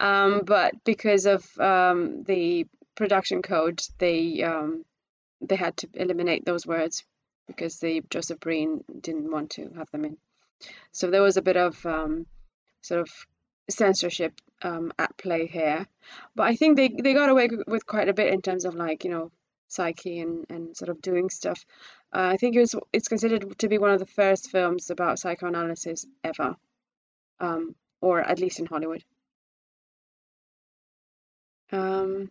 Um, 0.00 0.42
but 0.44 0.82
because 0.84 1.26
of 1.26 1.46
um, 1.58 2.22
the 2.24 2.66
production 2.94 3.42
code, 3.42 3.82
they 3.98 4.42
um, 4.42 4.84
they 5.40 5.56
had 5.56 5.76
to 5.78 5.88
eliminate 5.94 6.44
those 6.44 6.66
words 6.66 7.04
because 7.46 7.78
the 7.78 8.02
Joseph 8.10 8.40
Breen 8.40 8.84
didn't 9.00 9.30
want 9.30 9.50
to 9.50 9.70
have 9.76 9.90
them 9.90 10.04
in. 10.04 10.16
So 10.92 11.10
there 11.10 11.22
was 11.22 11.36
a 11.36 11.42
bit 11.42 11.56
of 11.56 11.84
um, 11.86 12.26
sort 12.82 13.00
of 13.00 13.10
censorship 13.70 14.32
um, 14.62 14.92
at 14.98 15.16
play 15.16 15.46
here, 15.46 15.86
but 16.34 16.44
I 16.44 16.56
think 16.56 16.76
they 16.76 16.88
they 16.88 17.14
got 17.14 17.30
away 17.30 17.48
with 17.66 17.86
quite 17.86 18.08
a 18.08 18.14
bit 18.14 18.32
in 18.32 18.42
terms 18.42 18.64
of 18.64 18.74
like 18.74 19.04
you 19.04 19.10
know 19.10 19.30
psyche 19.68 20.20
and, 20.20 20.46
and 20.48 20.76
sort 20.76 20.88
of 20.88 21.00
doing 21.00 21.30
stuff. 21.30 21.64
Uh, 22.12 22.30
I 22.32 22.36
think 22.36 22.56
it 22.56 22.60
was 22.60 22.74
it's 22.92 23.08
considered 23.08 23.58
to 23.58 23.68
be 23.68 23.78
one 23.78 23.90
of 23.90 24.00
the 24.00 24.06
first 24.06 24.50
films 24.50 24.90
about 24.90 25.18
psychoanalysis 25.18 26.06
ever, 26.24 26.56
um, 27.40 27.74
or 28.00 28.20
at 28.20 28.38
least 28.38 28.58
in 28.58 28.66
Hollywood. 28.66 29.04
Um, 31.70 32.30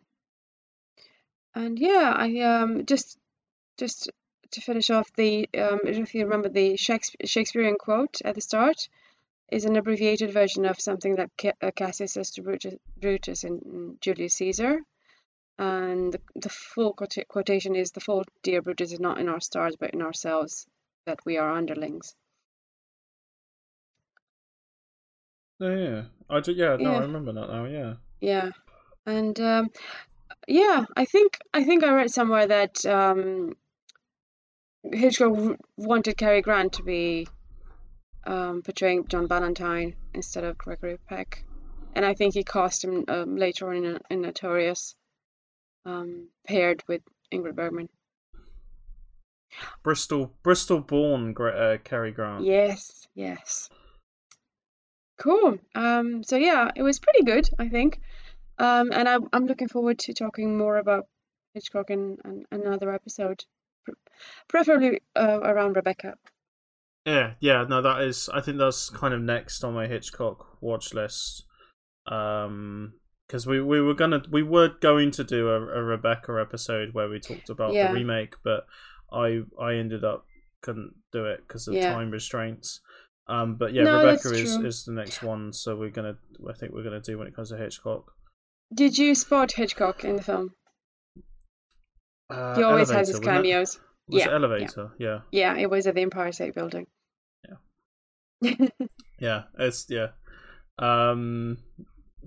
and 1.57 1.79
yeah, 1.79 2.13
I 2.15 2.39
um 2.41 2.85
just 2.85 3.17
just 3.77 4.11
to 4.51 4.61
finish 4.61 4.89
off 4.89 5.11
the 5.15 5.49
um 5.57 5.79
if 5.83 6.13
you 6.13 6.23
remember 6.23 6.49
the 6.49 6.77
Shakespearean 6.77 7.75
quote 7.79 8.21
at 8.23 8.35
the 8.35 8.41
start 8.41 8.87
is 9.49 9.65
an 9.65 9.75
abbreviated 9.77 10.31
version 10.33 10.65
of 10.65 10.79
something 10.79 11.15
that 11.15 11.31
uh, 11.61 11.71
Cassius 11.71 12.13
says 12.13 12.31
to 12.31 12.41
Brutus 12.99 13.43
in 13.43 13.97
Julius 14.01 14.35
Caesar. 14.35 14.81
And 15.59 16.13
the, 16.13 16.21
the 16.35 16.49
full 16.49 16.93
quotation 16.93 17.75
is 17.75 17.91
The 17.91 17.99
fault, 17.99 18.27
dear 18.43 18.61
Brutus, 18.61 18.91
is 18.91 18.99
not 18.99 19.19
in 19.19 19.29
our 19.29 19.39
stars, 19.39 19.75
but 19.79 19.91
in 19.91 20.01
ourselves, 20.01 20.67
that 21.05 21.19
we 21.25 21.37
are 21.37 21.49
underlings. 21.49 22.13
Oh, 25.59 25.75
yeah. 25.75 26.03
I 26.29 26.39
do, 26.41 26.51
yeah, 26.51 26.75
no, 26.75 26.91
yeah. 26.91 26.97
I 26.97 27.01
remember 27.01 27.33
that 27.33 27.49
now, 27.49 27.65
yeah. 27.65 27.93
Yeah. 28.19 28.51
And 29.07 29.39
um, 29.39 29.71
yeah, 30.47 30.85
I 30.95 31.05
think 31.05 31.39
I 31.53 31.63
think 31.65 31.83
I 31.83 31.93
read 31.93 32.09
somewhere 32.09 32.47
that 32.47 32.85
um, 32.85 33.53
Hitchcock 34.83 35.57
wanted 35.75 36.17
Cary 36.17 36.41
Grant 36.41 36.73
to 36.73 36.83
be 36.83 37.27
um, 38.25 38.61
portraying 38.61 39.07
John 39.07 39.27
Ballantyne 39.27 39.95
instead 40.13 40.45
of 40.45 40.57
Gregory 40.57 40.99
Peck, 41.07 41.43
and 41.95 42.05
I 42.05 42.13
think 42.13 42.33
he 42.33 42.43
cast 42.43 42.83
him 42.83 43.03
um, 43.09 43.35
later 43.35 43.69
on 43.69 43.83
in, 43.83 43.99
in 44.09 44.21
Notorious, 44.21 44.95
um, 45.85 46.29
paired 46.47 46.83
with 46.87 47.01
Ingrid 47.33 47.55
Bergman. 47.55 47.89
Bristol, 49.83 50.33
Bristol-born 50.43 51.35
uh, 51.37 51.77
Cary 51.83 52.11
Grant. 52.11 52.43
Yes, 52.43 53.07
yes. 53.15 53.69
Cool. 55.17 55.57
Um. 55.75 56.23
So 56.23 56.37
yeah, 56.37 56.71
it 56.75 56.83
was 56.83 56.99
pretty 56.99 57.23
good, 57.23 57.49
I 57.59 57.67
think. 57.67 57.99
Um. 58.59 58.91
And 58.91 59.07
I, 59.07 59.17
I'm 59.33 59.45
looking 59.45 59.67
forward 59.67 59.99
to 59.99 60.13
talking 60.13 60.57
more 60.57 60.77
about 60.77 61.05
Hitchcock 61.53 61.89
in, 61.89 62.17
in 62.25 62.45
another 62.51 62.91
episode, 62.91 63.43
preferably 64.47 65.01
uh, 65.15 65.39
around 65.41 65.75
Rebecca. 65.75 66.15
Yeah, 67.05 67.33
yeah, 67.39 67.63
no, 67.67 67.81
that 67.81 68.01
is. 68.01 68.29
I 68.33 68.41
think 68.41 68.57
that's 68.57 68.89
kind 68.89 69.13
of 69.13 69.21
next 69.21 69.63
on 69.63 69.73
my 69.73 69.87
Hitchcock 69.87 70.61
watch 70.61 70.93
list. 70.93 71.45
Um, 72.05 72.93
because 73.27 73.45
we 73.45 73.61
we 73.61 73.81
were 73.81 73.93
gonna 73.93 74.23
we 74.31 74.43
were 74.43 74.69
going 74.81 75.11
to 75.11 75.23
do 75.23 75.49
a, 75.49 75.61
a 75.61 75.83
Rebecca 75.83 76.39
episode 76.39 76.93
where 76.93 77.09
we 77.09 77.19
talked 77.19 77.49
about 77.49 77.73
yeah. 77.73 77.89
the 77.89 77.93
remake, 77.93 78.35
but 78.43 78.65
I 79.11 79.41
I 79.59 79.75
ended 79.75 80.03
up 80.03 80.25
couldn't 80.61 80.95
do 81.11 81.25
it 81.25 81.41
because 81.47 81.67
of 81.67 81.73
yeah. 81.73 81.93
time 81.93 82.11
restraints. 82.11 82.81
Um, 83.27 83.55
but 83.55 83.73
yeah, 83.73 83.83
no, 83.83 84.05
Rebecca 84.05 84.33
is 84.33 84.55
is 84.55 84.85
the 84.85 84.93
next 84.93 85.21
one, 85.21 85.51
so 85.51 85.75
we're 85.75 85.89
gonna 85.89 86.17
I 86.47 86.53
think 86.53 86.73
we're 86.73 86.83
gonna 86.83 87.01
do 87.01 87.17
when 87.17 87.27
it 87.27 87.35
comes 87.35 87.49
to 87.49 87.57
Hitchcock. 87.57 88.13
Did 88.73 88.97
you 88.97 89.15
spot 89.15 89.53
Hitchcock 89.53 90.03
in 90.03 90.17
the 90.17 90.23
film? 90.23 90.51
Uh, 92.29 92.55
he 92.55 92.63
always 92.63 92.89
elevator, 92.89 92.97
has 92.97 93.07
his 93.07 93.19
cameos. 93.19 93.79
Was 94.09 94.25
yeah, 94.25 94.31
elevator? 94.33 94.91
Yeah. 94.99 95.19
yeah. 95.31 95.53
Yeah, 95.55 95.61
it 95.61 95.69
was 95.69 95.87
at 95.87 95.95
the 95.95 96.01
Empire 96.01 96.31
State 96.31 96.55
Building. 96.55 96.87
Yeah. 98.41 98.67
yeah, 99.19 99.43
it's 99.57 99.85
yeah. 99.89 100.07
Um, 100.79 101.57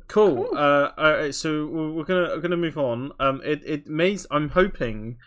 cool. 0.08 0.46
cool. 0.46 0.58
Uh, 0.58 0.92
all 0.96 1.12
right, 1.12 1.34
so 1.34 1.66
we're 1.66 2.04
gonna 2.04 2.28
we're 2.34 2.40
gonna 2.40 2.56
move 2.56 2.78
on. 2.78 3.12
Um, 3.20 3.40
it 3.44 3.62
it 3.64 3.86
may. 3.86 4.18
I'm 4.30 4.50
hoping 4.50 5.18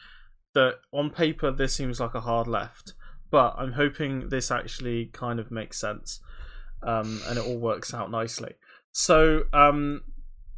that 0.53 0.75
on 0.91 1.09
paper 1.09 1.51
this 1.51 1.75
seems 1.75 1.99
like 1.99 2.15
a 2.15 2.21
hard 2.21 2.47
left, 2.47 2.93
but 3.31 3.55
I'm 3.57 3.73
hoping 3.73 4.29
this 4.29 4.51
actually 4.51 5.07
kind 5.07 5.39
of 5.39 5.51
makes 5.51 5.79
sense. 5.79 6.19
Um, 6.81 7.21
and 7.27 7.37
it 7.37 7.45
all 7.45 7.57
works 7.57 7.93
out 7.93 8.11
nicely. 8.11 8.55
So, 8.91 9.43
um, 9.53 10.01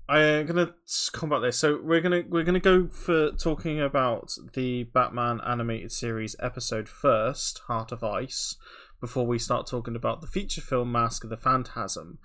I'm 0.08 0.46
gonna 0.46 0.74
combat 1.14 1.42
this. 1.42 1.58
So 1.58 1.80
we're 1.82 2.02
gonna 2.02 2.24
we're 2.30 2.44
gonna 2.44 2.60
go 2.60 2.88
for 2.88 3.32
talking 3.32 3.82
about 3.82 4.34
the 4.54 4.84
Batman 4.84 5.42
animated 5.46 5.92
series 5.92 6.36
episode 6.40 6.88
first, 6.88 7.60
Heart 7.68 7.92
of 7.92 8.04
Ice 8.04 8.56
before 9.02 9.26
we 9.26 9.38
start 9.38 9.68
talking 9.68 9.96
about 9.96 10.22
the 10.22 10.28
feature 10.28 10.62
film 10.62 10.92
Mask 10.92 11.24
of 11.24 11.30
the 11.30 11.38
Phantasm. 11.38 12.20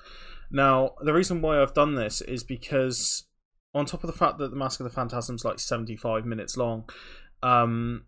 Now, 0.50 0.94
the 1.00 1.12
reason 1.12 1.42
why 1.42 1.60
I've 1.60 1.74
done 1.74 1.94
this 1.94 2.20
is 2.20 2.44
because 2.44 3.24
on 3.74 3.86
top 3.86 4.04
of 4.04 4.08
the 4.08 4.16
fact 4.16 4.38
that 4.38 4.50
the 4.50 4.56
Mask 4.56 4.80
of 4.80 4.84
the 4.84 4.90
Phantasm 4.90 5.36
is 5.36 5.44
like 5.44 5.58
seventy 5.58 5.96
five 5.96 6.26
minutes 6.26 6.58
long, 6.58 6.88
um, 7.42 8.04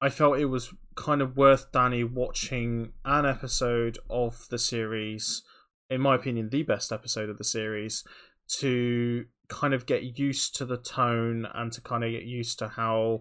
I 0.00 0.10
felt 0.10 0.38
it 0.38 0.46
was 0.46 0.72
kind 0.94 1.20
of 1.20 1.36
worth 1.36 1.72
Danny 1.72 2.04
watching 2.04 2.92
an 3.04 3.26
episode 3.26 3.98
of 4.08 4.46
the 4.48 4.58
series, 4.58 5.42
in 5.90 6.00
my 6.00 6.14
opinion, 6.14 6.50
the 6.50 6.62
best 6.62 6.92
episode 6.92 7.28
of 7.28 7.38
the 7.38 7.44
series, 7.44 8.04
to 8.48 9.24
kind 9.48 9.74
of 9.74 9.86
get 9.86 10.18
used 10.18 10.56
to 10.56 10.64
the 10.64 10.76
tone 10.76 11.46
and 11.54 11.72
to 11.72 11.80
kind 11.80 12.04
of 12.04 12.10
get 12.10 12.24
used 12.24 12.58
to 12.58 12.68
how 12.68 13.20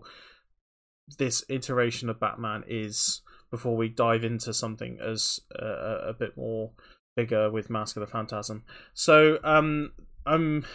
this 1.18 1.44
iteration 1.50 2.10
of 2.10 2.20
Batman 2.20 2.64
is 2.68 3.22
before 3.50 3.78
we 3.78 3.88
dive 3.88 4.24
into 4.24 4.54
something 4.54 5.00
as 5.02 5.40
uh, 5.58 6.10
a 6.10 6.14
bit 6.14 6.36
more 6.36 6.72
bigger 7.16 7.50
with 7.50 7.70
Mask 7.70 7.96
of 7.96 8.02
the 8.02 8.08
Phantasm. 8.08 8.64
So, 8.94 9.40
um, 9.44 9.94
um, 10.26 10.66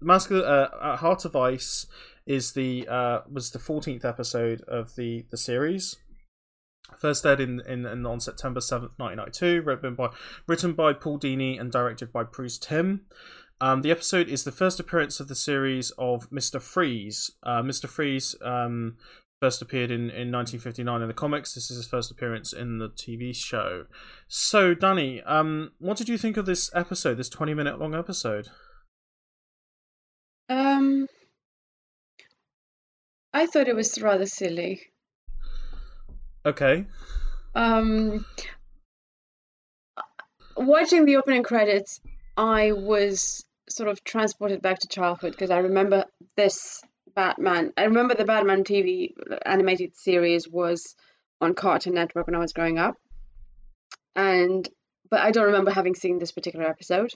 Mask 0.00 0.30
of 0.30 0.42
uh, 0.42 0.96
Heart 0.96 1.24
of 1.26 1.36
Ice 1.36 1.86
is 2.24 2.52
the 2.52 2.86
uh 2.88 3.18
was 3.30 3.50
the 3.50 3.58
fourteenth 3.58 4.04
episode 4.04 4.62
of 4.62 4.94
the 4.94 5.26
the 5.30 5.36
series. 5.36 5.96
First 6.96 7.26
aired 7.26 7.40
in, 7.40 7.60
in, 7.66 7.84
in 7.84 8.06
on 8.06 8.20
September 8.20 8.60
seventh, 8.60 8.92
nineteen 8.98 9.16
ninety 9.16 9.32
two. 9.32 9.62
Written 9.62 9.94
by 9.94 10.08
written 10.46 10.72
by 10.72 10.92
Paul 10.92 11.18
Dini 11.18 11.60
and 11.60 11.70
directed 11.70 12.12
by 12.12 12.22
Bruce 12.22 12.58
Timm. 12.58 13.02
Um, 13.62 13.82
the 13.82 13.92
episode 13.92 14.28
is 14.28 14.42
the 14.42 14.50
first 14.50 14.80
appearance 14.80 15.20
of 15.20 15.28
the 15.28 15.36
series 15.36 15.92
of 15.92 16.32
Mister 16.32 16.58
Freeze. 16.58 17.30
Uh, 17.44 17.62
Mister 17.62 17.86
Freeze 17.86 18.34
um, 18.42 18.96
first 19.40 19.62
appeared 19.62 19.92
in, 19.92 20.10
in 20.10 20.32
1959 20.32 21.00
in 21.00 21.06
the 21.06 21.14
comics. 21.14 21.54
This 21.54 21.70
is 21.70 21.76
his 21.76 21.86
first 21.86 22.10
appearance 22.10 22.52
in 22.52 22.78
the 22.78 22.88
TV 22.88 23.32
show. 23.32 23.86
So, 24.26 24.74
Danny, 24.74 25.22
um, 25.22 25.70
what 25.78 25.96
did 25.96 26.08
you 26.08 26.18
think 26.18 26.36
of 26.36 26.44
this 26.44 26.72
episode? 26.74 27.18
This 27.18 27.28
20 27.28 27.54
minute 27.54 27.78
long 27.78 27.94
episode? 27.94 28.48
Um, 30.48 31.06
I 33.32 33.46
thought 33.46 33.68
it 33.68 33.76
was 33.76 34.02
rather 34.02 34.26
silly. 34.26 34.80
Okay. 36.44 36.86
Um, 37.54 38.26
watching 40.56 41.04
the 41.04 41.14
opening 41.14 41.44
credits, 41.44 42.00
I 42.36 42.72
was 42.72 43.44
sort 43.76 43.88
of 43.88 44.02
transported 44.04 44.62
back 44.62 44.78
to 44.80 44.88
childhood 44.88 45.32
because 45.32 45.50
I 45.50 45.58
remember 45.58 46.04
this 46.36 46.82
Batman. 47.14 47.72
I 47.76 47.84
remember 47.84 48.14
the 48.14 48.24
Batman 48.24 48.64
TV 48.64 49.14
animated 49.44 49.96
series 49.96 50.48
was 50.48 50.94
on 51.40 51.54
Cartoon 51.54 51.94
Network 51.94 52.26
when 52.26 52.36
I 52.36 52.38
was 52.40 52.52
growing 52.52 52.78
up, 52.78 52.96
and 54.14 54.68
but 55.10 55.20
I 55.20 55.30
don't 55.30 55.46
remember 55.46 55.70
having 55.70 55.94
seen 55.94 56.18
this 56.18 56.32
particular 56.32 56.66
episode. 56.66 57.12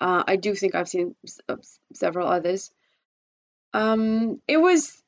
Uh, 0.00 0.24
I 0.26 0.36
do 0.36 0.54
think 0.54 0.74
I've 0.74 0.88
seen 0.88 1.14
s- 1.24 1.40
uh, 1.48 1.56
several 1.94 2.26
others. 2.26 2.70
Um, 3.72 4.40
it 4.48 4.56
was. 4.56 5.00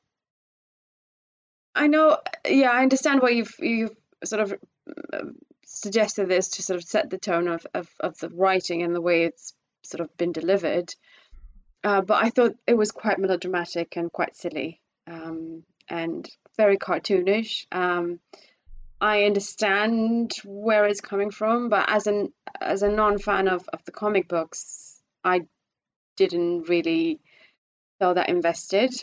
I 1.75 1.87
know. 1.87 2.19
Yeah, 2.47 2.71
I 2.71 2.83
understand 2.83 3.21
why 3.21 3.29
you've 3.29 3.55
you've 3.59 3.95
sort 4.23 4.41
of 4.41 4.53
uh, 5.11 5.25
suggested 5.65 6.27
this 6.29 6.49
to 6.49 6.61
sort 6.63 6.77
of 6.77 6.83
set 6.83 7.09
the 7.09 7.17
tone 7.17 7.47
of, 7.47 7.65
of, 7.73 7.89
of 7.99 8.17
the 8.19 8.29
writing 8.29 8.83
and 8.83 8.93
the 8.95 9.01
way 9.01 9.23
it's 9.23 9.53
sort 9.83 10.01
of 10.01 10.15
been 10.17 10.31
delivered. 10.31 10.93
Uh, 11.83 12.01
but 12.01 12.23
I 12.23 12.29
thought 12.29 12.55
it 12.65 12.75
was 12.75 12.91
quite 12.91 13.19
melodramatic 13.19 13.97
and 13.97 14.11
quite 14.11 14.35
silly 14.35 14.79
um, 15.07 15.63
and 15.89 16.29
very 16.55 16.77
cartoonish. 16.77 17.65
Um, 17.71 18.19
I 19.01 19.23
understand 19.23 20.31
where 20.45 20.85
it's 20.85 21.01
coming 21.01 21.29
from, 21.29 21.67
but 21.67 21.89
as 21.89 22.07
an 22.07 22.31
as 22.61 22.83
a 22.83 22.89
non-fan 22.89 23.49
of, 23.49 23.67
of 23.73 23.83
the 23.83 23.91
comic 23.91 24.29
books, 24.29 25.01
I 25.23 25.41
didn't 26.15 26.69
really 26.69 27.19
feel 27.99 28.13
that 28.13 28.29
invested. 28.29 28.93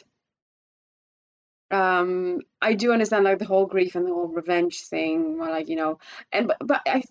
Um, 1.71 2.41
I 2.63 2.75
do 2.75 2.93
understand 2.93 3.25
like 3.25 3.39
the 3.39 3.45
whole 3.45 3.67
grief 3.67 3.95
and 3.95 4.07
the 4.07 4.15
whole 4.15 4.29
revenge 4.29 4.81
thing, 4.81 5.39
like 5.39 5.69
you 5.69 5.77
know, 5.77 5.99
and 6.33 6.47
but, 6.47 6.57
but 6.65 6.81
I 6.87 7.03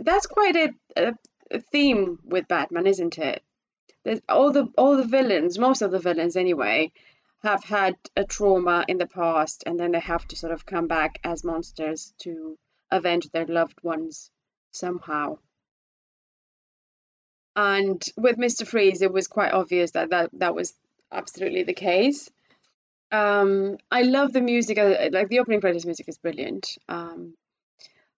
that's 0.00 0.26
quite 0.26 0.54
a, 0.54 0.72
a 0.96 1.14
theme 1.58 2.18
with 2.24 2.46
Batman, 2.46 2.86
isn't 2.86 3.18
it? 3.18 3.42
There's 4.04 4.20
all 4.28 4.52
the 4.52 4.68
all 4.78 4.96
the 4.96 5.04
villains, 5.04 5.58
most 5.58 5.82
of 5.82 5.90
the 5.90 5.98
villains 5.98 6.36
anyway, 6.36 6.92
have 7.42 7.64
had 7.64 7.96
a 8.16 8.24
trauma 8.24 8.84
in 8.86 8.98
the 8.98 9.06
past, 9.06 9.64
and 9.66 9.78
then 9.78 9.92
they 9.92 10.00
have 10.00 10.26
to 10.28 10.36
sort 10.36 10.52
of 10.52 10.64
come 10.64 10.86
back 10.86 11.18
as 11.24 11.44
monsters 11.44 12.14
to 12.18 12.56
avenge 12.90 13.30
their 13.30 13.46
loved 13.46 13.82
ones 13.82 14.30
somehow. 14.72 15.38
And 17.56 18.02
with 18.16 18.36
Mr. 18.36 18.66
Freeze, 18.66 19.02
it 19.02 19.12
was 19.12 19.26
quite 19.26 19.52
obvious 19.52 19.90
that 19.92 20.10
that, 20.10 20.30
that 20.34 20.54
was 20.54 20.72
absolutely 21.10 21.64
the 21.64 21.74
case. 21.74 22.30
Um, 23.10 23.78
I 23.90 24.02
love 24.02 24.32
the 24.32 24.40
music, 24.40 24.78
uh, 24.78 25.08
like 25.10 25.28
the 25.28 25.40
opening 25.40 25.60
credits 25.60 25.84
music 25.84 26.08
is 26.08 26.18
brilliant. 26.18 26.78
Um, 26.88 27.34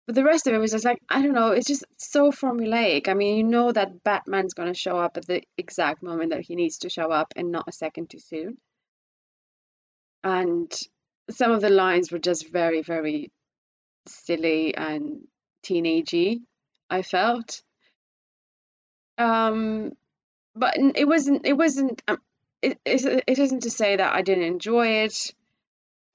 but 0.07 0.15
the 0.15 0.25
rest 0.25 0.47
of 0.47 0.55
it 0.55 0.59
was 0.59 0.73
just 0.73 0.85
like, 0.85 1.01
I 1.09 1.23
don't 1.23 1.35
know, 1.35 1.53
it's 1.53 1.67
just 1.67 1.85
so 1.97 2.31
formulaic. 2.31 3.09
I 3.09 3.15
mean, 3.15 3.37
you 3.37 3.45
know 3.45 3.71
that 3.71 4.03
Batman's 4.03 4.55
going 4.55 4.73
to 4.73 4.79
show 4.79 4.99
up 4.99 5.17
at 5.17 5.27
the 5.27 5.43
exact 5.57 6.03
moment 6.03 6.31
that 6.31 6.41
he 6.41 6.57
needs 6.57 6.79
to 6.79 6.91
show 6.91 7.11
up 7.11 7.33
and 7.37 7.53
not 7.53 7.69
a 7.69 7.73
second 7.73 8.11
too 8.11 8.19
soon. 8.19 8.59
And 10.25 10.73
some 11.31 11.53
of 11.53 11.61
the 11.61 11.71
lines 11.71 12.11
were 12.11 12.19
just 12.19 12.51
very, 12.51 12.83
very 12.83 13.31
silly 14.07 14.75
and 14.75 15.27
teenagey, 15.65 16.41
I 16.89 17.03
felt. 17.03 17.63
Um, 19.17 19.93
but 20.55 20.75
it 20.77 21.07
wasn't, 21.07 21.47
it 21.47 21.53
wasn't, 21.53 22.03
um, 22.09 22.19
it, 22.63 22.79
it, 22.85 23.25
it 23.27 23.39
isn't 23.39 23.61
to 23.61 23.71
say 23.71 23.97
that 23.97 24.15
I 24.15 24.23
didn't 24.23 24.45
enjoy 24.45 25.05
it 25.05 25.35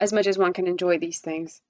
as 0.00 0.12
much 0.12 0.26
as 0.26 0.36
one 0.36 0.52
can 0.52 0.66
enjoy 0.66 0.98
these 0.98 1.20
things. 1.20 1.60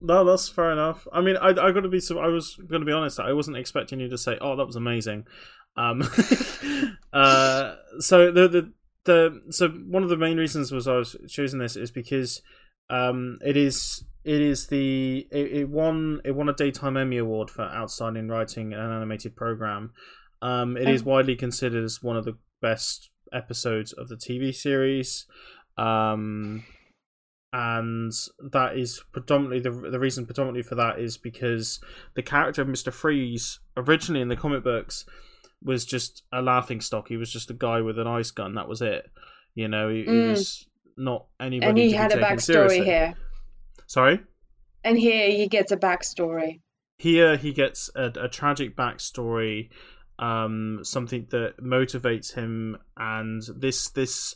No, 0.00 0.24
that's 0.24 0.48
fair 0.48 0.72
enough. 0.72 1.06
I 1.12 1.20
mean, 1.20 1.36
I 1.36 1.48
I 1.48 1.72
got 1.72 1.80
to 1.80 1.88
be. 1.88 2.00
I 2.10 2.28
was 2.28 2.56
going 2.56 2.80
to 2.80 2.86
be 2.86 2.92
honest. 2.92 3.20
I 3.20 3.32
wasn't 3.32 3.56
expecting 3.58 4.00
you 4.00 4.08
to 4.08 4.18
say, 4.18 4.38
"Oh, 4.40 4.56
that 4.56 4.66
was 4.66 4.76
amazing." 4.76 5.26
Um, 5.76 6.02
uh, 7.12 7.74
so 7.98 8.30
the 8.32 8.48
the 8.48 8.72
the 9.04 9.42
so 9.50 9.68
one 9.68 10.02
of 10.02 10.08
the 10.08 10.16
main 10.16 10.36
reasons 10.36 10.72
was 10.72 10.88
I 10.88 10.96
was 10.96 11.16
choosing 11.28 11.58
this 11.58 11.76
is 11.76 11.90
because 11.90 12.42
um, 12.88 13.38
it 13.44 13.56
is 13.56 14.04
it 14.24 14.40
is 14.40 14.66
the 14.68 15.26
it, 15.30 15.52
it 15.52 15.68
won 15.68 16.20
it 16.24 16.32
won 16.32 16.48
a 16.48 16.54
daytime 16.54 16.96
Emmy 16.96 17.18
award 17.18 17.50
for 17.50 17.62
outstanding 17.62 18.28
writing 18.28 18.72
in 18.72 18.78
an 18.78 18.92
animated 18.92 19.36
program. 19.36 19.92
Um, 20.42 20.76
it 20.76 20.88
is 20.88 21.02
Oh. 21.02 21.10
widely 21.10 21.36
considered 21.36 21.84
as 21.84 22.02
one 22.02 22.16
of 22.16 22.24
the 22.24 22.38
best 22.62 23.10
episodes 23.32 23.92
of 23.92 24.08
the 24.08 24.16
TV 24.16 24.54
series. 24.54 25.26
Um, 25.76 26.64
and 27.52 28.12
that 28.52 28.76
is 28.76 29.02
predominantly 29.12 29.60
the 29.60 29.90
the 29.90 29.98
reason 29.98 30.24
predominantly 30.26 30.62
for 30.62 30.76
that 30.76 30.98
is 31.00 31.16
because 31.16 31.80
the 32.14 32.22
character 32.22 32.62
of 32.62 32.68
Mister 32.68 32.90
Freeze 32.90 33.58
originally 33.76 34.20
in 34.20 34.28
the 34.28 34.36
comic 34.36 34.62
books 34.62 35.04
was 35.62 35.84
just 35.84 36.22
a 36.32 36.40
laughing 36.40 36.80
stock. 36.80 37.08
He 37.08 37.16
was 37.16 37.30
just 37.32 37.50
a 37.50 37.54
guy 37.54 37.80
with 37.80 37.98
an 37.98 38.06
ice 38.06 38.30
gun. 38.30 38.54
That 38.54 38.68
was 38.68 38.80
it. 38.80 39.10
You 39.54 39.68
know, 39.68 39.88
he, 39.88 40.04
he 40.04 40.06
Mm. 40.06 40.30
was 40.30 40.66
not 40.96 41.26
anybody. 41.40 41.68
And 41.68 41.78
he 41.78 41.92
had 41.92 42.12
a 42.12 42.16
backstory 42.16 42.40
seriously. 42.40 42.84
here. 42.84 43.14
Sorry. 43.86 44.20
And 44.84 44.98
here 44.98 45.30
he 45.30 45.48
gets 45.48 45.72
a 45.72 45.76
backstory. 45.76 46.60
Here 46.98 47.36
he 47.36 47.52
gets 47.52 47.90
a, 47.94 48.12
a 48.18 48.28
tragic 48.28 48.76
backstory, 48.76 49.70
um, 50.18 50.80
something 50.82 51.26
that 51.30 51.58
motivates 51.62 52.34
him, 52.34 52.78
and 52.96 53.42
this 53.56 53.90
this 53.90 54.34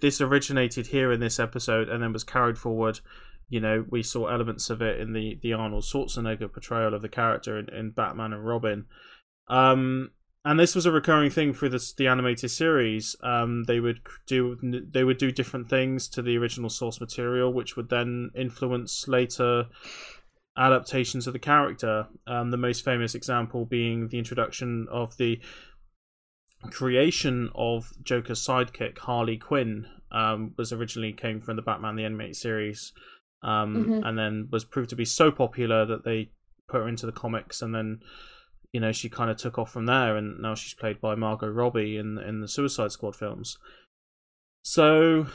this 0.00 0.20
originated 0.20 0.88
here 0.88 1.12
in 1.12 1.20
this 1.20 1.38
episode, 1.38 1.88
and 1.88 2.02
then 2.02 2.12
was 2.12 2.24
carried 2.24 2.58
forward. 2.58 3.00
You 3.48 3.60
know, 3.60 3.84
we 3.88 4.02
saw 4.02 4.26
elements 4.26 4.70
of 4.70 4.82
it 4.82 5.00
in 5.00 5.12
the 5.12 5.38
the 5.42 5.52
Arnold 5.52 5.84
Schwarzenegger 5.84 6.52
portrayal 6.52 6.94
of 6.94 7.02
the 7.02 7.08
character 7.08 7.58
in, 7.58 7.68
in 7.68 7.90
Batman 7.90 8.32
and 8.32 8.46
Robin. 8.46 8.86
Um, 9.48 10.10
and 10.46 10.60
this 10.60 10.74
was 10.74 10.84
a 10.84 10.92
recurring 10.92 11.30
thing 11.30 11.54
through 11.54 11.70
this, 11.70 11.92
the 11.94 12.06
animated 12.06 12.50
series. 12.50 13.16
Um, 13.22 13.64
they 13.64 13.80
would 13.80 14.00
do 14.26 14.58
they 14.62 15.04
would 15.04 15.18
do 15.18 15.30
different 15.30 15.68
things 15.70 16.06
to 16.08 16.22
the 16.22 16.36
original 16.36 16.68
source 16.68 17.00
material, 17.00 17.52
which 17.52 17.76
would 17.76 17.88
then 17.88 18.30
influence 18.34 19.08
later 19.08 19.66
adaptations 20.56 21.26
of 21.26 21.32
the 21.32 21.38
character. 21.38 22.08
Um, 22.26 22.50
the 22.50 22.58
most 22.58 22.84
famous 22.84 23.14
example 23.14 23.64
being 23.64 24.08
the 24.08 24.18
introduction 24.18 24.86
of 24.90 25.16
the 25.16 25.40
creation 26.70 27.50
of 27.54 27.92
Joker's 28.02 28.44
sidekick 28.44 28.98
Harley 28.98 29.36
Quinn. 29.36 29.86
Um, 30.10 30.54
was 30.56 30.72
originally 30.72 31.12
came 31.12 31.40
from 31.40 31.56
the 31.56 31.62
Batman 31.62 31.96
the 31.96 32.04
animated 32.04 32.36
series, 32.36 32.92
um, 33.42 33.74
Mhm. 33.86 34.06
and 34.08 34.16
then 34.16 34.48
was 34.52 34.64
proved 34.64 34.90
to 34.90 34.96
be 34.96 35.04
so 35.04 35.32
popular 35.32 35.84
that 35.86 36.04
they 36.04 36.30
put 36.68 36.82
her 36.82 36.88
into 36.88 37.04
the 37.06 37.12
comics, 37.12 37.60
and 37.62 37.74
then 37.74 38.00
you 38.72 38.78
know 38.80 38.92
she 38.92 39.08
kind 39.08 39.28
of 39.30 39.36
took 39.36 39.58
off 39.58 39.72
from 39.72 39.86
there, 39.86 40.16
and 40.16 40.40
now 40.40 40.54
she's 40.54 40.74
played 40.74 41.00
by 41.00 41.16
Margot 41.16 41.48
Robbie 41.48 41.96
in 41.96 42.18
in 42.18 42.40
the 42.40 42.46
Suicide 42.48 42.92
Squad 42.92 43.16
films. 43.16 43.58
So 44.62 45.26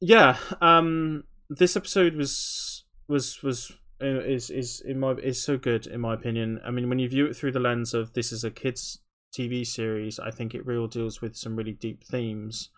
yeah, 0.00 0.36
um, 0.60 1.24
this 1.48 1.76
episode 1.76 2.16
was 2.16 2.84
was 3.08 3.42
was 3.42 3.70
uh, 4.02 4.06
is 4.06 4.50
is 4.50 4.80
in 4.80 4.98
my 4.98 5.12
is 5.12 5.42
so 5.42 5.56
good 5.56 5.86
in 5.86 6.00
my 6.00 6.14
opinion. 6.14 6.60
I 6.64 6.70
mean, 6.72 6.88
when 6.88 6.98
you 6.98 7.08
view 7.08 7.26
it 7.26 7.36
through 7.36 7.52
the 7.52 7.60
lens 7.60 7.94
of 7.94 8.14
this 8.14 8.32
is 8.32 8.42
a 8.42 8.50
kids 8.50 9.00
TV 9.34 9.66
series, 9.66 10.18
I 10.18 10.30
think 10.30 10.54
it 10.54 10.64
really 10.64 10.88
deals 10.88 11.20
with 11.20 11.36
some 11.36 11.56
really 11.56 11.72
deep 11.72 12.04
themes. 12.04 12.70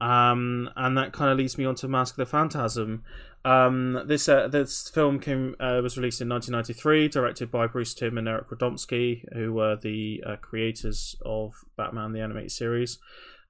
Um, 0.00 0.68
and 0.76 0.96
that 0.98 1.12
kind 1.12 1.30
of 1.30 1.38
leads 1.38 1.56
me 1.56 1.64
on 1.64 1.74
to 1.76 1.88
Mask 1.88 2.14
of 2.14 2.18
the 2.18 2.26
Phantasm. 2.26 3.02
Um, 3.44 4.02
this 4.06 4.28
uh, 4.28 4.48
this 4.48 4.88
film 4.88 5.20
came 5.20 5.54
uh, 5.60 5.80
was 5.82 5.96
released 5.96 6.20
in 6.20 6.28
1993, 6.28 7.08
directed 7.08 7.50
by 7.50 7.66
Bruce 7.66 7.94
Timm 7.94 8.18
and 8.18 8.28
Eric 8.28 8.50
Radomski, 8.50 9.22
who 9.32 9.52
were 9.52 9.76
the 9.76 10.22
uh, 10.26 10.36
creators 10.36 11.16
of 11.24 11.54
Batman 11.76 12.12
the 12.12 12.20
animated 12.20 12.50
series. 12.50 12.98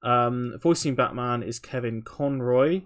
Um, 0.03 0.59
voicing 0.63 0.95
Batman 0.95 1.43
is 1.43 1.59
Kevin 1.59 2.03
Conroy. 2.03 2.83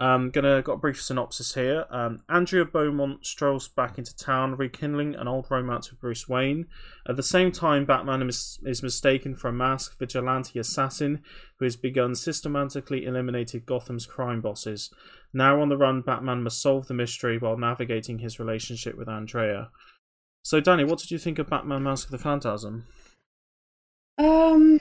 Um, 0.00 0.30
gonna 0.30 0.62
got 0.62 0.72
a 0.72 0.78
brief 0.78 1.00
synopsis 1.00 1.54
here. 1.54 1.84
Um, 1.90 2.22
Andrea 2.26 2.64
Beaumont 2.64 3.26
strolls 3.26 3.68
back 3.68 3.98
into 3.98 4.16
town, 4.16 4.56
rekindling 4.56 5.14
an 5.14 5.28
old 5.28 5.50
romance 5.50 5.90
with 5.90 6.00
Bruce 6.00 6.26
Wayne. 6.26 6.68
At 7.06 7.16
the 7.16 7.22
same 7.22 7.52
time, 7.52 7.84
Batman 7.84 8.26
is, 8.26 8.58
is 8.64 8.82
mistaken 8.82 9.36
for 9.36 9.48
a 9.48 9.52
masked 9.52 9.98
vigilante 9.98 10.58
assassin 10.58 11.22
who 11.58 11.66
has 11.66 11.76
begun 11.76 12.14
systematically 12.14 13.04
eliminating 13.04 13.64
Gotham's 13.66 14.06
crime 14.06 14.40
bosses. 14.40 14.88
Now 15.34 15.60
on 15.60 15.68
the 15.68 15.76
run, 15.76 16.00
Batman 16.00 16.42
must 16.42 16.62
solve 16.62 16.86
the 16.86 16.94
mystery 16.94 17.36
while 17.36 17.58
navigating 17.58 18.20
his 18.20 18.40
relationship 18.40 18.96
with 18.96 19.08
Andrea. 19.08 19.68
So, 20.42 20.60
Danny, 20.60 20.84
what 20.84 20.98
did 20.98 21.10
you 21.10 21.18
think 21.18 21.38
of 21.38 21.50
Batman: 21.50 21.82
Mask 21.82 22.06
of 22.06 22.12
the 22.12 22.18
Phantasm? 22.18 22.86
Um, 24.16 24.80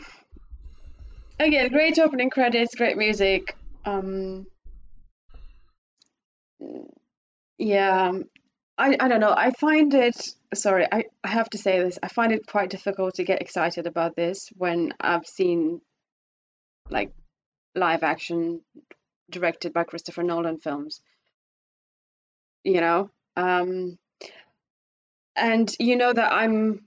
again, 1.37 1.69
great 1.73 1.99
opening 1.99 2.29
credits, 2.29 2.73
great 2.73 2.97
music. 2.97 3.57
Um, 3.83 4.45
yeah, 7.57 8.11
I, 8.77 8.97
I 8.99 9.07
don't 9.07 9.19
know. 9.19 9.33
I 9.35 9.51
find 9.51 9.93
it, 9.93 10.15
sorry, 10.53 10.87
I, 10.91 11.05
I 11.23 11.27
have 11.27 11.49
to 11.51 11.57
say 11.57 11.79
this. 11.79 11.99
I 12.01 12.07
find 12.07 12.31
it 12.31 12.47
quite 12.47 12.69
difficult 12.69 13.15
to 13.15 13.23
get 13.23 13.41
excited 13.41 13.87
about 13.87 14.15
this 14.15 14.49
when 14.57 14.93
I've 14.99 15.27
seen 15.27 15.81
like 16.89 17.11
live 17.75 18.03
action 18.03 18.61
directed 19.29 19.73
by 19.73 19.83
Christopher 19.83 20.23
Nolan 20.23 20.59
films. 20.59 21.01
You 22.63 22.81
know, 22.81 23.09
um, 23.35 23.97
and 25.35 25.73
you 25.79 25.95
know 25.95 26.11
that 26.11 26.31
I'm, 26.31 26.85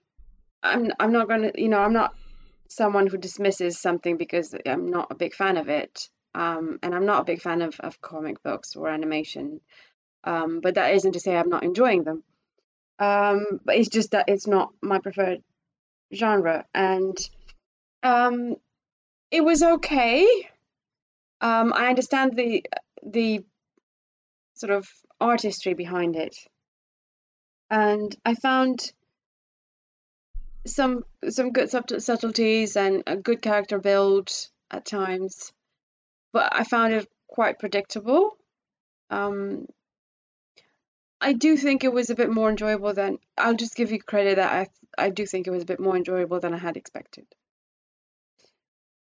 I'm, 0.62 0.92
I'm 0.98 1.12
not 1.12 1.28
gonna, 1.28 1.52
you 1.54 1.68
know, 1.68 1.80
I'm 1.80 1.94
not 1.94 2.14
someone 2.68 3.06
who 3.06 3.18
dismisses 3.18 3.80
something 3.80 4.16
because 4.16 4.54
I'm 4.66 4.90
not 4.90 5.10
a 5.10 5.14
big 5.14 5.34
fan 5.34 5.56
of 5.56 5.68
it. 5.68 6.08
Um, 6.34 6.78
and 6.82 6.94
I'm 6.94 7.06
not 7.06 7.22
a 7.22 7.24
big 7.24 7.42
fan 7.42 7.62
of, 7.62 7.78
of 7.80 8.00
comic 8.00 8.42
books 8.42 8.76
or 8.76 8.88
animation. 8.88 9.60
Um, 10.24 10.60
but 10.60 10.74
that 10.76 10.94
isn't 10.94 11.12
to 11.12 11.20
say 11.20 11.36
I'm 11.36 11.48
not 11.48 11.64
enjoying 11.64 12.04
them. 12.04 12.22
Um, 12.98 13.60
but 13.64 13.76
it's 13.76 13.88
just 13.88 14.12
that 14.12 14.28
it's 14.28 14.46
not 14.46 14.72
my 14.80 14.98
preferred 14.98 15.42
genre. 16.14 16.64
And 16.74 17.18
um, 18.02 18.56
it 19.30 19.42
was 19.42 19.62
okay. 19.62 20.48
Um, 21.40 21.72
I 21.72 21.88
understand 21.88 22.36
the 22.36 22.64
the 23.04 23.44
sort 24.54 24.70
of 24.70 24.88
artistry 25.20 25.74
behind 25.74 26.14
it, 26.14 26.36
and 27.68 28.14
I 28.24 28.34
found 28.34 28.92
some 30.66 31.04
some 31.28 31.50
good 31.50 31.70
subtleties 31.70 32.76
and 32.76 33.02
a 33.06 33.16
good 33.16 33.42
character 33.42 33.78
build 33.78 34.30
at 34.70 34.84
times, 34.84 35.52
but 36.32 36.48
I 36.54 36.64
found 36.64 36.94
it 36.94 37.08
quite 37.28 37.58
predictable. 37.58 38.36
Um, 39.10 39.66
I 41.20 41.34
do 41.34 41.56
think 41.56 41.84
it 41.84 41.92
was 41.92 42.10
a 42.10 42.16
bit 42.16 42.30
more 42.30 42.50
enjoyable 42.50 42.94
than 42.94 43.18
I'll 43.38 43.54
just 43.54 43.76
give 43.76 43.92
you 43.92 44.02
credit 44.02 44.36
that 44.36 44.52
I 44.52 44.66
I 44.98 45.10
do 45.10 45.24
think 45.24 45.46
it 45.46 45.50
was 45.50 45.62
a 45.62 45.66
bit 45.66 45.80
more 45.80 45.96
enjoyable 45.96 46.40
than 46.40 46.52
I 46.52 46.58
had 46.58 46.76
expected. 46.76 47.26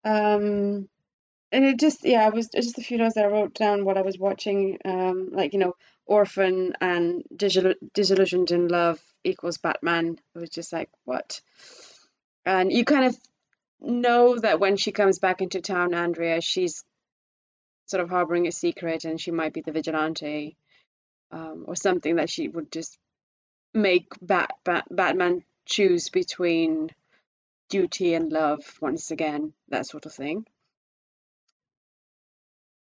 Um, 0.05 0.89
and 1.51 1.65
it 1.65 1.79
just 1.79 2.05
yeah, 2.05 2.27
it 2.27 2.35
was 2.35 2.49
just 2.49 2.79
a 2.79 2.83
few 2.83 2.99
notes 2.99 3.15
that 3.15 3.25
I 3.25 3.29
wrote 3.29 3.55
down 3.55 3.85
what 3.85 3.97
I 3.97 4.03
was 4.03 4.19
watching. 4.19 4.79
Um, 4.85 5.31
like 5.33 5.53
you 5.53 5.59
know, 5.59 5.75
Orphan 6.07 6.75
and 6.81 7.25
Disil- 7.35 7.77
Disillusioned 7.95 8.51
in 8.51 8.69
Love 8.69 9.01
equals 9.25 9.59
Batman. 9.59 10.19
It 10.35 10.39
was 10.39 10.51
just 10.51 10.73
like 10.73 10.91
what, 11.05 11.41
and 12.45 12.73
you 12.73 12.85
kind 12.85 13.07
of 13.07 13.19
know 13.81 14.39
that 14.39 14.61
when 14.61 14.77
she 14.77 14.93
comes 14.93 15.19
back 15.19 15.41
into 15.41 15.61
town, 15.61 15.95
Andrea, 15.95 16.41
she's 16.41 16.85
sort 17.87 18.03
of 18.03 18.11
harboring 18.11 18.47
a 18.47 18.53
secret, 18.53 19.05
and 19.05 19.21
she 19.21 19.31
might 19.31 19.53
be 19.53 19.61
the 19.61 19.73
vigilante 19.73 20.57
um, 21.31 21.65
or 21.67 21.77
something 21.77 22.17
that 22.17 22.31
she 22.31 22.49
would 22.49 22.71
just 22.71 22.99
make 23.75 24.13
Bat, 24.21 24.51
Bat, 24.65 24.87
Batman 24.91 25.45
choose 25.65 26.09
between 26.11 26.91
duty 27.69 28.15
and 28.15 28.31
love 28.33 28.61
once 28.81 29.11
again, 29.11 29.53
that 29.69 29.87
sort 29.87 30.07
of 30.07 30.13
thing. 30.13 30.47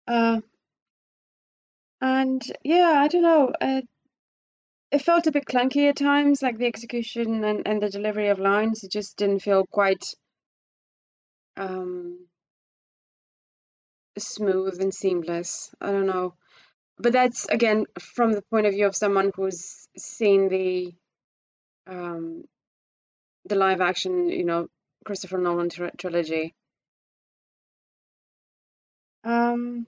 Uh, 0.06 0.40
and 2.00 2.42
yeah, 2.62 2.92
I 2.96 3.08
don't 3.08 3.22
know. 3.22 3.52
Uh, 3.60 3.82
it 4.90 5.00
felt 5.00 5.26
a 5.26 5.32
bit 5.32 5.46
clunky 5.46 5.88
at 5.88 5.96
times, 5.96 6.42
like 6.42 6.58
the 6.58 6.66
execution 6.66 7.42
and, 7.44 7.66
and 7.66 7.82
the 7.82 7.88
delivery 7.88 8.28
of 8.28 8.38
lines. 8.38 8.84
It 8.84 8.90
just 8.90 9.16
didn't 9.16 9.40
feel 9.40 9.64
quite 9.64 10.04
um, 11.56 12.26
smooth 14.18 14.80
and 14.80 14.94
seamless. 14.94 15.74
I 15.80 15.92
don't 15.92 16.06
know 16.06 16.34
but 16.98 17.12
that's 17.12 17.46
again 17.46 17.86
from 17.98 18.32
the 18.32 18.42
point 18.42 18.66
of 18.66 18.74
view 18.74 18.86
of 18.86 18.96
someone 18.96 19.32
who's 19.34 19.88
seen 19.96 20.48
the 20.48 20.94
um, 21.86 22.44
the 23.46 23.56
live 23.56 23.80
action, 23.80 24.28
you 24.28 24.44
know, 24.44 24.68
Christopher 25.04 25.38
Nolan 25.38 25.68
tr- 25.68 25.96
trilogy. 25.98 26.54
Um, 29.24 29.86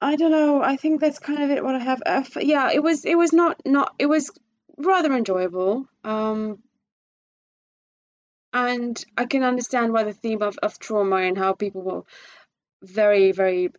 I 0.00 0.16
don't 0.16 0.30
know. 0.30 0.62
I 0.62 0.76
think 0.76 1.00
that's 1.00 1.18
kind 1.18 1.42
of 1.42 1.50
it. 1.50 1.64
What 1.64 1.74
I 1.74 1.78
have. 1.78 2.02
Uh, 2.04 2.22
yeah, 2.40 2.70
it 2.72 2.82
was. 2.82 3.04
It 3.04 3.16
was 3.16 3.32
not. 3.32 3.60
Not. 3.64 3.94
It 3.98 4.06
was 4.06 4.30
rather 4.76 5.14
enjoyable. 5.14 5.88
Um, 6.04 6.62
and 8.56 9.04
I 9.18 9.26
can 9.26 9.42
understand 9.42 9.92
why 9.92 10.04
the 10.04 10.14
theme 10.14 10.40
of, 10.40 10.56
of 10.62 10.78
trauma 10.78 11.16
and 11.16 11.36
how 11.36 11.52
people 11.52 11.82
were 11.82 12.02
very, 12.82 13.32
very 13.32 13.70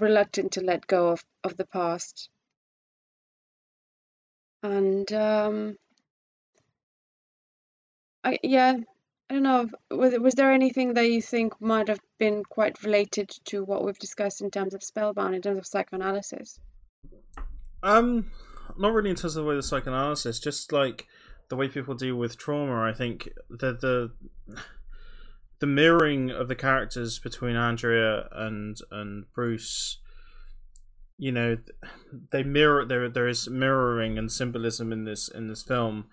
reluctant 0.00 0.52
to 0.52 0.60
let 0.60 0.88
go 0.88 1.10
of, 1.10 1.24
of 1.44 1.56
the 1.56 1.66
past. 1.66 2.28
And 4.64 5.12
um, 5.12 5.76
I 8.24 8.38
yeah, 8.42 8.74
I 9.30 9.34
don't 9.34 9.44
know. 9.44 9.68
Was 9.92 10.18
was 10.18 10.34
there 10.34 10.52
anything 10.52 10.94
that 10.94 11.08
you 11.08 11.22
think 11.22 11.60
might 11.60 11.86
have 11.86 12.00
been 12.18 12.42
quite 12.42 12.82
related 12.82 13.30
to 13.46 13.62
what 13.62 13.84
we've 13.84 13.98
discussed 13.98 14.40
in 14.40 14.50
terms 14.50 14.74
of 14.74 14.82
spellbound, 14.82 15.36
in 15.36 15.42
terms 15.42 15.58
of 15.58 15.66
psychoanalysis? 15.66 16.58
Um, 17.84 18.32
not 18.76 18.92
really 18.92 19.10
in 19.10 19.16
terms 19.16 19.36
of 19.36 19.44
the 19.44 19.48
way 19.48 19.54
the 19.54 19.62
psychoanalysis, 19.62 20.40
just 20.40 20.72
like 20.72 21.06
the 21.48 21.56
way 21.56 21.68
people 21.68 21.94
deal 21.94 22.16
with 22.16 22.38
trauma. 22.38 22.82
I 22.82 22.92
think 22.92 23.28
the 23.50 23.72
the 23.72 24.12
the 25.60 25.66
mirroring 25.66 26.30
of 26.30 26.48
the 26.48 26.56
characters 26.56 27.18
between 27.18 27.56
Andrea 27.56 28.28
and 28.32 28.76
and 28.90 29.24
Bruce. 29.34 29.98
You 31.18 31.30
know, 31.30 31.58
they 32.32 32.42
mirror 32.42 32.84
there. 32.84 33.08
There 33.08 33.28
is 33.28 33.48
mirroring 33.48 34.18
and 34.18 34.30
symbolism 34.32 34.92
in 34.92 35.04
this 35.04 35.28
in 35.28 35.48
this 35.48 35.62
film, 35.62 36.06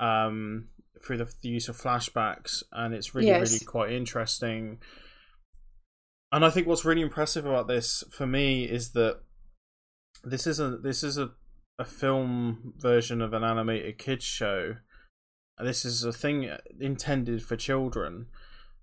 um, 0.00 0.68
through 1.04 1.18
the, 1.18 1.32
the 1.42 1.50
use 1.50 1.68
of 1.68 1.80
flashbacks, 1.80 2.62
and 2.72 2.94
it's 2.94 3.14
really 3.14 3.28
yes. 3.28 3.52
really 3.52 3.64
quite 3.64 3.92
interesting. 3.92 4.78
And 6.32 6.44
I 6.44 6.50
think 6.50 6.66
what's 6.66 6.84
really 6.84 7.02
impressive 7.02 7.46
about 7.46 7.68
this 7.68 8.02
for 8.10 8.26
me 8.26 8.64
is 8.64 8.90
that 8.92 9.20
this 10.24 10.48
is 10.48 10.58
a 10.58 10.78
this 10.78 11.04
is 11.04 11.16
a 11.16 11.30
a 11.78 11.84
film 11.84 12.74
version 12.78 13.20
of 13.20 13.32
an 13.32 13.44
animated 13.44 13.98
kids 13.98 14.24
show. 14.24 14.76
This 15.58 15.84
is 15.84 16.04
a 16.04 16.12
thing 16.12 16.50
intended 16.80 17.42
for 17.42 17.56
children. 17.56 18.26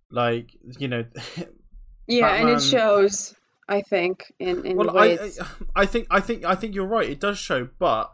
Like 0.10 0.58
you 0.78 0.88
know. 0.88 1.06
yeah, 2.08 2.30
Batman... 2.30 2.48
and 2.48 2.58
it 2.58 2.64
shows. 2.64 3.36
I 3.68 3.82
think 3.82 4.34
in 4.40 4.66
in 4.66 4.78
well, 4.78 4.94
ways. 4.94 5.40
I, 5.40 5.82
I 5.82 5.86
think 5.86 6.08
I 6.10 6.20
think 6.20 6.46
I 6.46 6.56
think 6.56 6.76
you're 6.76 6.86
right. 6.86 7.10
It 7.10 7.20
does 7.20 7.38
show, 7.38 7.70
but 7.80 8.12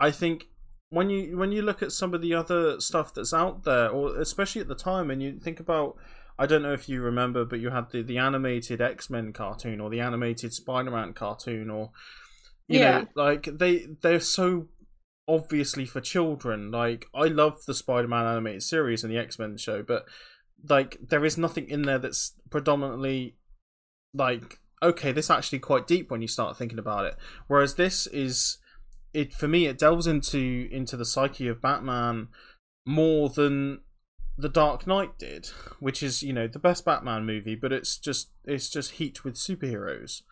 I 0.00 0.10
think 0.10 0.46
when 0.90 1.10
you 1.10 1.36
when 1.36 1.52
you 1.52 1.62
look 1.62 1.82
at 1.82 1.92
some 1.92 2.14
of 2.14 2.22
the 2.22 2.34
other 2.34 2.80
stuff 2.80 3.14
that's 3.14 3.32
out 3.32 3.64
there, 3.64 3.88
or 3.88 4.18
especially 4.18 4.60
at 4.60 4.68
the 4.68 4.74
time, 4.74 5.10
and 5.10 5.22
you 5.22 5.38
think 5.38 5.60
about 5.60 5.96
I 6.38 6.46
don't 6.46 6.62
know 6.62 6.72
if 6.72 6.88
you 6.88 7.00
remember, 7.02 7.44
but 7.44 7.58
you 7.60 7.70
had 7.70 7.90
the, 7.90 8.02
the 8.02 8.18
animated 8.18 8.80
X 8.80 9.10
Men 9.10 9.32
cartoon 9.32 9.80
or 9.80 9.90
the 9.90 10.00
animated 10.00 10.52
Spider 10.52 10.90
Man 10.90 11.12
cartoon 11.12 11.70
or 11.70 11.90
you 12.68 12.80
yeah. 12.80 13.00
know, 13.00 13.06
like 13.16 13.48
they 13.58 13.86
they're 14.02 14.20
so 14.20 14.68
obviously 15.26 15.86
for 15.86 16.00
children. 16.00 16.70
Like 16.70 17.06
I 17.14 17.24
love 17.24 17.64
the 17.66 17.74
Spider-Man 17.74 18.26
animated 18.26 18.62
series 18.62 19.02
and 19.02 19.12
the 19.12 19.18
X-Men 19.18 19.56
show, 19.56 19.82
but 19.82 20.04
like 20.68 20.98
there 21.08 21.24
is 21.24 21.38
nothing 21.38 21.68
in 21.68 21.82
there 21.82 21.98
that's 21.98 22.34
predominantly 22.50 23.36
like 24.14 24.58
okay, 24.82 25.10
this 25.10 25.30
actually 25.30 25.58
quite 25.58 25.86
deep 25.86 26.10
when 26.10 26.22
you 26.22 26.28
start 26.28 26.56
thinking 26.56 26.78
about 26.78 27.04
it. 27.04 27.16
Whereas 27.48 27.74
this 27.74 28.06
is 28.06 28.58
it 29.14 29.32
for 29.32 29.48
me 29.48 29.66
it 29.66 29.78
delves 29.78 30.06
into 30.06 30.68
into 30.70 30.96
the 30.96 31.06
psyche 31.06 31.48
of 31.48 31.62
Batman 31.62 32.28
more 32.86 33.28
than 33.28 33.80
the 34.36 34.48
Dark 34.48 34.86
Knight 34.86 35.18
did, 35.18 35.46
which 35.80 36.02
is 36.02 36.22
you 36.22 36.32
know 36.32 36.46
the 36.46 36.58
best 36.58 36.84
Batman 36.84 37.26
movie, 37.26 37.56
but 37.56 37.72
it's 37.72 37.98
just 37.98 38.30
it's 38.44 38.68
just 38.68 38.92
heat 38.92 39.24
with 39.24 39.34
superheroes. 39.34 40.22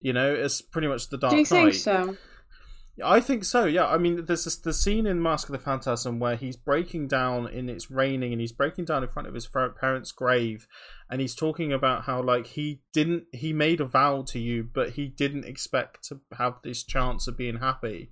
You 0.00 0.12
know, 0.12 0.34
it's 0.34 0.60
pretty 0.60 0.88
much 0.88 1.08
the 1.08 1.18
Dark 1.18 1.32
side. 1.32 1.44
Do 1.44 1.56
you 1.56 1.64
Knight. 1.64 1.72
think 1.72 1.82
so? 1.82 2.16
I 3.02 3.18
think 3.18 3.44
so. 3.44 3.64
Yeah, 3.64 3.86
I 3.86 3.98
mean, 3.98 4.24
there's 4.24 4.44
this, 4.44 4.56
the 4.56 4.72
scene 4.72 5.06
in 5.06 5.20
Mask 5.20 5.48
of 5.48 5.52
the 5.52 5.58
Phantasm 5.58 6.20
where 6.20 6.36
he's 6.36 6.56
breaking 6.56 7.08
down 7.08 7.48
and 7.48 7.68
it's 7.68 7.90
raining, 7.90 8.32
and 8.32 8.40
he's 8.40 8.52
breaking 8.52 8.84
down 8.84 9.02
in 9.02 9.08
front 9.08 9.26
of 9.26 9.34
his 9.34 9.48
parents' 9.48 10.12
grave, 10.12 10.68
and 11.10 11.20
he's 11.20 11.34
talking 11.34 11.72
about 11.72 12.04
how 12.04 12.22
like 12.22 12.46
he 12.46 12.82
didn't 12.92 13.24
he 13.32 13.52
made 13.52 13.80
a 13.80 13.84
vow 13.84 14.22
to 14.28 14.38
you, 14.38 14.68
but 14.72 14.90
he 14.90 15.08
didn't 15.08 15.44
expect 15.44 16.04
to 16.04 16.20
have 16.38 16.54
this 16.62 16.84
chance 16.84 17.26
of 17.26 17.36
being 17.36 17.58
happy, 17.58 18.10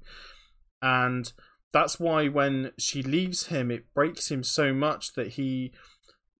and 0.81 1.33
that's 1.73 2.01
why 2.01 2.27
when 2.29 2.73
she 2.79 3.03
leaves 3.03 3.47
him, 3.47 3.71
it 3.71 3.95
breaks 3.95 4.31
him 4.31 4.43
so 4.43 4.75
much 4.75 5.15
that 5.15 5.29
he 5.29 5.73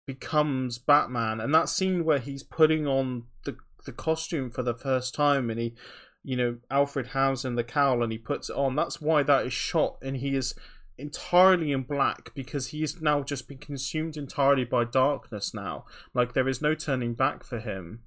becomes 0.05 0.77
Batman. 0.77 1.39
And 1.39 1.53
that 1.55 1.69
scene 1.69 2.05
where 2.05 2.19
he's 2.19 2.43
putting 2.43 2.85
on 2.85 3.23
the 3.45 3.55
the 3.85 3.91
costume 3.91 4.49
for 4.49 4.63
the 4.63 4.75
first 4.75 5.13
time, 5.13 5.49
and 5.49 5.59
he 5.59 5.75
you 6.23 6.37
know, 6.37 6.57
Alfred 6.71 7.07
hands 7.07 7.43
him 7.43 7.55
the 7.55 7.63
cowl 7.63 8.01
and 8.01 8.11
he 8.11 8.17
puts 8.17 8.49
it 8.49 8.55
on. 8.55 8.75
That's 8.75 9.01
why 9.01 9.23
that 9.23 9.45
is 9.45 9.53
shot, 9.53 9.97
and 10.01 10.17
he 10.17 10.35
is 10.35 10.55
entirely 10.97 11.71
in 11.71 11.83
black 11.83 12.33
because 12.33 12.67
he 12.67 12.83
is 12.83 13.01
now 13.01 13.23
just 13.23 13.47
been 13.47 13.57
consumed 13.57 14.15
entirely 14.15 14.63
by 14.63 14.85
darkness 14.85 15.53
now. 15.53 15.85
Like 16.13 16.33
there 16.33 16.47
is 16.47 16.61
no 16.61 16.75
turning 16.75 17.13
back 17.13 17.43
for 17.43 17.59
him. 17.59 18.03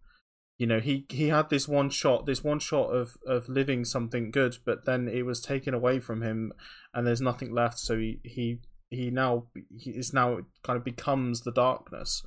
You 0.57 0.67
know, 0.67 0.81
he 0.81 1.05
he 1.11 1.29
had 1.29 1.51
this 1.51 1.69
one 1.69 1.91
shot, 1.91 2.25
this 2.25 2.43
one 2.43 2.59
shot 2.59 2.89
of 2.89 3.19
of 3.27 3.49
living 3.49 3.85
something 3.85 4.31
good, 4.31 4.57
but 4.65 4.87
then 4.87 5.09
it 5.09 5.27
was 5.27 5.41
taken 5.41 5.75
away 5.75 6.01
from 6.01 6.23
him, 6.23 6.53
and 6.95 7.07
there's 7.07 7.21
nothing 7.21 7.53
left. 7.53 7.79
So 7.79 7.99
he 7.99 8.21
he 8.25 8.61
he 8.89 9.11
now 9.11 9.49
he 9.79 9.91
is 9.91 10.15
now 10.15 10.39
kind 10.63 10.79
of 10.79 10.85
becomes 10.85 11.43
the 11.43 11.53
darkness. 11.53 12.25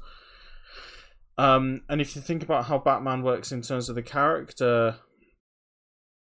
Um, 1.39 1.83
and 1.87 2.01
if 2.01 2.17
you 2.17 2.21
think 2.21 2.43
about 2.43 2.65
how 2.65 2.79
Batman 2.79 3.23
works 3.23 3.53
in 3.53 3.61
terms 3.61 3.87
of 3.87 3.95
the 3.95 4.03
character, 4.03 4.97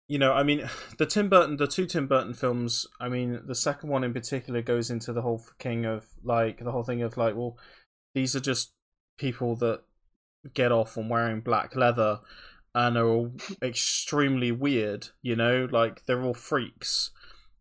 you 0.07 0.19
know, 0.19 0.33
I 0.33 0.43
mean, 0.43 0.69
the 0.99 1.07
Tim 1.07 1.29
Burton, 1.29 1.57
the 1.57 1.65
two 1.65 1.87
Tim 1.87 2.05
Burton 2.05 2.35
films. 2.35 2.85
I 2.99 3.09
mean, 3.09 3.41
the 3.47 3.55
second 3.55 3.89
one 3.89 4.03
in 4.03 4.13
particular 4.13 4.61
goes 4.61 4.91
into 4.91 5.11
the 5.11 5.23
whole 5.23 5.41
king 5.57 5.85
of 5.85 6.05
like 6.23 6.59
the 6.59 6.71
whole 6.71 6.83
thing 6.83 7.01
of 7.01 7.17
like, 7.17 7.35
well, 7.35 7.57
these 8.13 8.35
are 8.35 8.39
just 8.39 8.71
people 9.17 9.55
that 9.57 9.81
get 10.53 10.71
off 10.71 10.95
on 10.95 11.09
wearing 11.09 11.41
black 11.41 11.75
leather 11.75 12.19
and 12.75 12.95
are 12.95 13.07
all 13.07 13.31
extremely 13.63 14.51
weird. 14.51 15.07
You 15.23 15.35
know, 15.35 15.67
like 15.71 16.05
they're 16.05 16.21
all 16.21 16.35
freaks, 16.35 17.09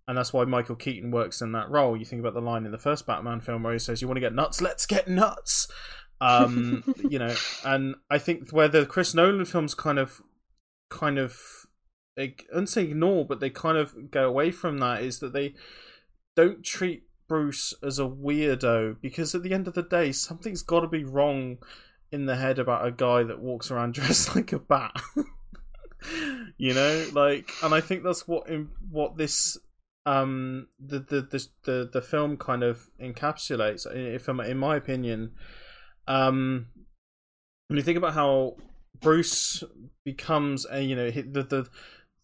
and 0.06 0.18
that's 0.18 0.34
why 0.34 0.44
Michael 0.44 0.76
Keaton 0.76 1.10
works 1.10 1.40
in 1.40 1.52
that 1.52 1.70
role. 1.70 1.96
You 1.96 2.04
think 2.04 2.20
about 2.20 2.34
the 2.34 2.42
line 2.42 2.66
in 2.66 2.72
the 2.72 2.78
first 2.78 3.06
Batman 3.06 3.40
film 3.40 3.62
where 3.62 3.72
he 3.72 3.78
says, 3.78 4.02
"You 4.02 4.06
want 4.06 4.16
to 4.16 4.20
get 4.20 4.34
nuts? 4.34 4.60
Let's 4.60 4.84
get 4.84 5.08
nuts." 5.08 5.66
Um, 6.20 6.82
you 7.08 7.18
know, 7.18 7.34
and 7.64 7.94
I 8.10 8.18
think 8.18 8.50
where 8.50 8.68
the 8.68 8.86
Chris 8.86 9.14
Nolan 9.14 9.44
films 9.44 9.74
kind 9.74 9.98
of, 9.98 10.20
kind 10.90 11.18
of 11.18 11.38
I 12.18 12.34
don't 12.52 12.68
say 12.68 12.84
ignore, 12.84 13.24
but 13.24 13.40
they 13.40 13.50
kind 13.50 13.78
of 13.78 14.10
go 14.10 14.28
away 14.28 14.50
from 14.50 14.78
that 14.78 15.02
is 15.02 15.20
that 15.20 15.32
they 15.32 15.54
don't 16.34 16.64
treat 16.64 17.04
Bruce 17.28 17.74
as 17.82 17.98
a 17.98 18.04
weirdo 18.04 18.96
because 19.00 19.34
at 19.34 19.42
the 19.42 19.52
end 19.52 19.68
of 19.68 19.74
the 19.74 19.82
day, 19.82 20.12
something's 20.12 20.62
got 20.62 20.80
to 20.80 20.88
be 20.88 21.04
wrong 21.04 21.58
in 22.10 22.26
the 22.26 22.36
head 22.36 22.58
about 22.58 22.86
a 22.86 22.90
guy 22.90 23.22
that 23.22 23.40
walks 23.40 23.70
around 23.70 23.94
dressed 23.94 24.34
like 24.34 24.52
a 24.52 24.58
bat. 24.58 24.92
you 26.56 26.74
know, 26.74 27.06
like, 27.12 27.52
and 27.62 27.74
I 27.74 27.80
think 27.80 28.02
that's 28.02 28.26
what 28.26 28.48
in, 28.48 28.70
what 28.90 29.16
this 29.16 29.58
um 30.06 30.68
the, 30.80 31.00
the 31.00 31.20
the 31.20 31.46
the 31.64 31.90
the 31.92 32.02
film 32.02 32.36
kind 32.36 32.62
of 32.62 32.88
encapsulates. 33.00 33.86
If 33.94 34.28
I'm, 34.28 34.40
in 34.40 34.58
my 34.58 34.76
opinion, 34.76 35.32
um, 36.08 36.66
when 37.68 37.76
you 37.76 37.82
think 37.82 37.98
about 37.98 38.14
how 38.14 38.56
Bruce 39.00 39.62
becomes 40.04 40.66
a 40.70 40.82
you 40.82 40.96
know 40.96 41.10
the 41.10 41.42
the 41.42 41.68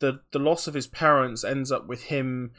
the 0.00 0.20
the 0.32 0.38
loss 0.38 0.66
of 0.66 0.74
his 0.74 0.86
parents 0.86 1.44
ends 1.44 1.70
up 1.70 1.86
with 1.86 2.04
him 2.04 2.52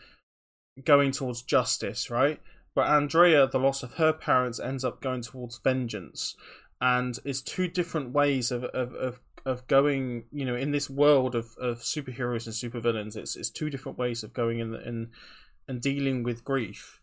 going 0.83 1.11
towards 1.11 1.41
justice, 1.41 2.09
right? 2.09 2.39
But 2.75 2.87
Andrea, 2.87 3.47
the 3.47 3.59
loss 3.59 3.83
of 3.83 3.95
her 3.95 4.13
parents, 4.13 4.59
ends 4.59 4.83
up 4.83 5.01
going 5.01 5.21
towards 5.21 5.59
vengeance, 5.63 6.35
and 6.79 7.17
it's 7.25 7.41
two 7.41 7.67
different 7.67 8.11
ways 8.11 8.51
of 8.51 8.63
of 8.65 8.93
of, 8.93 9.19
of 9.45 9.67
going. 9.67 10.25
You 10.31 10.45
know, 10.45 10.55
in 10.55 10.71
this 10.71 10.89
world 10.89 11.35
of, 11.35 11.55
of 11.59 11.79
superheroes 11.79 12.45
and 12.45 12.55
supervillains, 12.55 13.15
it's 13.15 13.35
it's 13.35 13.49
two 13.49 13.69
different 13.69 13.97
ways 13.97 14.23
of 14.23 14.33
going 14.33 14.59
in 14.59 14.71
the, 14.71 14.87
in 14.87 15.09
and 15.67 15.81
dealing 15.81 16.21
with 16.21 16.43
grief, 16.43 16.99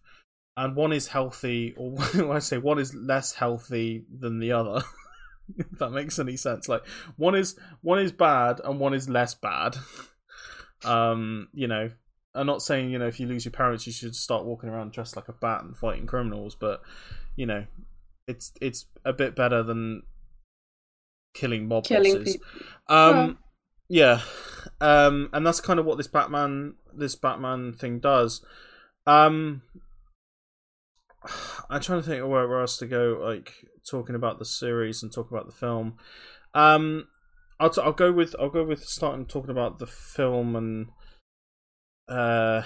and 0.56 0.76
one 0.76 0.92
is 0.92 1.08
healthy, 1.08 1.74
or 1.76 1.96
I 2.34 2.38
say 2.40 2.58
one 2.58 2.78
is 2.78 2.94
less 2.94 3.32
healthy 3.32 4.04
than 4.16 4.38
the 4.38 4.52
other. 4.52 4.82
if 5.56 5.78
that 5.78 5.90
makes 5.90 6.18
any 6.18 6.36
sense, 6.36 6.68
like 6.68 6.86
one 7.16 7.34
is 7.34 7.58
one 7.82 7.98
is 7.98 8.12
bad 8.12 8.60
and 8.64 8.78
one 8.80 8.94
is 8.94 9.08
less 9.08 9.34
bad. 9.34 9.76
Um, 10.84 11.46
you 11.54 11.68
know, 11.68 11.90
I'm 12.34 12.46
not 12.46 12.60
saying 12.60 12.90
you 12.90 12.98
know 12.98 13.06
if 13.06 13.20
you 13.20 13.28
lose 13.28 13.44
your 13.44 13.52
parents 13.52 13.86
you 13.86 13.92
should 13.92 14.16
start 14.16 14.44
walking 14.44 14.68
around 14.68 14.90
dressed 14.90 15.14
like 15.14 15.28
a 15.28 15.32
bat 15.32 15.62
and 15.62 15.76
fighting 15.76 16.06
criminals, 16.06 16.56
but 16.56 16.82
you 17.36 17.46
know, 17.46 17.66
it's 18.26 18.50
it's 18.60 18.86
a 19.04 19.12
bit 19.12 19.36
better 19.36 19.62
than 19.62 20.02
killing 21.34 21.68
mob 21.68 21.84
Killing 21.84 22.18
bosses. 22.18 22.32
people. 22.36 22.46
Um, 22.88 23.14
Well- 23.14 23.36
yeah, 23.88 24.20
um, 24.80 25.28
and 25.32 25.46
that's 25.46 25.60
kind 25.60 25.78
of 25.78 25.86
what 25.86 25.98
this 25.98 26.08
Batman 26.08 26.74
this 26.92 27.14
Batman 27.14 27.72
thing 27.74 28.00
does. 28.00 28.44
Um, 29.06 29.62
I'm 31.70 31.80
trying 31.80 32.02
to 32.02 32.06
think 32.06 32.22
of 32.22 32.28
where, 32.28 32.60
else 32.60 32.78
to 32.78 32.86
go, 32.86 33.18
like 33.22 33.52
talking 33.88 34.14
about 34.14 34.38
the 34.38 34.44
series 34.44 35.02
and 35.02 35.12
talking 35.12 35.36
about 35.36 35.46
the 35.46 35.54
film. 35.56 35.96
Um, 36.54 37.06
I'll 37.62 37.70
t- 37.70 37.80
I'll 37.80 37.92
go 37.92 38.10
with 38.10 38.34
I'll 38.40 38.50
go 38.50 38.64
with 38.64 38.84
starting 38.84 39.24
talking 39.24 39.50
about 39.50 39.78
the 39.78 39.86
film 39.86 40.56
and 40.56 40.88
uh 42.08 42.62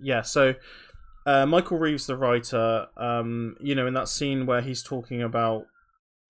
yeah 0.00 0.22
so 0.22 0.54
uh 1.26 1.44
Michael 1.44 1.78
Reaves 1.78 2.06
the 2.06 2.16
writer 2.16 2.86
um 2.96 3.56
you 3.60 3.74
know 3.74 3.86
in 3.86 3.92
that 3.92 4.08
scene 4.08 4.46
where 4.46 4.62
he's 4.62 4.82
talking 4.82 5.20
about 5.20 5.64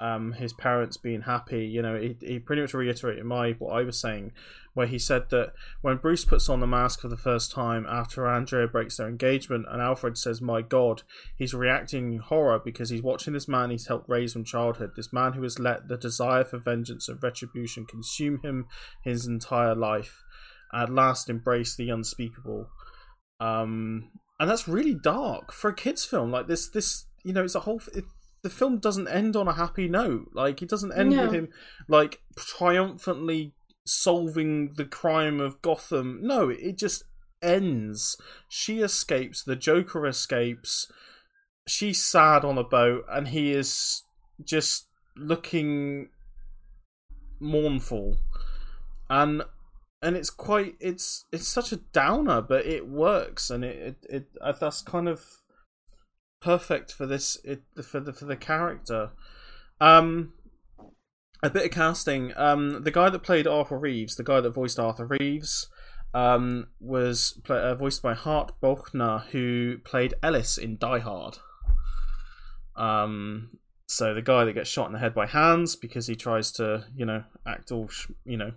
um 0.01 0.32
his 0.32 0.53
parents 0.53 0.96
being 0.96 1.22
happy 1.22 1.66
you 1.66 1.82
know 1.82 1.98
he, 1.98 2.16
he 2.20 2.38
pretty 2.38 2.62
much 2.62 2.74
reiterated 2.74 3.24
my 3.24 3.53
what 3.59 3.72
I 3.72 3.82
was 3.82 4.01
saying 4.01 4.32
where 4.72 4.86
he 4.86 4.98
said 4.98 5.28
that 5.30 5.53
when 5.82 5.96
Bruce 5.96 6.24
puts 6.24 6.48
on 6.48 6.61
the 6.61 6.66
mask 6.66 7.01
for 7.01 7.09
the 7.09 7.16
first 7.16 7.53
time 7.53 7.86
after 7.88 8.26
Andrea 8.26 8.66
breaks 8.66 8.96
their 8.96 9.09
engagement 9.09 9.66
and 9.68 9.82
Alfred 9.82 10.16
says 10.16 10.40
my 10.40 10.62
god 10.62 11.03
he's 11.36 11.55
reacting 11.55 12.14
in 12.14 12.18
horror 12.18 12.61
because 12.64 12.90
he's 12.90 13.03
watching 13.03 13.34
this 13.34 13.48
man 13.48 13.70
he's 13.70 13.88
helped 13.88 14.09
raise 14.09 14.32
from 14.32 14.44
childhood 14.44 14.92
this 14.96 15.12
man 15.12 15.34
who 15.34 15.42
has 15.42 15.59
let 15.59 15.88
the 15.88 15.96
desire 15.96 16.44
for 16.44 16.59
vengeance 16.59 17.09
and 17.09 17.22
retribution 17.22 17.84
consume 17.84 18.40
him 18.42 18.66
his 19.05 19.26
entire 19.26 19.74
life 19.74 20.22
at 20.72 20.90
last 20.90 21.28
embrace 21.28 21.76
the 21.76 21.90
unspeakable. 21.90 22.68
Um 23.40 24.11
and 24.38 24.48
that's 24.48 24.68
really 24.68 24.94
dark 24.94 25.53
for 25.53 25.70
a 25.70 25.74
kids 25.74 26.05
film. 26.05 26.30
Like 26.30 26.46
this 26.46 26.68
this 26.68 27.07
you 27.24 27.32
know 27.32 27.44
it's 27.44 27.55
a 27.55 27.61
whole 27.61 27.80
it, 27.94 28.05
the 28.43 28.51
film 28.51 28.78
doesn't 28.78 29.09
end 29.09 29.36
on 29.36 29.49
a 29.49 29.53
happy 29.55 29.88
note. 29.88 30.30
Like 30.32 30.62
it 30.62 30.68
doesn't 30.68 30.93
end 30.93 31.11
No. 31.11 31.24
with 31.24 31.34
him 31.34 31.49
like 31.88 32.20
triumphantly 32.36 33.55
solving 33.86 34.74
the 34.74 34.84
crime 34.84 35.41
of 35.41 35.61
gotham. 35.62 36.20
No 36.22 36.49
it 36.49 36.78
just 36.78 37.05
ends. 37.43 38.16
She 38.49 38.80
escapes 38.80 39.43
the 39.43 39.57
joker 39.57 40.07
escapes 40.07 40.91
she's 41.66 42.03
sad 42.03 42.45
on 42.45 42.59
a 42.59 42.64
boat 42.64 43.05
and 43.09 43.28
he 43.28 43.53
is 43.53 44.03
just 44.45 44.86
looking 45.16 46.09
mournful. 47.38 48.18
And 49.09 49.43
and 50.03 50.16
it's 50.16 50.30
quite 50.30 50.76
it's 50.80 51.26
it's 51.32 51.49
such 51.49 51.72
a 51.72 51.76
downer 51.76 52.41
but 52.41 52.64
it 52.64 52.88
works 52.88 53.51
and 53.51 53.64
it 53.64 53.76
it, 53.76 54.07
it 54.09 54.26
uh, 54.41 54.53
that's 54.53 54.82
kind 54.82 55.09
of 55.09 55.24
perfect 56.41 56.93
for 56.93 57.07
this 57.07 57.38
for 57.82 58.01
the 58.01 58.12
for 58.12 58.24
the 58.24 58.36
character. 58.36 59.11
Um 59.80 60.32
a 61.43 61.51
bit 61.51 61.64
of 61.64 61.70
casting. 61.70 62.32
Um 62.36 62.82
the 62.82 62.91
guy 62.91 63.11
that 63.11 63.22
played 63.22 63.47
arthur 63.47 63.78
reeves 63.78 64.16
the 64.16 64.24
guy 64.24 64.41
that 64.41 64.51
voiced 64.51 64.78
arthur 64.78 65.07
reeves 65.07 65.68
um 66.12 66.68
was 66.80 67.41
play, 67.45 67.59
uh, 67.59 67.74
voiced 67.74 68.03
by 68.03 68.14
hart 68.14 68.53
Bochner, 68.62 69.26
who 69.26 69.78
played 69.84 70.14
ellis 70.22 70.59
in 70.59 70.76
die 70.76 70.99
hard. 70.99 71.38
Um 72.76 73.59
so 73.86 74.14
the 74.14 74.22
guy 74.22 74.45
that 74.45 74.53
gets 74.53 74.70
shot 74.70 74.86
in 74.86 74.93
the 74.93 75.01
head 75.01 75.14
by 75.14 75.26
Hans 75.26 75.74
because 75.74 76.07
he 76.07 76.14
tries 76.14 76.53
to 76.53 76.84
you 76.95 77.05
know 77.05 77.24
act 77.47 77.72
all 77.72 77.88
sh- 77.88 78.11
you 78.24 78.36
know 78.36 78.53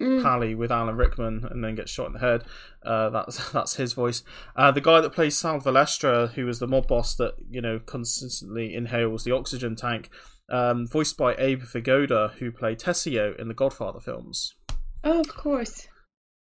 Mm. 0.00 0.22
pally 0.22 0.54
with 0.54 0.70
Alan 0.70 0.96
Rickman 0.96 1.44
and 1.50 1.64
then 1.64 1.74
gets 1.74 1.90
shot 1.90 2.06
in 2.06 2.12
the 2.12 2.20
head. 2.20 2.44
Uh, 2.84 3.10
that's 3.10 3.50
that's 3.52 3.74
his 3.74 3.94
voice. 3.94 4.22
Uh, 4.54 4.70
the 4.70 4.80
guy 4.80 5.00
that 5.00 5.12
plays 5.12 5.36
Sal 5.36 5.60
Valestra, 5.60 6.30
who 6.34 6.46
is 6.48 6.60
the 6.60 6.68
mob 6.68 6.86
boss 6.86 7.16
that 7.16 7.34
you 7.50 7.60
know 7.60 7.80
consistently 7.80 8.74
inhales 8.74 9.24
the 9.24 9.32
oxygen 9.32 9.74
tank, 9.74 10.08
um, 10.50 10.86
voiced 10.86 11.16
by 11.16 11.34
Abe 11.36 11.62
Vigoda, 11.62 12.32
who 12.34 12.52
played 12.52 12.78
Tessio 12.78 13.36
in 13.40 13.48
the 13.48 13.54
Godfather 13.54 13.98
films. 13.98 14.54
Oh, 15.02 15.20
of 15.20 15.28
course. 15.28 15.88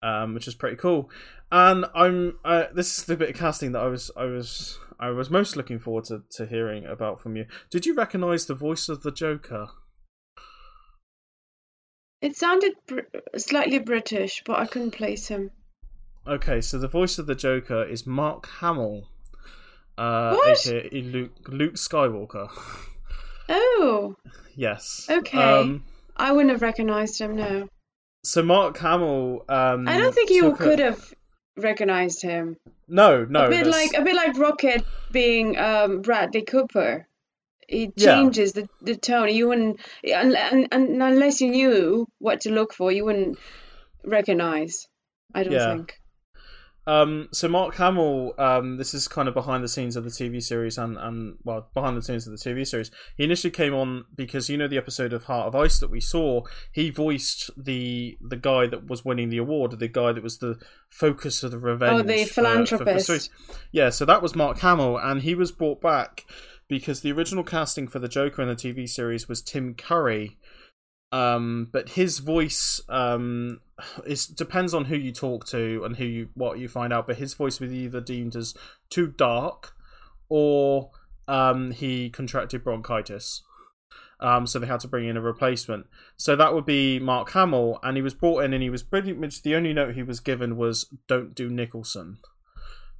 um, 0.01 0.33
which 0.33 0.47
is 0.47 0.55
pretty 0.55 0.75
cool. 0.77 1.09
And 1.51 1.85
I'm 1.93 2.37
uh, 2.45 2.65
this 2.73 2.97
is 2.97 3.03
the 3.05 3.17
bit 3.17 3.29
of 3.29 3.35
casting 3.35 3.73
that 3.73 3.81
I 3.81 3.87
was 3.87 4.09
I 4.15 4.23
was 4.25 4.79
I 4.99 5.09
was 5.09 5.29
most 5.29 5.57
looking 5.57 5.79
forward 5.79 6.05
to, 6.05 6.23
to 6.37 6.45
hearing 6.45 6.85
about 6.85 7.19
from 7.19 7.35
you. 7.35 7.45
Did 7.69 7.85
you 7.85 7.93
recognise 7.93 8.45
the 8.45 8.55
voice 8.55 8.87
of 8.87 9.03
the 9.03 9.11
Joker? 9.11 9.67
It 12.23 12.37
sounded 12.37 12.71
br- 12.87 13.01
slightly 13.37 13.79
British, 13.79 14.41
but 14.45 14.57
I 14.57 14.65
couldn't 14.65 14.91
place 14.91 15.27
him. 15.27 15.51
Okay, 16.25 16.61
so 16.61 16.79
the 16.79 16.87
voice 16.87 17.19
of 17.19 17.25
the 17.25 17.35
Joker 17.35 17.83
is 17.83 18.07
Mark 18.07 18.47
Hamill, 18.61 19.09
uh, 19.97 20.33
What? 20.33 20.65
aka 20.65 21.01
Luke 21.01 21.49
Luke 21.49 21.75
Skywalker. 21.75 22.49
Oh, 23.49 24.15
yes. 24.55 25.05
Okay. 25.09 25.37
Um, 25.37 25.83
I 26.15 26.31
wouldn't 26.31 26.51
have 26.51 26.61
recognized 26.61 27.19
him. 27.19 27.35
No, 27.35 27.67
so 28.23 28.41
Mark 28.41 28.77
Hamill. 28.77 29.43
Um, 29.49 29.85
I 29.85 29.97
don't 29.97 30.15
think 30.15 30.29
you 30.29 30.43
took 30.43 30.61
a- 30.61 30.63
could 30.63 30.79
have 30.79 31.13
recognized 31.57 32.21
him. 32.21 32.55
No, 32.87 33.25
no. 33.25 33.47
a 33.47 33.49
bit 33.49 33.67
like 33.67 33.91
a 33.97 34.01
bit 34.01 34.15
like 34.15 34.37
Rocket 34.37 34.85
being 35.11 35.57
um, 35.57 36.01
Bradley 36.01 36.43
Cooper. 36.43 37.05
It 37.67 37.93
Yeah. 37.95 38.15
changes 38.15 38.53
the, 38.53 38.67
the 38.81 38.95
tone. 38.95 39.29
You 39.33 39.47
wouldn't, 39.49 39.79
and, 40.03 40.35
and, 40.35 40.67
and 40.71 41.01
unless 41.03 41.41
you 41.41 41.49
knew 41.49 42.07
what 42.19 42.41
to 42.41 42.51
look 42.51 42.73
for, 42.73 42.91
you 42.91 43.05
wouldn't 43.05 43.37
recognize. 44.03 44.87
I 45.33 45.43
don't 45.43 45.53
Yeah. 45.53 45.75
think. 45.75 45.93
Um, 46.85 47.29
so 47.31 47.47
Mark 47.47 47.75
Hamill, 47.75 48.33
um, 48.37 48.75
this 48.75 48.93
is 48.93 49.07
kind 49.07 49.29
of 49.29 49.33
behind 49.33 49.63
the 49.63 49.69
scenes 49.69 49.95
of 49.95 50.03
the 50.03 50.09
TV 50.09 50.43
series 50.43 50.77
and, 50.77 50.97
and 50.97 51.35
well, 51.45 51.69
behind 51.73 51.95
the 51.95 52.01
scenes 52.01 52.27
of 52.27 52.37
the 52.37 52.37
TV 52.37 52.67
series. 52.67 52.91
He 53.15 53.23
initially 53.23 53.51
came 53.51 53.73
on 53.73 54.03
because 54.13 54.49
you 54.49 54.57
know 54.57 54.67
the 54.67 54.77
episode 54.77 55.13
of 55.13 55.23
Heart 55.23 55.47
of 55.47 55.55
Ice 55.55 55.79
that 55.79 55.89
we 55.89 56.01
saw. 56.01 56.41
He 56.73 56.89
voiced 56.89 57.49
the 57.55 58.17
the 58.19 58.35
guy 58.35 58.67
that 58.67 58.89
was 58.89 59.05
winning 59.05 59.29
the 59.29 59.37
award, 59.37 59.79
the 59.79 59.87
guy 59.87 60.11
that 60.11 60.21
was 60.21 60.39
the 60.39 60.59
focus 60.89 61.41
of 61.41 61.51
the 61.51 61.57
revenge. 61.57 62.01
Oh, 62.01 62.03
the 62.03 62.25
for- 62.25 62.33
for 62.33 62.41
the 62.41 62.49
philanthropist. 62.49 63.29
yeah, 63.71 63.89
so 63.89 64.03
that 64.03 64.21
was 64.21 64.35
Mark 64.35 64.59
Hamill, 64.59 64.97
and 64.97 65.21
he 65.21 65.35
was 65.35 65.53
brought 65.53 65.79
back 65.79 66.25
because 66.73 67.01
the 67.01 67.11
original 67.11 67.43
casting 67.43 67.87
for 67.87 67.99
the 67.99 68.07
Joker 68.07 68.41
in 68.41 68.47
the 68.47 68.55
TV 68.55 68.89
series 68.89 69.29
was 69.29 69.43
Tim 69.43 69.75
Curry. 69.75 70.39
Um, 71.11 71.69
but 71.71 71.89
his 71.89 72.17
voice 72.17 72.81
um, 72.89 73.61
is 74.07 74.25
depends 74.25 74.73
on 74.73 74.85
who 74.85 74.95
you 74.95 75.11
talk 75.11 75.45
to 75.49 75.83
and 75.85 75.95
who 75.95 76.05
you 76.05 76.29
what 76.33 76.57
you 76.57 76.67
find 76.67 76.91
out. 76.91 77.05
But 77.05 77.17
his 77.17 77.35
voice 77.35 77.59
was 77.59 77.71
either 77.71 78.01
deemed 78.01 78.35
as 78.35 78.55
too 78.89 79.05
dark, 79.05 79.75
or 80.29 80.89
um, 81.27 81.69
he 81.69 82.09
contracted 82.09 82.63
bronchitis. 82.63 83.43
Um, 84.19 84.47
so 84.47 84.57
they 84.57 84.65
had 84.65 84.79
to 84.79 84.87
bring 84.87 85.07
in 85.07 85.15
a 85.15 85.21
replacement. 85.21 85.85
So 86.17 86.35
that 86.35 86.55
would 86.55 86.65
be 86.65 86.97
Mark 86.97 87.29
Hamill, 87.33 87.77
and 87.83 87.95
he 87.95 88.01
was 88.01 88.15
brought 88.15 88.45
in, 88.45 88.51
and 88.51 88.63
he 88.63 88.71
was 88.71 88.83
much 88.91 89.43
the 89.43 89.53
only 89.53 89.73
note 89.73 89.93
he 89.93 90.01
was 90.01 90.19
given 90.19 90.57
was 90.57 90.91
"Don't 91.07 91.35
do 91.35 91.51
Nicholson," 91.51 92.17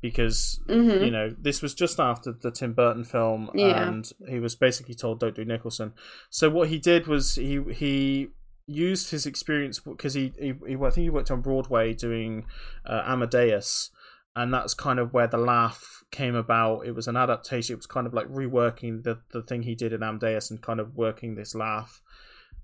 because 0.04 0.62
hmm 0.68 1.02
you 1.04 1.10
know 1.10 1.34
this 1.42 1.64
was 1.64 1.74
just 1.74 2.00
after 2.00 2.32
the 2.32 2.52
Tim 2.52 2.74
Burton 2.74 3.04
film, 3.06 3.50
Yeah. 3.56 3.90
and 3.90 4.08
he 4.28 4.40
was 4.40 4.56
basically 4.56 4.94
told 4.94 5.20
don't 5.20 5.36
do 5.36 5.44
Nicholson. 5.46 5.94
So 6.30 6.52
what 6.52 6.68
he 6.70 6.78
did 6.78 7.08
was 7.08 7.34
he 7.36 7.60
he 7.74 8.28
used 8.68 9.10
his 9.10 9.26
experience 9.26 9.80
because 9.80 10.14
he, 10.14 10.32
he 10.40 10.54
he 10.68 10.76
I 10.76 10.90
think 10.92 11.06
he 11.06 11.10
worked 11.10 11.32
on 11.32 11.42
Broadway 11.42 11.94
doing 11.94 12.46
uh, 12.86 13.02
Amadeus, 13.08 13.90
and 14.36 14.54
that's 14.54 14.74
kind 14.76 15.00
of 15.00 15.14
where 15.14 15.28
the 15.28 15.38
laugh 15.38 16.04
came 16.12 16.36
about. 16.36 16.86
It 16.86 16.92
was 16.92 17.08
an 17.08 17.18
adaptation. 17.18 17.74
It 17.74 17.78
was 17.78 17.88
kind 17.88 18.06
of 18.06 18.14
like 18.14 18.28
reworking 18.28 19.04
the 19.04 19.22
the 19.32 19.42
thing 19.42 19.64
he 19.64 19.74
did 19.76 19.94
in 19.94 20.04
Amadeus 20.04 20.52
and 20.52 20.62
kind 20.62 20.80
of 20.80 20.96
working 20.96 21.36
this 21.36 21.56
laugh. 21.56 22.02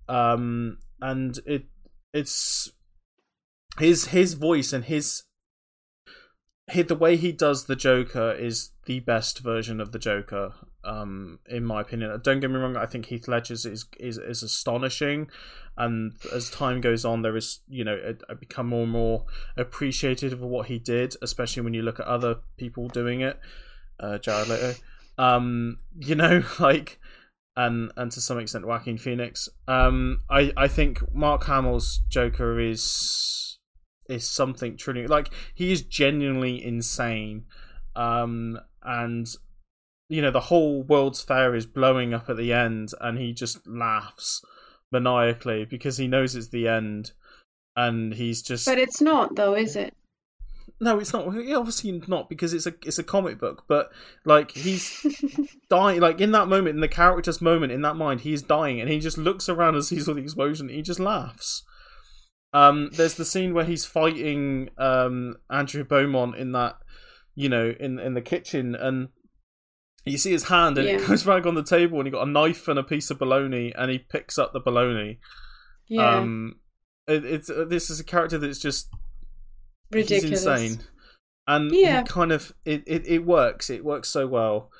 Um, 0.07 0.77
and 1.01 1.39
it 1.45 1.63
it's 2.13 2.71
his 3.77 4.07
his 4.07 4.33
voice 4.33 4.73
and 4.73 4.83
his 4.85 5.23
the 6.73 6.95
way 6.95 7.15
he 7.15 7.31
does 7.31 7.65
the 7.65 7.75
Joker 7.75 8.31
is 8.31 8.71
the 8.85 8.99
best 8.99 9.39
version 9.39 9.79
of 9.79 9.91
the 9.91 9.99
Joker, 9.99 10.53
um, 10.83 11.39
in 11.47 11.63
my 11.63 11.81
opinion. 11.81 12.19
Don't 12.23 12.39
get 12.39 12.49
me 12.49 12.57
wrong; 12.57 12.77
I 12.77 12.85
think 12.85 13.07
Heath 13.07 13.27
Ledger's 13.27 13.65
is 13.65 13.85
is, 13.99 14.17
is 14.17 14.43
astonishing, 14.43 15.29
and 15.77 16.13
as 16.33 16.49
time 16.49 16.81
goes 16.81 17.05
on, 17.05 17.21
there 17.21 17.37
is 17.37 17.59
you 17.67 17.83
know 17.83 17.95
I, 17.95 18.31
I 18.31 18.35
become 18.35 18.67
more 18.67 18.83
and 18.83 18.91
more 18.91 19.25
appreciative 19.57 20.33
of 20.33 20.41
what 20.41 20.67
he 20.67 20.79
did, 20.79 21.15
especially 21.21 21.63
when 21.63 21.73
you 21.73 21.81
look 21.81 21.99
at 21.99 22.05
other 22.05 22.37
people 22.57 22.87
doing 22.87 23.21
it. 23.21 23.39
Uh, 23.99 24.17
Jared 24.17 24.47
Leto, 24.47 24.73
um, 25.17 25.79
you 25.97 26.15
know, 26.15 26.43
like. 26.59 26.99
And, 27.57 27.91
and 27.97 28.09
to 28.13 28.21
some 28.21 28.39
extent, 28.39 28.65
Joaquin 28.65 28.97
Phoenix. 28.97 29.49
Um, 29.67 30.21
I, 30.29 30.53
I 30.55 30.69
think 30.69 31.13
Mark 31.13 31.43
Hamill's 31.43 31.99
Joker 32.07 32.57
is 32.57 33.48
is 34.09 34.27
something 34.29 34.75
truly 34.77 35.07
like 35.07 35.29
he 35.53 35.71
is 35.71 35.81
genuinely 35.81 36.63
insane. 36.63 37.45
Um 37.95 38.59
and 38.83 39.27
you 40.09 40.21
know 40.21 40.31
the 40.31 40.39
whole 40.39 40.83
world's 40.83 41.21
fair 41.21 41.53
is 41.55 41.65
blowing 41.65 42.13
up 42.13 42.29
at 42.29 42.37
the 42.37 42.51
end 42.51 42.91
and 42.99 43.17
he 43.17 43.31
just 43.33 43.65
laughs 43.67 44.43
maniacally 44.91 45.65
because 45.65 45.97
he 45.97 46.07
knows 46.07 46.35
it's 46.35 46.47
the 46.49 46.67
end 46.67 47.11
and 47.75 48.15
he's 48.15 48.41
just 48.41 48.65
But 48.65 48.79
it's 48.79 48.99
not, 49.01 49.35
though, 49.35 49.55
is 49.55 49.75
it? 49.75 49.93
no 50.81 50.97
it's 50.97 51.11
not. 51.11 51.27
Obviously 51.27 52.01
not 52.07 52.29
because 52.29 52.53
it's 52.53 52.65
a 52.65 52.73
it's 52.85 52.97
a 52.99 53.03
comic 53.03 53.37
book 53.37 53.65
but 53.67 53.91
like 54.23 54.51
he's 54.51 55.05
dying 55.69 55.99
like 55.99 56.21
in 56.21 56.31
that 56.31 56.47
moment 56.47 56.75
in 56.75 56.79
the 56.81 56.87
character's 56.87 57.41
moment 57.41 57.71
in 57.71 57.81
that 57.81 57.95
mind 57.95 58.21
he's 58.21 58.41
dying 58.41 58.79
and 58.79 58.89
he 58.89 58.99
just 58.99 59.17
looks 59.17 59.49
around 59.49 59.75
and 59.75 59.83
sees 59.83 60.07
all 60.07 60.15
the 60.15 60.21
explosion 60.21 60.69
he 60.69 60.81
just 60.81 60.99
laughs 60.99 61.63
um 62.53 62.89
there's 62.93 63.13
the 63.15 63.25
scene 63.25 63.53
where 63.53 63.65
he's 63.65 63.85
fighting 63.85 64.69
um 64.77 65.35
andrea 65.49 65.83
beaumont 65.85 66.35
in 66.35 66.51
that 66.51 66.75
you 67.35 67.47
know 67.47 67.73
in 67.79 67.99
in 67.99 68.13
the 68.15 68.21
kitchen 68.21 68.75
and 68.75 69.09
you 70.05 70.17
see 70.17 70.31
his 70.31 70.45
hand 70.45 70.77
and 70.77 70.87
it 70.87 71.07
goes 71.07 71.23
back 71.23 71.45
on 71.45 71.55
the 71.55 71.63
table 71.63 71.99
and 71.99 72.07
he 72.07 72.11
got 72.11 72.27
a 72.27 72.31
knife 72.31 72.67
and 72.67 72.79
a 72.79 72.83
piece 72.83 73.11
of 73.11 73.19
bologna 73.19 73.71
and 73.75 73.91
he 73.91 73.99
picks 73.99 74.37
up 74.37 74.51
the 74.53 74.59
bologna 74.59 75.19
Yeah, 75.87 76.17
um 76.17 76.55
it, 77.07 77.25
it's 77.25 77.49
uh, 77.49 77.65
this 77.67 77.89
is 77.89 77.99
a 77.99 78.03
character 78.03 78.37
that's 78.37 78.59
just 78.59 78.89
ridiculous. 79.91 80.23
He's 80.23 80.45
insane. 80.45 80.79
And 81.47 81.71
Yeah. 81.71 82.01
he 82.01 82.07
kind 82.07 82.31
of 82.31 82.53
it, 82.65 82.83
it, 82.85 83.07
it 83.07 83.25
works. 83.25 83.69
It 83.69 83.83
works 83.83 84.09
so 84.09 84.27
well. 84.27 84.71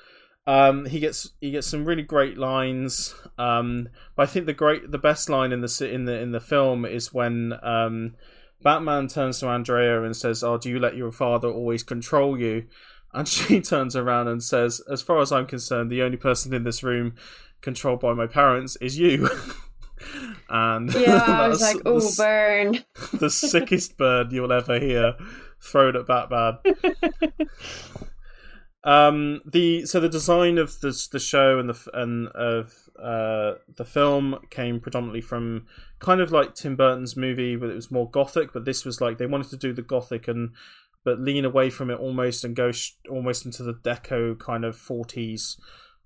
Um, 0.46 0.86
he 0.86 1.00
gets 1.00 1.30
he 1.40 1.50
gets 1.52 1.66
some 1.66 1.84
really 1.84 2.02
great 2.02 2.38
lines. 2.38 3.14
Um, 3.38 3.88
but 4.16 4.24
I 4.24 4.26
think 4.26 4.46
the 4.46 4.52
great 4.52 4.90
the 4.90 4.98
best 4.98 5.28
line 5.28 5.52
in 5.52 5.60
the 5.60 5.88
in 5.90 6.04
the 6.06 6.18
in 6.18 6.32
the 6.32 6.40
film 6.40 6.84
is 6.84 7.12
when 7.12 7.54
um, 7.62 8.14
Batman 8.62 9.08
turns 9.08 9.38
to 9.40 9.48
Andrea 9.48 10.02
and 10.02 10.16
says, 10.16 10.42
"Oh, 10.42 10.58
do 10.58 10.68
you 10.70 10.78
let 10.78 10.96
your 10.96 11.12
father 11.12 11.48
always 11.48 11.82
control 11.82 12.38
you?" 12.38 12.66
And 13.12 13.28
she 13.28 13.60
turns 13.60 13.94
around 13.96 14.28
and 14.28 14.42
says, 14.42 14.80
"As 14.90 15.02
far 15.02 15.20
as 15.20 15.30
I'm 15.32 15.46
concerned, 15.46 15.90
the 15.90 16.02
only 16.02 16.16
person 16.16 16.52
in 16.54 16.64
this 16.64 16.82
room 16.82 17.14
controlled 17.60 18.00
by 18.00 18.14
my 18.14 18.26
parents 18.26 18.76
is 18.80 18.98
you." 18.98 19.28
and 20.48 20.92
Yeah, 20.94 21.22
I 21.26 21.48
was 21.48 21.60
like, 21.60 21.82
the 21.82 21.90
oh, 21.90 21.96
s- 21.98 22.16
burn. 22.16 22.78
the 23.12 23.30
sickest 23.30 23.96
bird 23.98 24.32
you'll 24.32 24.52
ever 24.52 24.78
hear 24.78 25.14
thrown 25.62 25.94
at 25.96 26.06
Batman. 26.06 26.58
Um, 28.84 29.40
the 29.44 29.84
so 29.84 30.00
the 30.00 30.08
design 30.08 30.58
of 30.58 30.80
the 30.80 31.08
the 31.12 31.18
show 31.18 31.58
and 31.58 31.68
the 31.68 31.90
and 31.94 32.28
of 32.28 32.72
uh 32.98 33.54
the 33.76 33.84
film 33.84 34.38
came 34.50 34.80
predominantly 34.80 35.20
from 35.20 35.66
kind 35.98 36.20
of 36.20 36.32
like 36.32 36.54
Tim 36.54 36.76
Burton's 36.76 37.16
movie, 37.16 37.56
but 37.56 37.70
it 37.70 37.74
was 37.74 37.90
more 37.90 38.10
gothic. 38.10 38.52
But 38.52 38.64
this 38.64 38.84
was 38.84 39.00
like 39.00 39.18
they 39.18 39.26
wanted 39.26 39.50
to 39.50 39.56
do 39.56 39.72
the 39.72 39.82
gothic 39.82 40.28
and 40.28 40.52
but 41.04 41.20
lean 41.20 41.44
away 41.44 41.70
from 41.70 41.90
it 41.90 41.98
almost 41.98 42.44
and 42.44 42.56
go 42.56 42.72
sh- 42.72 42.92
almost 43.08 43.44
into 43.46 43.62
the 43.62 43.74
deco 43.74 44.38
kind 44.38 44.64
of 44.64 44.76
40s 44.76 45.56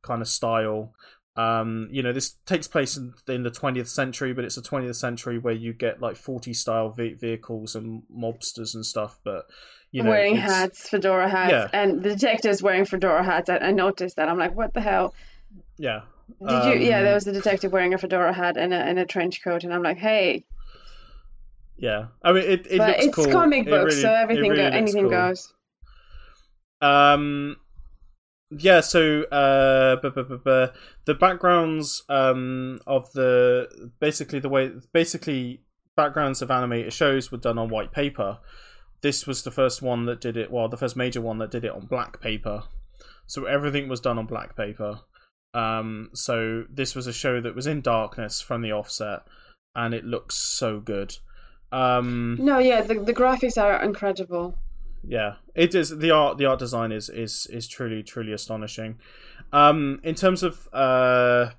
kind 0.03 0.23
of 0.23 0.29
style 0.29 0.93
um 1.37 1.89
you 1.91 2.01
know 2.03 2.13
this 2.13 2.35
takes 2.47 2.69
place 2.69 2.97
in, 2.97 3.13
in 3.27 3.43
the 3.43 3.51
20th 3.51 3.89
century 3.89 4.33
but 4.33 4.45
it's 4.45 4.57
a 4.57 4.63
20th 4.63 4.95
century 4.95 5.37
where 5.39 5.53
you 5.55 5.73
get 5.73 6.01
like 6.01 6.15
40 6.17 6.55
style 6.55 6.91
ve- 6.91 7.15
vehicles 7.15 7.75
and 7.75 8.05
mobsters 8.17 8.75
and 8.75 8.87
stuff 8.87 9.19
but 9.25 9.47
you 9.91 10.03
know 10.03 10.11
wearing 10.11 10.37
hats, 10.37 10.89
fedora 10.89 11.29
hats, 11.29 11.51
Yeah. 11.53 11.69
and 11.73 12.03
the 12.03 12.11
detectives 12.11 12.63
wearing 12.63 12.85
fedora 12.85 13.23
hats. 13.25 13.49
I, 13.51 13.59
I 13.59 13.71
noticed 13.71 14.17
that. 14.17 14.29
I'm 14.29 14.39
like, 14.39 14.55
what 14.57 14.75
the 14.75 14.81
hell? 14.81 15.15
yeah 15.79 16.01
Did 16.41 16.65
you? 16.81 16.87
Yeah, 16.89 16.99
Um, 16.99 17.05
there 17.05 17.15
was 17.15 17.27
a 17.29 17.33
detective 17.33 17.73
wearing 17.73 17.95
a 17.95 17.99
fedora 17.99 18.33
hat 18.33 18.57
and 18.57 18.73
a, 18.75 18.77
and 18.77 18.99
a 18.99 19.05
trench 19.05 19.43
coat, 19.45 19.63
and 19.65 19.73
I'm 19.75 19.83
like, 19.85 19.99
hey, 19.99 20.45
yeah 21.77 22.07
i 22.23 22.33
mean 22.33 22.45
it, 22.45 22.67
it 22.69 22.79
but 22.79 22.89
looks 22.89 23.05
it's 23.07 23.15
cool 23.17 23.33
comic 23.33 23.67
It 23.67 23.71
book, 23.71 23.87
really- 23.89 24.01
so 24.03 24.13
everything 24.13 24.51
really 24.51 24.63
go, 24.71 24.77
anything 24.77 25.03
cool. 25.03 25.11
goes. 25.11 25.53
Um, 26.81 27.57
yeah. 28.59 28.81
So, 28.81 29.23
uh, 29.25 29.97
the 30.01 31.15
backgrounds 31.19 32.03
um 32.09 32.81
of 32.87 33.13
the 33.13 33.91
basically 34.01 34.41
the 34.41 34.49
way 34.49 34.73
basically 34.93 35.61
backgrounds 35.97 36.43
of 36.43 36.51
animated 36.51 36.93
shows 36.93 37.31
were 37.31 37.39
done 37.39 37.59
on 37.59 37.69
white 37.69 37.93
paper. 37.93 38.39
This 39.03 39.27
was 39.27 39.43
the 39.43 39.51
first 39.51 39.83
one 39.83 40.07
that 40.07 40.21
did 40.21 40.37
it. 40.37 40.51
Well, 40.51 40.69
the 40.69 40.77
first 40.77 40.97
major 40.97 41.21
one 41.21 41.39
that 41.39 41.51
did 41.51 41.65
it 41.65 41.73
on 41.73 41.87
black 41.87 42.21
paper. 42.21 42.65
So 43.27 43.45
everything 43.45 43.89
was 43.89 44.01
done 44.01 44.19
on 44.19 44.27
black 44.27 44.57
paper. 44.57 45.01
Um, 45.53 46.11
so 46.15 46.65
this 46.69 46.95
was 46.95 47.07
a 47.07 47.13
show 47.13 47.41
that 47.41 47.55
was 47.55 47.67
in 47.67 47.81
darkness 47.81 48.41
from 48.41 48.63
the 48.63 48.73
offset, 48.73 49.21
and 49.75 49.95
it 49.95 50.05
looks 50.05 50.37
so 50.37 50.81
good. 50.81 51.17
Um, 51.71 52.37
no, 52.41 52.59
yeah, 52.59 52.83
the 52.83 52.95
the 52.95 53.15
graphics 53.15 53.61
are 53.61 53.83
incredible. 53.83 54.59
Yeah, 55.07 55.35
it 55.55 55.75
is 55.75 55.99
the 55.99 56.11
art. 56.11 56.39
The 56.39 56.47
art 56.47 56.59
design 56.59 56.93
is 56.93 57.09
is 57.09 57.47
is 57.51 57.69
truly 57.69 58.03
truly 58.03 58.33
astonishing. 58.33 58.99
Um, 59.53 60.01
in 60.03 60.15
terms 60.15 60.43
of 60.43 60.69
uh, 60.73 61.51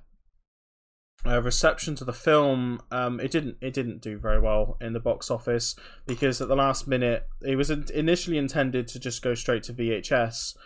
uh, 1.24 1.42
reception 1.42 1.94
to 1.96 2.04
the 2.04 2.12
film, 2.12 2.80
um, 2.90 3.20
it 3.20 3.30
didn't 3.30 3.56
it 3.60 3.72
didn't 3.72 4.00
do 4.00 4.18
very 4.18 4.40
well 4.40 4.76
in 4.80 4.92
the 4.92 5.00
box 5.00 5.30
office 5.30 5.76
because 6.06 6.40
at 6.40 6.48
the 6.48 6.56
last 6.56 6.86
minute 6.86 7.26
it 7.42 7.56
was 7.56 7.70
initially 7.70 8.38
intended 8.38 8.88
to 8.88 8.98
just 8.98 9.22
go 9.22 9.34
straight 9.34 9.62
to 9.64 9.72
VHS. 9.72 10.56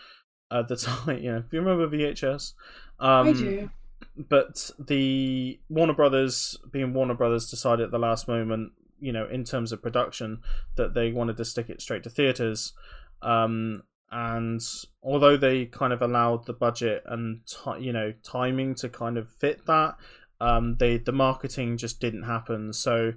At 0.51 0.67
the 0.67 0.75
time, 0.77 1.19
you 1.19 1.31
know, 1.31 1.37
if 1.37 1.53
you 1.53 1.61
remember 1.61 1.87
VHS, 1.87 2.53
um, 2.99 3.27
I 3.27 3.33
do. 3.33 3.69
But 4.17 4.71
the 4.77 5.59
Warner 5.69 5.93
Brothers, 5.93 6.57
being 6.71 6.93
Warner 6.93 7.13
Brothers, 7.13 7.49
decided 7.49 7.85
at 7.85 7.91
the 7.91 7.99
last 7.99 8.27
moment, 8.27 8.73
you 9.01 9.11
know, 9.11 9.27
in 9.27 9.43
terms 9.43 9.71
of 9.71 9.81
production, 9.81 10.39
that 10.75 10.93
they 10.93 11.11
wanted 11.11 11.37
to 11.37 11.45
stick 11.45 11.69
it 11.69 11.81
straight 11.81 12.03
to 12.03 12.09
theaters. 12.09 12.73
Um, 13.21 13.83
and 14.11 14.61
although 15.01 15.37
they 15.37 15.65
kind 15.65 15.93
of 15.93 16.01
allowed 16.01 16.45
the 16.45 16.53
budget 16.53 17.03
and 17.05 17.41
t- 17.47 17.79
you 17.79 17.93
know 17.93 18.13
timing 18.23 18.75
to 18.75 18.89
kind 18.89 19.17
of 19.17 19.29
fit 19.29 19.65
that, 19.67 19.95
um, 20.41 20.75
they 20.79 20.97
the 20.97 21.11
marketing 21.11 21.77
just 21.77 21.99
didn't 21.99 22.23
happen. 22.23 22.73
So 22.73 23.13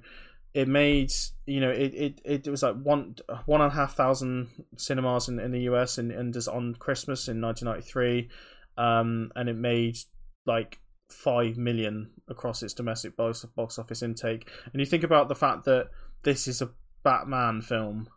it 0.54 0.68
made 0.68 1.10
you 1.46 1.60
know 1.60 1.70
it, 1.70 1.94
it, 1.94 2.20
it 2.24 2.48
was 2.48 2.62
like 2.62 2.76
one 2.76 3.16
one 3.46 3.60
and 3.60 3.72
a 3.72 3.74
half 3.74 3.94
thousand 3.94 4.48
cinemas 4.76 5.28
in, 5.28 5.40
in 5.40 5.50
the 5.50 5.62
US 5.62 5.98
and, 5.98 6.12
and 6.12 6.32
just 6.32 6.48
on 6.48 6.76
Christmas 6.76 7.26
in 7.28 7.40
1993, 7.40 8.28
um, 8.78 9.32
and 9.34 9.48
it 9.48 9.56
made 9.56 9.96
like 10.46 10.78
five 11.10 11.56
million 11.56 12.10
across 12.28 12.62
its 12.62 12.74
domestic 12.74 13.16
box 13.16 13.44
box 13.56 13.78
office 13.78 14.02
intake. 14.02 14.48
And 14.72 14.80
you 14.80 14.86
think 14.86 15.04
about 15.04 15.28
the 15.28 15.34
fact 15.34 15.64
that 15.64 15.88
this 16.22 16.48
is 16.48 16.62
a 16.62 16.70
Batman 17.02 17.62
film, 17.62 18.08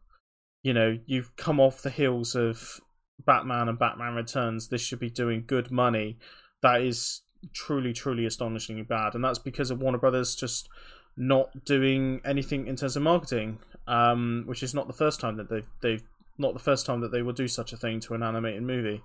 you 0.64 0.74
know, 0.74 0.98
you've 1.06 1.36
come 1.36 1.60
off 1.60 1.82
the 1.82 1.90
heels 1.90 2.36
of 2.36 2.80
Batman 3.26 3.68
and 3.68 3.80
Batman 3.80 4.16
Returns. 4.16 4.70
This 4.70 4.82
should 4.82 5.00
be 5.00 5.10
doing 5.10 5.44
good 5.46 5.72
money. 5.72 6.18
That 6.62 6.82
is 6.82 7.22
truly, 7.54 7.94
truly 7.94 8.26
astonishingly 8.26 8.84
bad, 8.84 9.16
and 9.16 9.24
that's 9.24 9.40
because 9.40 9.72
of 9.72 9.80
Warner 9.80 9.98
Brothers 9.98 10.36
just 10.36 10.70
not 11.16 11.66
doing 11.66 12.22
anything 12.26 12.68
in 12.68 12.76
terms 12.76 12.96
of 12.96 13.04
marketing. 13.04 13.60
Um, 13.88 14.44
which 14.46 14.64
is 14.64 14.74
not 14.74 14.88
the 14.88 14.94
first 14.94 15.22
time 15.22 15.38
that 15.38 15.50
they've 15.50 15.68
they've 15.82 16.04
not 16.38 16.54
the 16.54 16.60
first 16.60 16.86
time 16.86 17.00
that 17.02 17.12
they 17.12 17.22
will 17.22 17.34
do 17.34 17.48
such 17.48 17.72
a 17.72 17.78
thing 17.78 18.00
to 18.02 18.14
an 18.14 18.24
animated 18.24 18.64
movie. 18.64 19.02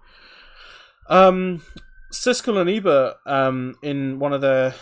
Um, 1.08 1.62
Siskel 2.12 2.60
and 2.60 2.68
Ebert, 2.68 3.16
um, 3.24 3.74
in 3.82 4.18
one 4.18 4.34
of 4.34 4.42
their 4.42 4.74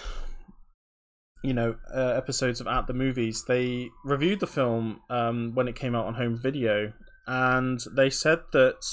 you 1.45 1.55
know 1.55 1.77
uh, 1.95 2.15
episodes 2.17 2.61
of 2.61 2.67
At 2.67 2.89
the 2.89 2.93
Movies, 2.93 3.45
they 3.47 3.89
reviewed 4.05 4.41
the 4.41 4.49
film 4.49 5.01
um, 5.09 5.55
when 5.55 5.69
it 5.69 5.77
came 5.77 5.95
out 5.95 6.07
on 6.07 6.15
home 6.15 6.37
video, 6.37 6.93
and 7.29 7.81
they 7.95 8.11
said 8.11 8.41
that 8.53 8.85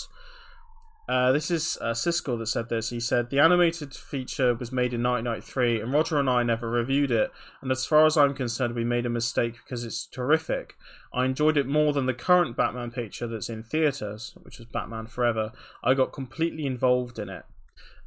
uh, 1.09 1.31
this 1.31 1.49
is 1.49 1.79
uh, 1.81 1.93
Siskel 1.93 2.37
that 2.37 2.45
said 2.45 2.69
this. 2.69 2.91
He 2.91 2.99
said 2.99 3.31
the 3.31 3.39
animated 3.39 3.95
feature 3.95 4.53
was 4.53 4.71
made 4.71 4.93
in 4.93 5.01
1993, 5.01 5.81
and 5.81 5.91
Roger 5.91 6.19
and 6.19 6.29
I 6.29 6.43
never 6.43 6.69
reviewed 6.69 7.09
it. 7.09 7.31
And 7.63 7.71
as 7.71 7.87
far 7.87 8.05
as 8.05 8.17
I'm 8.17 8.35
concerned, 8.35 8.75
we 8.75 8.83
made 8.83 9.07
a 9.07 9.09
mistake 9.09 9.55
because 9.63 9.83
it's 9.83 10.05
terrific. 10.05 10.75
I 11.11 11.25
enjoyed 11.25 11.57
it 11.57 11.65
more 11.65 11.91
than 11.91 12.05
the 12.05 12.13
current 12.13 12.55
Batman 12.55 12.91
picture 12.91 13.25
that's 13.25 13.49
in 13.49 13.63
theaters, 13.63 14.35
which 14.43 14.59
was 14.59 14.67
Batman 14.67 15.07
Forever. 15.07 15.53
I 15.83 15.95
got 15.95 16.13
completely 16.13 16.67
involved 16.67 17.17
in 17.17 17.29
it. 17.29 17.43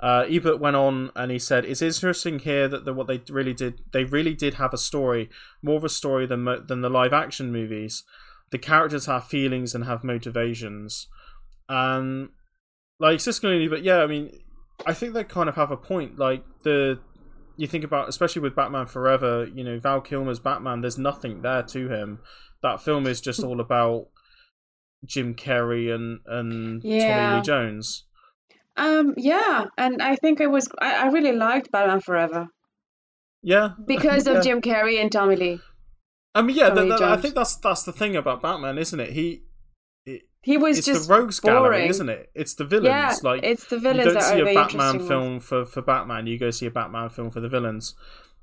Uh, 0.00 0.24
Ebert 0.28 0.58
went 0.58 0.76
on 0.76 1.10
and 1.14 1.30
he 1.30 1.38
said, 1.38 1.64
"It's 1.64 1.82
interesting 1.82 2.38
here 2.38 2.68
that 2.68 2.84
the, 2.84 2.94
what 2.94 3.06
they 3.06 3.20
really 3.28 3.54
did. 3.54 3.82
They 3.92 4.04
really 4.04 4.34
did 4.34 4.54
have 4.54 4.72
a 4.72 4.78
story, 4.78 5.28
more 5.62 5.76
of 5.76 5.84
a 5.84 5.88
story 5.88 6.26
than 6.26 6.44
than 6.66 6.80
the 6.80 6.90
live 6.90 7.12
action 7.12 7.52
movies. 7.52 8.04
The 8.50 8.58
characters 8.58 9.06
have 9.06 9.26
feelings 9.26 9.74
and 9.74 9.84
have 9.84 10.02
motivations." 10.04 11.08
and 11.70 12.30
like 12.98 13.18
Siskel 13.18 13.70
but 13.70 13.82
yeah, 13.82 14.02
I 14.02 14.06
mean, 14.06 14.38
I 14.84 14.92
think 14.92 15.14
they 15.14 15.24
kind 15.24 15.48
of 15.48 15.54
have 15.54 15.70
a 15.70 15.76
point. 15.76 16.18
Like 16.18 16.44
the 16.64 17.00
you 17.56 17.66
think 17.66 17.84
about, 17.84 18.08
especially 18.08 18.42
with 18.42 18.56
Batman 18.56 18.86
Forever, 18.86 19.46
you 19.46 19.64
know, 19.64 19.78
Val 19.78 20.00
Kilmer's 20.00 20.40
Batman. 20.40 20.80
There's 20.80 20.98
nothing 20.98 21.42
there 21.42 21.62
to 21.62 21.88
him. 21.88 22.18
That 22.62 22.82
film 22.82 23.06
is 23.06 23.20
just 23.20 23.42
all 23.44 23.60
about 23.60 24.08
Jim 25.06 25.34
Carrey 25.34 25.94
and 25.94 26.20
and 26.26 26.82
yeah. 26.82 27.28
Tommy 27.28 27.36
Lee 27.36 27.42
Jones. 27.42 28.04
Um, 28.80 29.12
yeah, 29.18 29.66
and 29.76 30.00
I 30.00 30.16
think 30.16 30.40
it 30.40 30.50
was 30.50 30.66
I, 30.80 31.04
I 31.04 31.06
really 31.08 31.32
liked 31.32 31.70
Batman 31.70 32.00
Forever. 32.00 32.48
Yeah, 33.42 33.70
because 33.86 34.26
of 34.26 34.36
yeah. 34.36 34.40
Jim 34.40 34.60
Carrey 34.62 35.00
and 35.00 35.12
Tommy 35.12 35.36
Lee. 35.36 35.60
I 36.34 36.42
mean, 36.42 36.56
yeah, 36.56 36.70
the, 36.70 36.86
the, 36.86 37.04
I 37.04 37.16
think 37.18 37.34
that's 37.34 37.56
that's 37.56 37.82
the 37.82 37.92
thing 37.92 38.16
about 38.16 38.40
Batman, 38.40 38.78
isn't 38.78 38.98
it? 38.98 39.10
He 39.12 39.42
he 40.42 40.56
was 40.56 40.78
it's 40.78 40.86
just 40.86 41.08
the 41.08 41.14
rogues 41.14 41.40
boring. 41.40 41.56
gallery, 41.56 41.88
isn't 41.88 42.08
it? 42.08 42.30
It's 42.34 42.54
the 42.54 42.64
villains. 42.64 42.86
Yeah, 42.86 43.14
like 43.22 43.42
it's 43.42 43.66
the 43.66 43.78
villains. 43.78 44.06
You 44.06 44.12
don't 44.14 44.22
see 44.22 44.40
a 44.40 44.54
Batman 44.54 45.06
film 45.06 45.40
for, 45.40 45.66
for 45.66 45.82
Batman. 45.82 46.26
You 46.26 46.38
go 46.38 46.50
see 46.50 46.66
a 46.66 46.70
Batman 46.70 47.10
film 47.10 47.30
for 47.30 47.40
the 47.40 47.48
villains. 47.48 47.94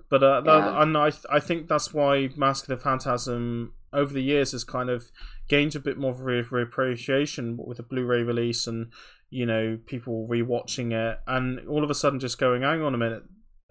But 0.09 0.23
uh, 0.23 0.43
yeah. 0.45 0.59
that, 0.59 0.81
and 0.83 0.95
I 0.95 1.11
I 1.31 1.39
think 1.39 1.67
that's 1.67 1.93
why 1.93 2.29
Mask 2.35 2.69
of 2.69 2.77
the 2.77 2.83
Phantasm 2.83 3.73
over 3.91 4.13
the 4.13 4.21
years 4.21 4.51
has 4.51 4.63
kind 4.63 4.91
of 4.91 5.11
gained 5.47 5.75
a 5.75 5.79
bit 5.79 5.97
more 5.97 6.11
of 6.11 6.21
a 6.21 6.57
appreciation 6.57 7.57
with 7.57 7.79
a 7.79 7.83
Blu-ray 7.83 8.23
release 8.23 8.67
and 8.67 8.91
you 9.29 9.45
know 9.45 9.77
people 9.85 10.27
rewatching 10.29 10.91
it. 10.91 11.19
And 11.27 11.67
all 11.67 11.83
of 11.83 11.89
a 11.89 11.95
sudden 11.95 12.19
just 12.19 12.39
going, 12.39 12.61
hang 12.61 12.81
on 12.81 12.93
a 12.93 12.97
minute, 12.97 13.23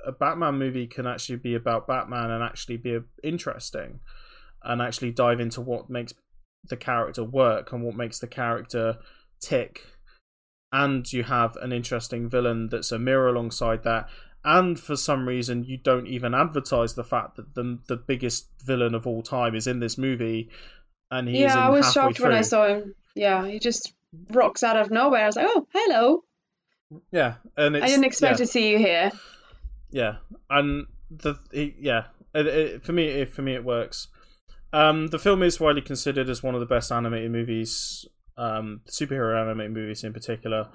a 0.07 0.13
Batman 0.13 0.55
movie 0.59 0.87
can 0.87 1.07
actually 1.07 1.37
be 1.37 1.55
about 1.55 1.87
Batman 1.87 2.31
and 2.31 2.43
actually 2.43 2.77
be 2.77 2.97
uh, 2.97 3.01
interesting 3.23 4.01
and 4.63 4.81
actually 4.81 5.11
dive 5.11 5.41
into 5.41 5.61
what 5.61 5.91
makes 5.91 6.15
the 6.69 6.77
character 6.77 7.25
work 7.25 7.73
and 7.73 7.83
what 7.83 7.97
makes 7.97 8.19
the 8.19 8.27
character 8.27 8.99
tick. 9.41 9.83
And 10.73 11.11
you 11.13 11.25
have 11.25 11.57
an 11.57 11.73
interesting 11.73 12.29
villain 12.29 12.69
that's 12.71 12.93
a 12.93 12.99
mirror 12.99 13.29
alongside 13.29 13.85
that. 13.85 14.09
And 14.45 14.79
for 14.79 14.97
some 14.97 15.27
reason 15.27 15.65
you 15.65 15.77
don't 15.77 16.07
even 16.07 16.35
advertise 16.35 16.95
the 16.95 17.05
fact 17.05 17.37
that 17.37 17.55
the 17.55 17.79
the 17.89 17.97
biggest 17.97 18.49
villain 18.65 18.95
of 18.95 19.07
all 19.07 19.23
time 19.23 19.55
is 19.55 19.67
in 19.67 19.81
this 19.81 19.99
movie 19.99 20.49
and 21.11 21.29
he 21.29 21.41
yeah 21.41 21.67
i 21.67 21.71
was 21.71 21.93
shocked 21.93 22.17
through. 22.17 22.29
when 22.29 22.37
i 22.37 22.43
saw 22.43 22.67
him 22.67 22.95
yeah 23.15 23.47
he 23.47 23.59
just 23.59 23.93
rocks 24.31 24.63
out 24.63 24.77
of 24.77 24.91
nowhere 24.91 25.23
i 25.23 25.27
was 25.27 25.37
like 25.37 25.47
oh 25.49 25.67
hello 25.75 26.25
yeah 27.11 27.35
and 27.57 27.77
i 27.77 27.87
didn't 27.87 28.05
expect 28.05 28.35
yeah. 28.35 28.45
to 28.45 28.47
see 28.47 28.71
you 28.71 28.79
here 28.79 29.11
yeah 29.91 30.17
and 30.51 30.87
the 31.11 31.35
yeah 31.79 32.05
it, 32.35 32.47
it, 32.47 32.85
for 32.85 32.93
me 32.93 33.07
it, 33.07 33.33
for 33.33 33.43
me 33.43 33.55
it 33.55 33.65
works 33.65 34.09
um, 34.73 35.07
the 35.09 35.19
film 35.19 35.43
is 35.43 35.61
widely 35.61 35.81
considered 35.81 36.29
as 36.29 36.43
one 36.43 36.55
of 36.55 36.61
the 36.61 36.67
best 36.67 36.93
animated 36.93 37.31
movies, 37.31 38.05
um, 38.37 38.83
superhero 38.87 39.41
animated 39.41 39.73
movies 39.73 40.05
in 40.05 40.13
particular. 40.13 40.69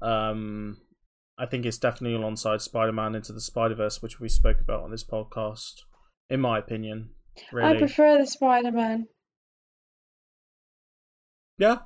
Um, 0.00 0.78
I 1.38 1.46
think 1.46 1.66
it's 1.66 1.78
definitely 1.78 2.16
alongside 2.16 2.60
Spider 2.60 2.92
Man 2.92 3.14
Into 3.14 3.32
the 3.32 3.40
Spider 3.40 3.74
Verse, 3.74 4.02
which 4.02 4.20
we 4.20 4.28
spoke 4.28 4.60
about 4.60 4.84
on 4.84 4.90
this 4.90 5.04
podcast, 5.04 5.82
in 6.28 6.40
my 6.40 6.58
opinion. 6.58 7.10
Really. 7.52 7.76
I 7.76 7.78
prefer 7.78 8.18
the 8.18 8.26
Spider 8.26 8.70
Man. 8.70 9.08
Yeah, 11.60 11.76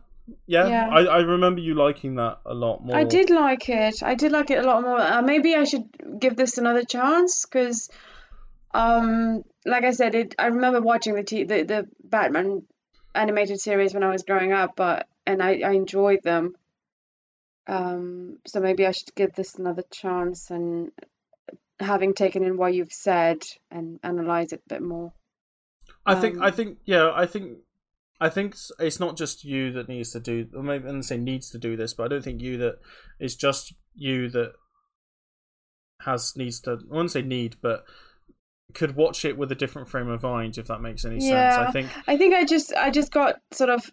yeah, 0.47 0.69
yeah. 0.69 0.89
I, 0.89 1.01
I 1.05 1.19
remember 1.19 1.61
you 1.61 1.75
liking 1.75 2.15
that 2.15 2.39
a 2.47 2.55
lot 2.55 2.85
more. 2.85 2.97
I 2.97 3.03
did 3.03 3.29
like 3.29 3.69
it. 3.69 4.03
I 4.03 4.15
did 4.15 4.31
like 4.31 4.51
it 4.51 4.65
a 4.65 4.67
lot 4.67 4.83
more. 4.83 5.01
Uh, 5.01 5.21
maybe 5.21 5.57
I 5.57 5.65
should 5.65 5.85
give 6.21 6.37
this 6.37 6.59
another 6.59 6.85
chance 6.85 7.45
because 7.45 7.91
um, 8.73 9.45
like 9.67 9.85
I 9.85 9.91
said, 9.91 10.15
it. 10.15 10.37
I 10.39 10.47
remember 10.47 10.81
watching 10.81 11.15
the 11.15 11.25
t- 11.25 11.45
the 11.45 11.65
the 11.65 11.89
Batman 12.03 12.63
animated 13.15 13.61
series 13.61 13.95
when 13.95 14.05
I 14.05 14.11
was 14.11 14.23
growing 14.23 14.53
up, 14.53 14.77
but 14.77 15.09
and 15.27 15.43
I 15.43 15.61
I 15.65 15.73
enjoyed 15.73 16.23
them. 16.23 16.55
Um, 17.67 18.39
so 18.47 18.61
maybe 18.61 18.87
I 18.87 18.93
should 18.93 19.15
give 19.15 19.33
this 19.33 19.57
another 19.57 19.83
chance 19.91 20.51
and 20.51 20.93
having 21.81 22.15
taken 22.15 22.45
in 22.45 22.57
what 22.57 22.75
you've 22.75 22.93
said 22.93 23.39
and 23.71 23.99
analyze 24.03 24.53
it 24.53 24.63
a 24.67 24.69
bit 24.69 24.83
more. 24.83 25.13
I 26.07 26.15
think 26.15 26.39
I 26.41 26.49
um, 26.49 26.53
think 26.53 26.79
yeah 26.85 27.11
I 27.13 27.27
think 27.27 27.59
I 28.21 28.29
think 28.29 28.57
it's 28.79 29.01
not 29.01 29.17
just 29.17 29.45
you 29.45 29.73
that 29.73 29.89
needs 29.89 30.13
to 30.13 30.21
do. 30.21 30.49
Or 30.55 30.63
maybe 30.63 30.89
I'm 30.89 31.03
say 31.03 31.17
needs 31.17 31.51
to 31.51 31.59
do 31.59 31.77
this, 31.77 31.95
but 31.95 32.05
I 32.05 32.09
don't 32.09 32.25
think 32.25 32.41
you 32.41 32.57
that 32.59 32.79
it's 33.19 33.35
just 33.35 33.75
you 33.95 34.29
that 34.31 34.53
has 36.01 36.37
needs 36.37 36.61
to. 36.61 36.73
I 36.73 36.77
wouldn't 36.89 37.11
say 37.11 37.23
need, 37.23 37.57
but 37.61 37.85
could 38.73 38.97
watch 38.97 39.25
it 39.25 39.39
with 39.39 39.53
a 39.53 39.55
different 39.55 39.89
frame 39.89 40.09
of 40.09 40.23
mind 40.23 40.59
if 40.59 40.67
that 40.67 40.81
makes 40.81 41.05
any 41.05 41.25
yeah, 41.25 41.57
sense. 41.57 41.69
I 41.69 41.73
think 41.73 41.91
I 42.09 42.17
think 42.17 42.35
I 42.35 42.45
just 42.45 42.73
I 42.73 42.91
just 42.91 43.13
got 43.13 43.41
sort 43.53 43.71
of 43.71 43.91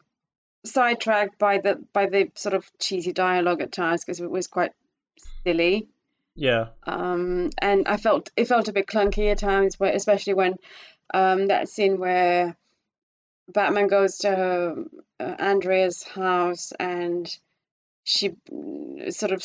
sidetracked 0.66 1.40
by 1.40 1.58
the 1.58 1.84
by 1.94 2.08
the 2.08 2.32
sort 2.36 2.54
of 2.54 2.70
cheesy 2.80 3.14
dialogue 3.14 3.62
at 3.62 3.72
times 3.72 4.04
because 4.04 4.20
it 4.20 4.30
was 4.30 4.48
quite 4.48 4.72
silly. 5.44 5.88
Yeah. 6.36 6.68
Um, 6.86 7.50
and 7.58 7.88
I 7.88 7.98
felt 7.98 8.32
it 8.38 8.46
felt 8.46 8.70
a 8.70 8.74
bit 8.74 8.88
clunky 8.88 9.32
at 9.32 9.40
times, 9.40 9.76
especially 9.80 10.34
when 10.34 10.56
um 11.14 11.48
that 11.48 11.70
scene 11.70 12.00
where 12.00 12.56
Batman 13.54 13.88
goes 13.88 14.20
to 14.20 14.86
uh, 15.20 15.24
Andrea's 15.24 16.04
house 16.04 16.72
and 16.80 17.30
she 18.04 18.36
mm, 18.52 19.14
sort 19.14 19.32
of 19.32 19.44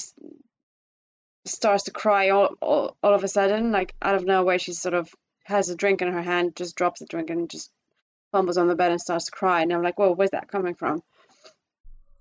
starts 1.44 1.84
to 1.84 1.90
cry 1.90 2.30
all, 2.30 2.54
all, 2.60 2.96
all 3.02 3.14
of 3.14 3.24
a 3.24 3.28
sudden, 3.28 3.72
like 3.72 3.94
out 4.02 4.14
of 4.14 4.24
nowhere. 4.24 4.58
She 4.58 4.72
sort 4.72 4.94
of 4.94 5.12
has 5.44 5.68
a 5.68 5.76
drink 5.76 6.02
in 6.02 6.12
her 6.12 6.22
hand, 6.22 6.56
just 6.56 6.76
drops 6.76 7.00
the 7.00 7.06
drink 7.06 7.30
and 7.30 7.48
just 7.48 7.70
fumbles 8.32 8.58
on 8.58 8.68
the 8.68 8.74
bed 8.74 8.90
and 8.90 9.00
starts 9.00 9.26
to 9.26 9.30
cry, 9.30 9.62
and 9.62 9.72
I'm 9.72 9.82
like, 9.82 9.98
whoa, 9.98 10.12
where's 10.12 10.32
that 10.32 10.48
coming 10.48 10.74
from? 10.74 11.02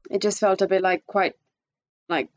It 0.10 0.22
just 0.22 0.40
felt 0.40 0.62
a 0.62 0.68
bit 0.68 0.82
like 0.82 1.06
quite 1.06 1.34
like 2.08 2.30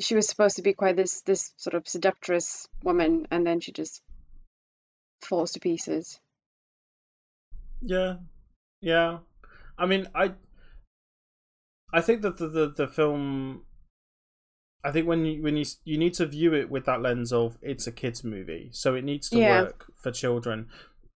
she 0.00 0.14
was 0.14 0.26
supposed 0.26 0.56
to 0.56 0.62
be 0.62 0.72
quite 0.72 0.96
this 0.96 1.20
this 1.22 1.52
sort 1.56 1.74
of 1.74 1.86
seductress 1.86 2.66
woman, 2.82 3.26
and 3.30 3.46
then 3.46 3.60
she 3.60 3.72
just 3.72 4.02
falls 5.20 5.52
to 5.52 5.60
pieces. 5.60 6.18
Yeah, 7.82 8.16
yeah. 8.84 9.18
I 9.78 9.86
mean, 9.86 10.06
I 10.14 10.34
I 11.92 12.00
think 12.00 12.22
that 12.22 12.36
the 12.38 12.48
the, 12.48 12.68
the 12.76 12.86
film. 12.88 13.62
I 14.84 14.92
think 14.92 15.06
when 15.08 15.24
you 15.24 15.42
when 15.42 15.56
you 15.56 15.64
you 15.84 15.96
need 15.98 16.14
to 16.14 16.26
view 16.26 16.52
it 16.54 16.70
with 16.70 16.84
that 16.84 17.00
lens 17.00 17.32
of 17.32 17.56
it's 17.62 17.86
a 17.86 17.92
kids 17.92 18.22
movie, 18.22 18.68
so 18.72 18.94
it 18.94 19.04
needs 19.04 19.30
to 19.30 19.38
Yeah. 19.38 19.62
work 19.62 19.86
for 19.96 20.10
children. 20.12 20.68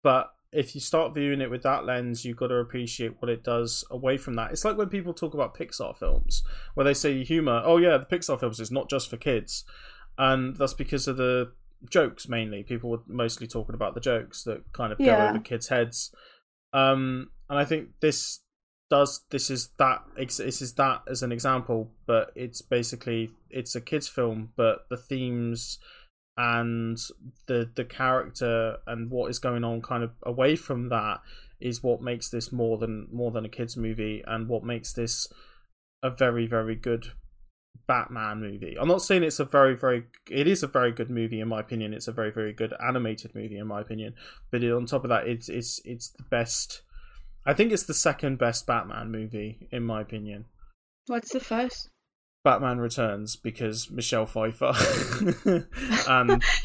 But 0.02 0.32
if 0.52 0.74
you 0.74 0.80
start 0.80 1.12
viewing 1.14 1.42
it 1.42 1.50
with 1.50 1.62
that 1.64 1.84
lens, 1.84 2.24
you've 2.24 2.38
got 2.38 2.46
to 2.46 2.54
appreciate 2.54 3.20
what 3.20 3.28
it 3.28 3.44
does 3.44 3.84
away 3.90 4.16
from 4.16 4.34
that. 4.36 4.50
It's 4.52 4.64
like 4.64 4.78
when 4.78 4.88
people 4.88 5.12
talk 5.12 5.34
about 5.34 5.54
Pixar 5.54 5.94
films, 5.98 6.42
where 6.74 6.84
they 6.84 6.94
say 6.94 7.22
humor. 7.22 7.60
Oh 7.64 7.76
yeah, 7.76 7.98
the 7.98 8.06
Pixar 8.06 8.40
films 8.40 8.58
is 8.58 8.70
not 8.70 8.88
just 8.88 9.10
for 9.10 9.18
kids, 9.18 9.64
and 10.16 10.56
that's 10.56 10.72
because 10.74 11.06
of 11.06 11.18
the 11.18 11.52
jokes 11.90 12.26
mainly. 12.28 12.62
People 12.62 12.88
were 12.90 13.02
mostly 13.06 13.46
talking 13.46 13.74
about 13.74 13.94
the 13.94 14.00
jokes 14.00 14.42
that 14.44 14.72
kind 14.72 14.92
of 14.92 14.98
go 14.98 15.14
over 15.28 15.38
kids' 15.38 15.68
heads. 15.68 16.10
Um, 16.72 17.30
and 17.48 17.58
I 17.58 17.64
think 17.64 17.88
this 18.00 18.40
does 18.90 19.20
this 19.30 19.50
is 19.50 19.68
that 19.78 20.02
this 20.16 20.62
is 20.62 20.74
that 20.74 21.02
as 21.08 21.22
an 21.22 21.32
example, 21.32 21.90
but 22.06 22.32
it's 22.34 22.62
basically 22.62 23.30
it's 23.50 23.74
a 23.74 23.80
kids 23.80 24.08
film, 24.08 24.50
but 24.56 24.86
the 24.88 24.96
themes 24.96 25.78
and 26.36 26.98
the 27.46 27.68
the 27.74 27.84
character 27.84 28.76
and 28.86 29.10
what 29.10 29.30
is 29.30 29.38
going 29.38 29.64
on 29.64 29.82
kind 29.82 30.02
of 30.02 30.12
away 30.22 30.56
from 30.56 30.88
that 30.88 31.20
is 31.60 31.82
what 31.82 32.00
makes 32.00 32.30
this 32.30 32.52
more 32.52 32.78
than 32.78 33.08
more 33.12 33.30
than 33.30 33.44
a 33.44 33.48
kids 33.48 33.76
movie 33.76 34.22
and 34.26 34.48
what 34.48 34.62
makes 34.62 34.92
this 34.92 35.26
a 36.02 36.10
very 36.10 36.46
very 36.46 36.76
good 36.76 37.12
Batman 37.86 38.40
movie. 38.40 38.76
I'm 38.78 38.88
not 38.88 39.02
saying 39.02 39.22
it's 39.22 39.40
a 39.40 39.44
very 39.44 39.74
very 39.74 40.04
it 40.30 40.46
is 40.46 40.62
a 40.62 40.66
very 40.68 40.92
good 40.92 41.10
movie 41.10 41.40
in 41.40 41.48
my 41.48 41.60
opinion. 41.60 41.92
It's 41.92 42.08
a 42.08 42.12
very 42.12 42.30
very 42.30 42.52
good 42.52 42.72
animated 42.86 43.34
movie 43.34 43.58
in 43.58 43.66
my 43.66 43.80
opinion. 43.80 44.14
But 44.50 44.62
on 44.62 44.86
top 44.86 45.04
of 45.04 45.10
that 45.10 45.26
it's 45.26 45.48
it's 45.48 45.80
it's 45.84 46.10
the 46.10 46.24
best 46.30 46.82
I 47.48 47.54
think 47.54 47.72
it's 47.72 47.84
the 47.84 47.94
second 47.94 48.38
best 48.38 48.66
Batman 48.66 49.10
movie 49.10 49.68
in 49.72 49.82
my 49.82 50.02
opinion. 50.02 50.44
What's 51.06 51.32
the 51.32 51.40
first? 51.40 51.88
Batman 52.44 52.78
Returns 52.78 53.36
because 53.36 53.90
Michelle 53.90 54.26
Pfeiffer 54.26 54.72
and 56.08 56.42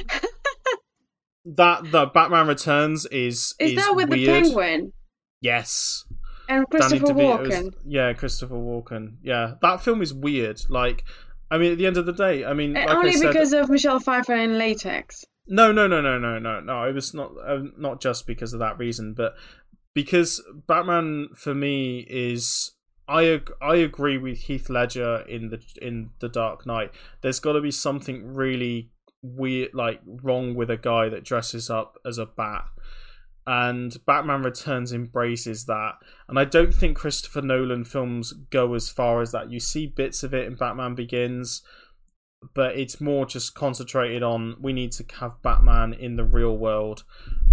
that 1.46 1.92
the 1.92 2.06
Batman 2.14 2.48
Returns 2.48 3.06
is 3.08 3.54
Is, 3.60 3.72
is 3.72 3.76
that 3.78 3.96
with 3.96 4.10
weird. 4.10 4.22
the 4.46 4.50
penguin 4.50 4.94
Yes. 5.42 6.06
and 6.48 6.66
Christopher 6.70 7.08
Walken? 7.14 7.74
Yeah, 7.86 8.14
Christopher 8.14 8.56
Walken. 8.56 9.16
Yeah, 9.24 9.56
that 9.62 9.82
film 9.84 10.02
is 10.02 10.14
weird. 10.14 10.62
Like, 10.70 11.04
I 11.52 11.58
mean, 11.58 11.74
at 11.74 11.78
the 11.78 11.86
end 11.86 11.98
of 11.98 12.06
the 12.06 12.14
day, 12.14 12.46
I 12.46 12.54
mean, 12.54 12.76
Uh, 12.78 12.82
like 12.82 12.90
I 12.90 12.96
Only 12.96 13.14
said, 13.14 13.28
because 13.34 13.54
of 13.54 13.70
Michelle 13.70 14.00
Pfeiffer 14.00 14.36
in 14.36 14.58
latex. 14.58 15.26
no, 15.48 15.72
no, 15.74 15.88
no, 15.88 16.00
no, 16.02 16.18
no, 16.18 16.40
no, 16.40 16.60
no. 16.62 16.84
It 16.84 16.94
was 16.94 17.14
not 17.14 17.32
uh, 17.46 17.60
not 17.78 18.00
just 18.02 18.26
because 18.28 18.54
of 18.54 18.60
that 18.60 18.78
reason, 18.78 19.14
but 19.14 19.34
because 19.94 20.42
Batman 20.68 21.30
for 21.36 21.54
me 21.54 22.06
is. 22.10 22.72
I 23.06 23.42
I 23.62 23.76
agree 23.76 24.18
with 24.18 24.38
Heath 24.38 24.70
Ledger 24.70 25.26
in 25.28 25.50
the 25.50 25.62
in 25.82 26.12
the 26.20 26.30
Dark 26.30 26.66
Knight. 26.66 26.92
There's 27.22 27.42
got 27.42 27.54
to 27.54 27.62
be 27.62 27.70
something 27.70 28.34
really 28.34 28.92
weird, 29.22 29.72
like 29.74 30.00
wrong 30.06 30.56
with 30.56 30.70
a 30.70 30.78
guy 30.78 31.10
that 31.10 31.26
dresses 31.26 31.70
up 31.70 31.98
as 32.06 32.18
a 32.18 32.26
bat, 32.26 32.64
and 33.46 33.98
Batman 34.06 34.44
Returns 34.44 34.94
embraces 34.94 35.66
that. 35.66 35.96
And 36.30 36.40
I 36.40 36.46
don't 36.46 36.74
think 36.74 36.98
Christopher 36.98 37.42
Nolan 37.42 37.84
films 37.84 38.34
go 38.50 38.74
as 38.74 38.90
far 38.90 39.22
as 39.22 39.32
that. 39.34 39.52
You 39.52 39.60
see 39.60 39.86
bits 39.88 40.24
of 40.24 40.34
it 40.34 40.48
in 40.48 40.56
Batman 40.56 40.96
Begins, 40.96 41.62
but 42.54 42.78
it's 42.78 43.00
more 43.02 43.26
just 43.26 43.54
concentrated 43.56 44.24
on 44.24 44.56
we 44.62 44.74
need 44.74 44.92
to 44.94 45.06
have 45.20 45.42
Batman 45.42 45.94
in 45.94 46.16
the 46.16 46.24
real 46.24 46.58
world, 46.58 47.04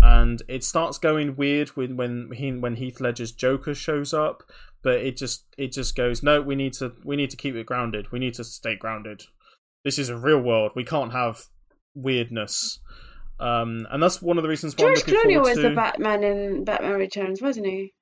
and 0.02 0.42
it 0.48 0.64
starts 0.64 0.98
going 0.98 1.36
weird 1.36 1.70
when 1.70 1.96
when 1.96 2.30
he 2.32 2.52
when 2.52 2.76
Heath 2.76 3.00
Ledger's 3.00 3.32
Joker 3.32 3.74
shows 3.74 4.12
up, 4.14 4.42
but 4.82 4.94
it 5.00 5.16
just 5.16 5.44
it 5.58 5.72
just 5.72 5.94
goes 5.96 6.22
no 6.22 6.40
we 6.40 6.54
need 6.54 6.72
to 6.74 6.92
we 7.04 7.16
need 7.16 7.30
to 7.30 7.36
keep 7.36 7.54
it 7.54 7.66
grounded 7.66 8.10
we 8.12 8.18
need 8.18 8.34
to 8.34 8.44
stay 8.44 8.76
grounded. 8.76 9.24
This 9.84 9.98
is 9.98 10.08
a 10.08 10.16
real 10.16 10.40
world. 10.40 10.72
We 10.74 10.84
can't 10.84 11.12
have 11.12 11.44
weirdness. 11.94 12.80
Um, 13.38 13.86
and 13.90 14.02
that's 14.02 14.20
one 14.20 14.36
of 14.36 14.42
the 14.42 14.50
reasons 14.50 14.74
why 14.74 14.84
George 14.84 15.02
I'm 15.08 15.14
looking 15.14 15.30
Clooney 15.30 15.42
was 15.42 15.56
to. 15.56 15.62
the 15.62 15.70
Batman 15.74 16.22
in 16.22 16.64
Batman 16.64 16.92
Returns, 16.92 17.40
wasn't 17.40 17.66
he? 17.66 17.94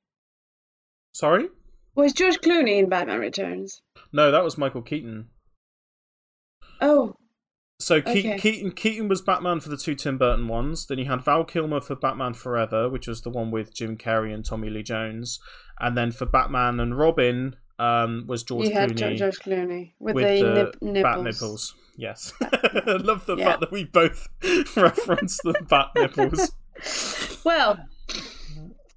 Sorry, 1.13 1.49
Was 1.95 2.13
George 2.13 2.39
Clooney 2.41 2.79
in 2.79 2.89
Batman 2.89 3.21
Returns? 3.21 3.81
no, 4.13 4.31
that 4.33 4.43
was 4.45 4.59
Michael 4.59 4.83
Keaton. 4.83 5.29
Oh, 6.81 7.15
So 7.81 8.01
Keaton, 8.03 8.33
Okay. 8.33 8.39
Keaton 8.41 8.73
Keaton 8.73 9.09
was 9.09 9.23
Batman 9.23 9.61
for 9.61 9.69
the 9.69 9.77
two 9.77 9.95
Tim 9.95 10.19
Burton 10.19 10.49
ones. 10.49 10.87
Then 10.87 10.99
you 10.99 11.05
had 11.05 11.23
Val 11.25 11.45
Kilmer 11.45 11.81
for 11.81 11.95
Batman 11.97 12.35
Forever, 12.35 12.89
which 12.89 13.07
was 13.07 13.21
the 13.23 13.31
one 13.31 13.51
with 13.51 13.73
Jim 13.75 13.97
Carrey 13.97 14.35
and 14.35 14.45
Tommy 14.45 14.69
Lee 14.71 14.83
Jones. 14.83 15.39
And 15.81 15.97
then 15.97 16.11
for 16.11 16.27
Batman 16.27 16.81
and 16.81 16.99
Robin 16.99 17.55
um, 17.79 18.25
was 18.27 18.43
George 18.43 18.69
you 18.69 18.75
had 18.75 18.91
Clooney 18.91 18.97
Jo- 18.97 19.17
George 19.17 19.39
Clooney 19.39 19.93
with, 20.01 20.17
with 20.17 20.25
the, 20.41 20.43
the 20.45 20.55
nip- 20.55 20.83
nipples. 20.83 21.03
bat 21.05 21.23
nipples. 21.23 21.75
Yes, 21.97 22.33
I 22.43 22.83
love 23.01 23.27
the 23.27 23.37
Yeah. 23.37 23.45
fact 23.45 23.61
that 23.61 23.71
we 23.73 23.85
both 23.85 24.29
reference 24.77 25.39
the 25.45 25.55
bat 25.69 25.89
nipples. 25.97 26.53
Well, 27.45 27.79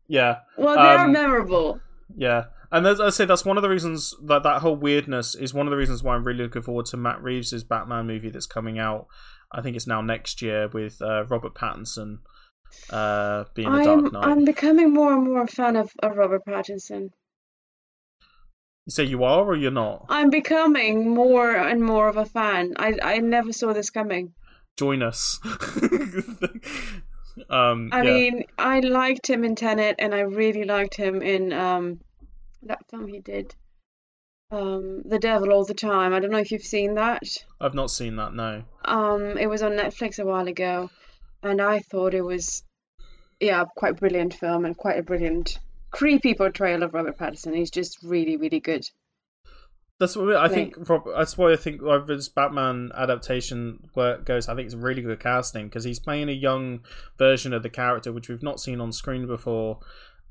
Yeah, 0.07 0.39
well, 0.57 0.75
they 0.75 0.81
are 0.81 1.05
Um, 1.05 1.11
memorable. 1.13 1.79
yeah. 2.15 2.45
And 2.71 2.87
as 2.87 3.01
I 3.01 3.09
say, 3.09 3.25
that's 3.25 3.43
one 3.43 3.57
of 3.57 3.63
the 3.63 3.69
reasons 3.69 4.13
that 4.23 4.43
that 4.43 4.61
whole 4.61 4.77
weirdness 4.77 5.35
is 5.35 5.53
one 5.53 5.67
of 5.67 5.71
the 5.71 5.77
reasons 5.77 6.03
why 6.03 6.15
I'm 6.15 6.23
really 6.23 6.43
looking 6.43 6.61
forward 6.61 6.85
to 6.87 6.97
Matt 6.97 7.21
Reeves' 7.21 7.63
Batman 7.65 8.07
movie 8.07 8.29
that's 8.29 8.45
coming 8.45 8.79
out. 8.79 9.07
I 9.51 9.61
think 9.61 9.75
it's 9.75 9.87
now 9.87 9.99
next 9.99 10.41
year 10.41 10.69
with 10.69 11.01
uh, 11.01 11.25
Robert 11.25 11.53
Pattinson 11.53 12.19
uh, 12.89 13.43
being 13.53 13.69
the 13.69 13.77
I'm 13.77 13.83
Dark 13.83 14.13
Knight. 14.13 14.25
I'm 14.25 14.45
becoming 14.45 14.93
more 14.93 15.13
and 15.13 15.25
more 15.25 15.43
a 15.43 15.47
fan 15.47 15.75
of, 15.75 15.91
of 16.01 16.15
Robert 16.15 16.43
Pattinson. 16.47 17.09
You 18.85 18.91
say 18.91 19.03
you 19.03 19.23
are 19.25 19.43
or 19.43 19.55
you're 19.55 19.71
not? 19.71 20.05
I'm 20.09 20.29
becoming 20.29 21.09
more 21.13 21.53
and 21.53 21.83
more 21.83 22.07
of 22.07 22.17
a 22.17 22.25
fan. 22.25 22.73
I 22.77 22.97
I 23.03 23.17
never 23.19 23.51
saw 23.53 23.73
this 23.73 23.89
coming. 23.89 24.33
Join 24.77 25.03
us. 25.03 25.39
um, 27.49 27.89
I 27.91 28.01
yeah. 28.01 28.03
mean, 28.03 28.43
I 28.57 28.79
liked 28.79 29.29
him 29.29 29.43
in 29.43 29.55
Tenet, 29.55 29.97
and 29.99 30.15
I 30.15 30.21
really 30.21 30.63
liked 30.63 30.95
him 30.95 31.21
in 31.21 31.53
um 31.53 31.99
that 32.63 32.89
film 32.89 33.07
he 33.07 33.19
did, 33.19 33.55
um, 34.51 35.03
The 35.05 35.19
Devil 35.19 35.51
All 35.51 35.65
the 35.65 35.73
Time. 35.73 36.13
I 36.13 36.19
don't 36.19 36.31
know 36.31 36.37
if 36.37 36.51
you've 36.51 36.61
seen 36.61 36.95
that. 36.95 37.23
I've 37.59 37.73
not 37.73 37.91
seen 37.91 38.15
that. 38.17 38.33
No. 38.33 38.63
Um, 38.85 39.37
it 39.37 39.47
was 39.47 39.61
on 39.61 39.73
Netflix 39.73 40.19
a 40.19 40.25
while 40.25 40.47
ago, 40.47 40.89
and 41.43 41.61
I 41.61 41.79
thought 41.79 42.13
it 42.13 42.21
was, 42.21 42.63
yeah, 43.39 43.65
quite 43.75 43.97
brilliant 43.97 44.33
film 44.33 44.65
and 44.65 44.77
quite 44.77 44.99
a 44.99 45.03
brilliant, 45.03 45.59
creepy 45.91 46.33
portrayal 46.33 46.83
of 46.83 46.93
Robert 46.93 47.17
Pattinson. 47.17 47.55
He's 47.55 47.71
just 47.71 47.97
really, 48.03 48.37
really 48.37 48.59
good. 48.59 48.89
That's 49.99 50.15
what 50.15 50.35
I 50.35 50.47
think. 50.47 50.89
Rob, 50.89 51.03
that's 51.15 51.37
why 51.37 51.53
I 51.53 51.55
think 51.55 51.79
like, 51.83 52.07
this 52.07 52.27
Batman 52.27 52.89
adaptation 52.97 53.87
it 53.95 54.25
goes. 54.25 54.49
I 54.49 54.55
think 54.55 54.65
it's 54.65 54.73
really 54.73 55.03
good 55.03 55.19
casting 55.19 55.67
because 55.67 55.83
he's 55.83 55.99
playing 55.99 56.27
a 56.27 56.31
young 56.31 56.79
version 57.19 57.53
of 57.53 57.61
the 57.61 57.69
character 57.69 58.11
which 58.11 58.27
we've 58.27 58.41
not 58.41 58.59
seen 58.59 58.81
on 58.81 58.91
screen 58.91 59.27
before, 59.27 59.77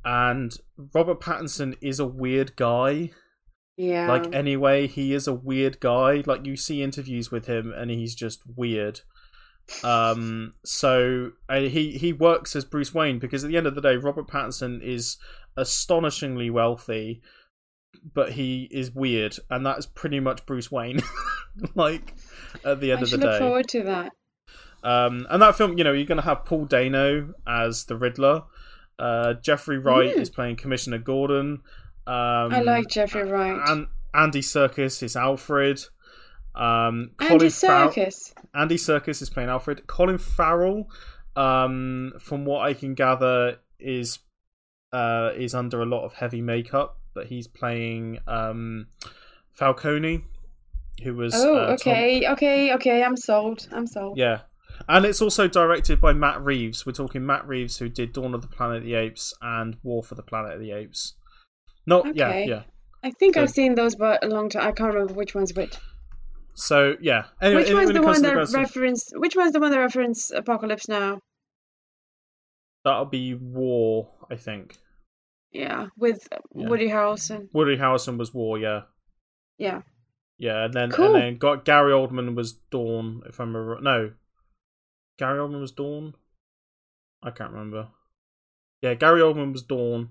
and 0.05 0.53
Robert 0.95 1.21
Pattinson 1.21 1.77
is 1.81 2.01
a 2.01 2.07
weird 2.07 2.57
guy. 2.57 3.11
Yeah. 3.77 4.09
Like 4.09 4.35
anyway, 4.35 4.87
he 4.87 5.15
is 5.15 5.27
a 5.27 5.33
weird 5.33 5.81
guy. 5.81 6.23
Like 6.27 6.45
you 6.47 6.57
see 6.57 6.83
interviews 6.83 7.31
with 7.31 7.47
him, 7.47 7.73
and 7.73 7.91
he's 7.91 8.15
just 8.15 8.43
weird. 8.57 9.01
Um, 9.85 10.55
so 10.65 11.31
he 11.51 11.93
he 11.93 12.13
works 12.13 12.57
as 12.57 12.65
Bruce 12.65 12.93
Wayne 12.93 13.19
because 13.19 13.45
at 13.45 13.51
the 13.51 13.57
end 13.57 13.67
of 13.67 13.75
the 13.75 13.81
day, 13.81 13.97
Robert 13.97 14.27
Pattinson 14.27 14.83
is 14.83 15.17
astonishingly 15.57 16.51
wealthy, 16.51 17.23
but 18.15 18.33
he 18.33 18.69
is 18.71 18.91
weird, 18.91 19.37
and 19.49 19.65
that's 19.65 19.87
pretty 19.87 20.21
much 20.21 20.45
Bruce 20.45 20.71
Wayne. 20.71 21.01
like 21.75 22.15
at 22.65 22.81
the 22.81 22.91
end 22.93 23.01
I 23.01 23.03
of 23.03 23.11
the 23.11 23.17
should 23.17 23.21
look 23.21 23.31
day, 23.33 23.39
forward 23.39 23.69
to 23.69 23.83
that. 23.85 24.13
um, 24.83 25.27
and 25.31 25.41
that 25.41 25.57
film, 25.57 25.79
you 25.79 25.85
know, 25.85 25.93
you're 25.93 26.05
going 26.07 26.17
to 26.21 26.25
have 26.25 26.45
Paul 26.45 26.65
Dano 26.65 27.33
as 27.47 27.85
the 27.85 27.97
Riddler. 27.97 28.43
Uh, 29.01 29.35
Jeffrey 29.43 29.79
Wright 29.79 30.15
Mm. 30.15 30.21
is 30.21 30.29
playing 30.31 30.57
Commissioner 30.57 30.99
Gordon. 30.99 31.63
Um, 32.07 32.53
I 32.53 32.61
like 32.63 32.87
Jeffrey 32.89 33.23
Wright. 33.25 33.59
and 33.69 33.87
Andy 34.15 34.41
Serkis 34.43 35.03
is 35.03 35.17
Alfred. 35.17 35.83
Um, 36.55 37.13
Andy 37.21 37.49
Circus. 37.49 38.33
Serkis. 38.37 38.45
Andy 38.55 38.77
Serkis 38.77 39.23
is 39.23 39.31
playing 39.31 39.49
Alfred. 39.49 39.87
Colin 39.87 40.19
Farrell, 40.19 40.91
um, 41.37 42.13
from 42.21 42.45
what 42.45 42.61
I 42.67 42.75
can 42.75 42.95
gather, 42.95 43.59
is 43.79 44.19
uh, 44.93 45.31
is 45.37 45.55
under 45.55 45.81
a 45.81 45.87
lot 45.87 46.05
of 46.05 46.13
heavy 46.15 46.43
makeup, 46.43 46.99
but 47.15 47.27
he's 47.27 47.47
playing 47.47 48.19
um, 48.27 48.89
Falcone, 49.53 50.25
who 51.05 51.15
was 51.15 51.33
Oh, 51.35 51.55
uh, 51.57 51.67
Tom- 51.69 51.75
okay, 51.75 52.29
okay, 52.33 52.75
okay. 52.75 53.03
I'm 53.05 53.17
sold. 53.17 53.69
I'm 53.73 53.87
sold. 53.87 54.19
yeah. 54.19 54.41
And 54.89 55.05
it's 55.05 55.21
also 55.23 55.47
directed 55.49 56.01
by 56.01 56.13
Matt 56.13 56.43
Reeves. 56.43 56.85
We're 56.87 56.93
talking 56.93 57.25
Matt 57.25 57.47
Reeves, 57.47 57.79
who 57.79 57.89
did 57.89 58.13
Dawn 58.13 58.35
of 58.35 58.43
the 58.43 58.49
Planet 58.49 58.79
of 58.79 58.85
the 58.85 58.95
Apes 58.95 59.35
and 59.41 59.77
War 59.83 60.03
for 60.03 60.15
the 60.15 60.23
Planet 60.23 60.53
of 60.55 60.61
the 60.61 60.73
Apes. 60.73 61.15
No, 61.87 62.05
yeah, 62.15 62.29
Okay. 62.29 62.47
yeah. 62.49 62.63
I 63.03 63.11
think 63.13 63.35
So- 63.35 63.43
I've 63.43 63.51
seen 63.51 63.75
those, 63.75 63.95
but 63.95 64.25
a 64.25 64.29
long 64.29 64.49
time. 64.51 64.67
I 64.67 64.73
can't 64.73 64.93
remember 64.93 65.15
which 65.15 65.35
one's 65.35 65.55
which. 65.55 65.77
So 66.55 66.97
yeah. 67.01 67.25
Anyway, 67.41 67.63
which 67.63 67.73
one's 67.73 67.93
the 67.93 68.03
one 68.03 68.23
that 68.23 68.53
reference? 68.53 69.11
Which 69.15 69.37
one's 69.37 69.53
the 69.53 69.61
one 69.61 69.71
that 69.71 69.79
reference 69.79 70.31
Apocalypse 70.31 70.89
Now? 70.89 71.21
that'll 72.85 73.05
be 73.07 73.35
War, 73.35 74.11
I 74.31 74.37
think. 74.37 74.79
Yeah, 75.53 75.89
with 75.97 76.27
Yeah. 76.55 76.69
Woody 76.69 76.89
Harrelson. 76.89 77.49
Woody 77.53 77.77
Harrelson 77.77 78.17
was 78.19 78.33
War, 78.33 78.59
yeah. 78.59 78.83
Yeah. 79.59 79.83
Yeah, 80.39 80.65
and 80.65 80.73
then 80.75 80.91
Cool. 80.91 81.15
and 81.15 81.23
then 81.23 81.37
got 81.39 81.65
Gary 81.67 81.93
Oldman 81.93 82.35
was 82.35 82.55
Dawn, 82.71 83.23
if 83.27 83.39
I 83.41 83.45
remember. 83.45 83.79
No, 83.83 84.13
Gary 85.21 85.39
Oldman 85.39 85.61
was 85.61 85.71
Dawn. 85.73 86.15
I 87.23 87.31
can't 87.31 87.53
remember. 87.53 87.89
Yeah, 88.81 88.95
Gary 88.95 89.21
Oldman 89.21 89.53
was 89.53 89.63
Dawn, 89.63 90.09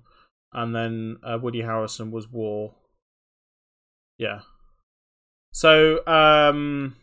and 0.54 0.76
then 0.76 1.18
uh, 1.24 1.40
Woody 1.42 1.62
Harrison 1.62 2.12
was 2.12 2.28
War. 2.32 2.76
Yeah. 4.20 4.42
So, 5.52 6.06
um, 6.06 6.96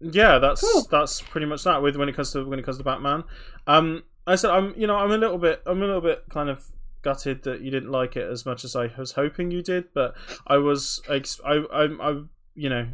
yeah, 0.00 0.38
that's 0.38 0.60
Cool. 0.60 0.86
that's 0.90 1.22
pretty 1.22 1.46
much 1.46 1.64
that 1.64 1.82
with 1.82 1.96
when 1.96 2.10
it 2.10 2.14
comes 2.14 2.32
to 2.32 2.44
when 2.44 2.58
it 2.58 2.64
comes 2.64 2.76
to 2.76 2.84
Batman. 2.84 3.24
Um, 3.66 4.02
I 4.26 4.34
said 4.36 4.50
I'm 4.50 4.74
you 4.76 4.86
know 4.86 4.96
I'm 4.96 5.10
a 5.12 5.16
little 5.16 5.38
bit 5.38 5.62
I'm 5.64 5.78
a 5.82 5.86
little 5.86 6.02
bit 6.02 6.24
kind 6.28 6.50
of 6.50 6.66
gutted 7.00 7.42
that 7.44 7.62
you 7.62 7.70
didn't 7.70 7.90
like 7.90 8.16
it 8.16 8.30
as 8.30 8.44
much 8.44 8.64
as 8.64 8.76
I 8.76 8.90
was 8.98 9.12
hoping 9.12 9.50
you 9.50 9.62
did, 9.62 9.94
but 9.94 10.14
I 10.46 10.58
was 10.58 11.00
ex- 11.08 11.40
I 11.44 11.54
I, 11.72 11.84
I 12.10 12.22
you 12.54 12.68
know 12.68 12.86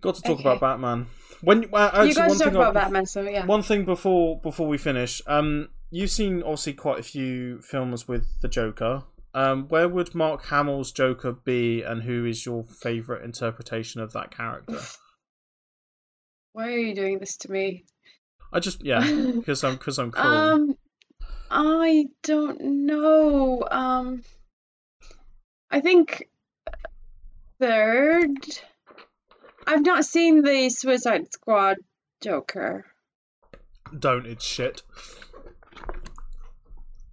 got 0.00 0.16
to 0.16 0.22
talk 0.22 0.40
Okay. 0.40 0.42
about 0.48 0.60
Batman. 0.60 1.06
When 1.42 1.66
uh, 1.72 1.90
actually, 1.92 2.08
you 2.08 2.14
guys 2.14 2.28
one 2.30 2.38
talk 2.38 2.46
thing 2.46 2.56
about 2.56 2.76
I- 2.76 2.80
Batman, 2.80 3.06
so 3.06 3.22
yeah. 3.22 3.46
One 3.46 3.62
thing 3.62 3.84
before 3.84 4.40
before 4.40 4.66
we 4.66 4.78
finish, 4.78 5.22
um, 5.26 5.68
you've 5.90 6.10
seen 6.10 6.42
obviously 6.42 6.72
quite 6.74 6.98
a 6.98 7.02
few 7.02 7.60
films 7.60 8.08
with 8.08 8.40
the 8.40 8.48
Joker. 8.48 9.04
Um, 9.34 9.68
where 9.68 9.88
would 9.88 10.14
Mark 10.14 10.46
Hamill's 10.46 10.90
Joker 10.90 11.32
be, 11.32 11.82
and 11.82 12.02
who 12.02 12.24
is 12.24 12.44
your 12.44 12.64
favorite 12.64 13.24
interpretation 13.24 14.00
of 14.00 14.12
that 14.12 14.30
character? 14.30 14.80
Why 16.52 16.72
are 16.72 16.78
you 16.78 16.94
doing 16.94 17.18
this 17.18 17.36
to 17.38 17.52
me? 17.52 17.84
I 18.52 18.60
just 18.60 18.84
yeah, 18.84 19.00
because 19.34 19.62
I'm 19.62 19.74
because 19.74 19.98
I'm 19.98 20.10
cool. 20.10 20.24
Um, 20.24 20.78
I 21.50 22.06
don't 22.22 22.60
know. 22.60 23.64
Um, 23.70 24.22
I 25.70 25.80
think 25.80 26.28
third. 27.60 28.36
I've 29.68 29.84
not 29.84 30.06
seen 30.06 30.42
the 30.42 30.70
Suicide 30.70 31.30
Squad 31.30 31.76
Joker. 32.22 32.86
Don't 33.98 34.24
it's 34.24 34.42
shit. 34.42 34.82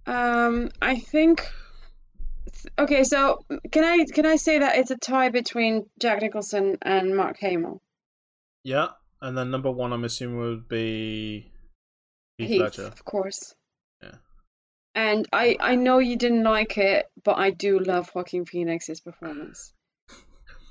Um, 0.06 0.70
I 0.80 0.96
think. 0.96 1.46
Okay, 2.78 3.04
so 3.04 3.44
can 3.70 3.84
I 3.84 4.06
can 4.06 4.24
I 4.24 4.36
say 4.36 4.60
that 4.60 4.76
it's 4.76 4.90
a 4.90 4.96
tie 4.96 5.28
between 5.28 5.84
Jack 6.00 6.22
Nicholson 6.22 6.78
and 6.80 7.14
Mark 7.14 7.38
Hamill? 7.40 7.82
Yeah, 8.64 8.88
and 9.20 9.36
then 9.36 9.50
number 9.50 9.70
one, 9.70 9.92
I'm 9.92 10.04
assuming 10.04 10.38
would 10.38 10.66
be 10.66 11.52
Heath, 12.38 12.48
Heath, 12.48 12.60
Ledger. 12.62 12.86
of 12.86 13.04
course. 13.04 13.54
Yeah. 14.02 14.14
And 14.94 15.28
I 15.30 15.58
I 15.60 15.74
know 15.74 15.98
you 15.98 16.16
didn't 16.16 16.42
like 16.42 16.78
it, 16.78 17.10
but 17.22 17.36
I 17.36 17.50
do 17.50 17.78
love 17.78 18.10
Joaquin 18.14 18.46
Phoenix's 18.46 19.02
performance. 19.02 19.74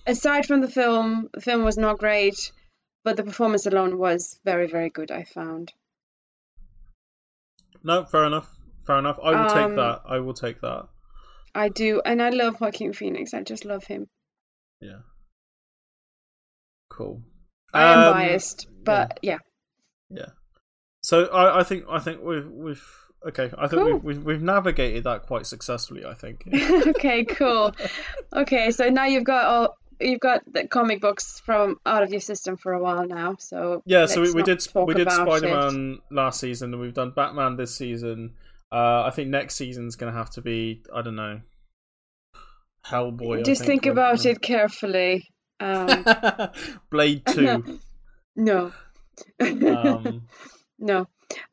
Aside 0.07 0.45
from 0.45 0.61
the 0.61 0.69
film, 0.69 1.29
the 1.33 1.41
film 1.41 1.63
was 1.63 1.77
not 1.77 1.97
great, 1.99 2.51
but 3.03 3.17
the 3.17 3.23
performance 3.23 3.65
alone 3.65 3.97
was 3.97 4.39
very 4.45 4.67
very 4.67 4.89
good. 4.89 5.11
I 5.11 5.23
found. 5.23 5.73
No, 7.83 8.05
fair 8.05 8.25
enough. 8.25 8.49
Fair 8.85 8.97
enough. 8.99 9.19
I 9.23 9.31
will 9.31 9.49
Um, 9.51 9.69
take 9.69 9.75
that. 9.75 10.01
I 10.05 10.19
will 10.19 10.33
take 10.33 10.61
that. 10.61 10.87
I 11.53 11.69
do, 11.69 12.01
and 12.05 12.21
I 12.21 12.29
love 12.29 12.59
Joaquin 12.59 12.93
Phoenix. 12.93 13.33
I 13.33 13.41
just 13.43 13.65
love 13.65 13.83
him. 13.85 14.07
Yeah. 14.81 14.99
Cool. 16.89 17.21
I 17.73 17.83
am 17.93 17.99
Um, 17.99 18.13
biased, 18.13 18.67
but 18.83 19.19
yeah. 19.21 19.39
Yeah. 20.09 20.29
So 21.01 21.25
I, 21.25 21.59
I 21.59 21.63
think 21.63 21.85
I 21.89 21.99
think 21.99 22.21
we've 22.23 22.47
we've 22.49 22.83
okay. 23.27 23.51
I 23.57 23.67
think 23.67 23.81
Cool. 23.81 23.93
we've, 23.93 24.03
we've 24.03 24.23
we've 24.23 24.41
navigated 24.41 25.03
that 25.05 25.23
quite 25.23 25.45
successfully. 25.45 26.05
I 26.05 26.13
think. 26.13 26.47
okay, 26.53 27.23
cool. 27.25 27.73
Okay, 28.33 28.71
so 28.71 28.89
now 28.89 29.05
you've 29.05 29.23
got 29.23 29.45
all 29.45 29.75
you've 29.99 30.19
got 30.19 30.41
the 30.51 30.67
comic 30.67 31.01
books 31.01 31.41
from 31.45 31.79
out 31.85 32.03
of 32.03 32.11
your 32.11 32.19
system 32.21 32.57
for 32.57 32.73
a 32.73 32.81
while 32.81 33.07
now. 33.07 33.35
So 33.39 33.81
Yeah. 33.85 34.05
So 34.05 34.21
we, 34.21 34.31
we 34.33 34.43
did 34.43 34.65
we 34.75 34.93
did 34.93 35.11
Spider 35.11 35.47
Man 35.49 35.99
last 36.11 36.39
season, 36.39 36.73
and 36.73 36.81
we've 36.81 36.93
done 36.93 37.11
Batman 37.11 37.55
this 37.57 37.75
season. 37.75 38.33
Uh, 38.71 39.03
I 39.03 39.11
think 39.11 39.29
next 39.29 39.55
season's 39.55 39.95
gonna 39.95 40.11
have 40.11 40.29
to 40.31 40.41
be 40.41 40.81
I 40.93 41.01
don't 41.01 41.15
know. 41.15 41.41
Hellboy. 42.85 43.39
I 43.39 43.43
Just 43.43 43.63
think 43.65 43.83
with- 43.83 43.93
about 43.93 44.25
it 44.25 44.41
carefully. 44.41 45.29
Um, 45.59 46.05
Blade 46.91 47.25
Two. 47.25 47.79
no, 48.35 48.71
um, 49.39 50.27
no. 50.79 51.07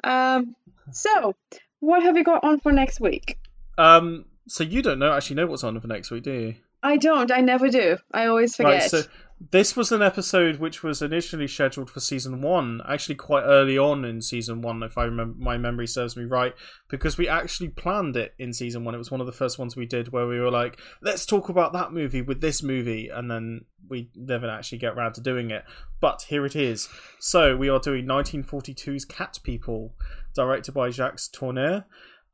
Um, 0.05 0.57
so 0.90 1.34
what 1.80 2.03
have 2.03 2.16
you 2.16 2.24
got 2.24 2.45
on 2.45 2.61
for 2.61 2.72
next 2.72 3.01
week? 3.01 3.38
um. 3.78 4.26
So 4.49 4.64
you 4.64 4.82
don't 4.82 4.99
know 4.99 5.12
actually 5.12 5.36
know 5.36 5.47
what's 5.47 5.62
on 5.62 5.80
for 5.80 5.86
next 5.86 6.11
week, 6.11 6.24
do 6.24 6.32
you? 6.32 6.55
I 6.83 6.97
don't. 6.97 7.30
I 7.30 7.41
never 7.41 7.68
do. 7.68 7.99
I 8.12 8.26
always 8.26 8.57
forget. 8.57 8.83
Right, 8.83 8.91
so 8.91 9.03
this 9.51 9.76
was 9.76 9.91
an 9.91 10.03
episode 10.03 10.61
which 10.61 10.83
was 10.83 11.03
initially 11.03 11.49
scheduled 11.49 11.91
for 11.91 12.01
season 12.01 12.43
one, 12.43 12.80
actually 12.89 13.16
quite 13.16 13.43
early 13.43 13.76
on 13.76 14.05
in 14.05 14.20
season 14.20 14.62
one, 14.62 14.83
if 14.83 14.97
I 14.97 15.05
remember 15.05 15.37
my 15.39 15.59
memory 15.59 15.87
serves 15.87 16.16
me 16.16 16.24
right, 16.24 16.55
because 16.89 17.18
we 17.18 17.28
actually 17.28 17.68
planned 17.68 18.16
it 18.16 18.35
in 18.39 18.53
season 18.53 18.85
one. 18.85 18.95
It 18.95 18.99
was 18.99 19.11
one 19.11 19.20
of 19.20 19.26
the 19.26 19.33
first 19.33 19.59
ones 19.59 19.76
we 19.76 19.87
did 19.87 20.12
where 20.12 20.26
we 20.26 20.39
were 20.39 20.51
like, 20.51 20.78
let's 21.03 21.26
talk 21.26 21.49
about 21.49 21.72
that 21.72 21.93
movie 21.93 22.22
with 22.22 22.41
this 22.41 22.62
movie, 22.62 23.09
and 23.09 23.30
then 23.30 23.64
we 23.89 24.11
never 24.14 24.49
actually 24.49 24.78
get 24.78 24.95
around 24.95 25.14
to 25.14 25.20
doing 25.20 25.51
it. 25.51 25.64
But 26.01 26.22
here 26.22 26.47
it 26.47 26.55
is. 26.55 26.89
So 27.18 27.57
we 27.57 27.68
are 27.68 27.80
doing 27.80 28.07
1942's 28.07 29.05
Cat 29.05 29.39
People, 29.43 29.95
directed 30.35 30.72
by 30.72 30.91
Jacques 30.91 31.20
Tourneur. 31.33 31.85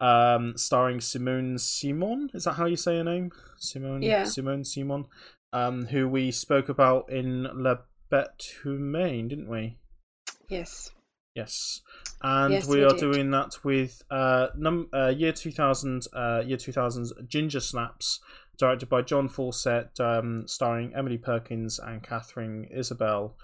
Um, 0.00 0.56
starring 0.56 1.00
Simone 1.00 1.58
Simon. 1.58 2.30
Is 2.32 2.44
that 2.44 2.52
how 2.52 2.66
you 2.66 2.76
say 2.76 2.98
her 2.98 3.04
name? 3.04 3.32
Simone. 3.58 4.02
Yeah. 4.02 4.24
Simone 4.24 4.64
Simon 4.64 5.06
um, 5.52 5.86
who 5.86 6.08
we 6.08 6.30
spoke 6.30 6.68
about 6.68 7.10
in 7.10 7.48
La 7.54 7.76
Bête 8.12 8.62
Humaine, 8.62 9.28
didn't 9.28 9.48
we? 9.48 9.78
yes. 10.48 10.90
Yes, 11.34 11.82
and 12.20 12.52
Yes, 12.52 12.66
we, 12.66 12.78
we 12.78 12.84
are 12.84 12.90
did. 12.90 12.98
doing 12.98 13.30
that 13.30 13.62
with 13.62 14.02
uh, 14.10 14.48
num- 14.56 14.88
uh, 14.92 15.08
year 15.08 15.30
two 15.30 15.52
thousand, 15.52 16.04
uh, 16.12 16.42
year 16.44 16.56
two 16.56 16.72
thousand's 16.72 17.12
Ginger 17.28 17.60
Snaps, 17.60 18.18
directed 18.58 18.88
by 18.88 19.02
John 19.02 19.28
Fawcett, 19.28 20.00
um, 20.00 20.48
starring 20.48 20.92
Emily 20.96 21.18
Perkins 21.18 21.78
and 21.78 22.02
Katharine 22.02 22.66
Isabelle. 22.74 23.36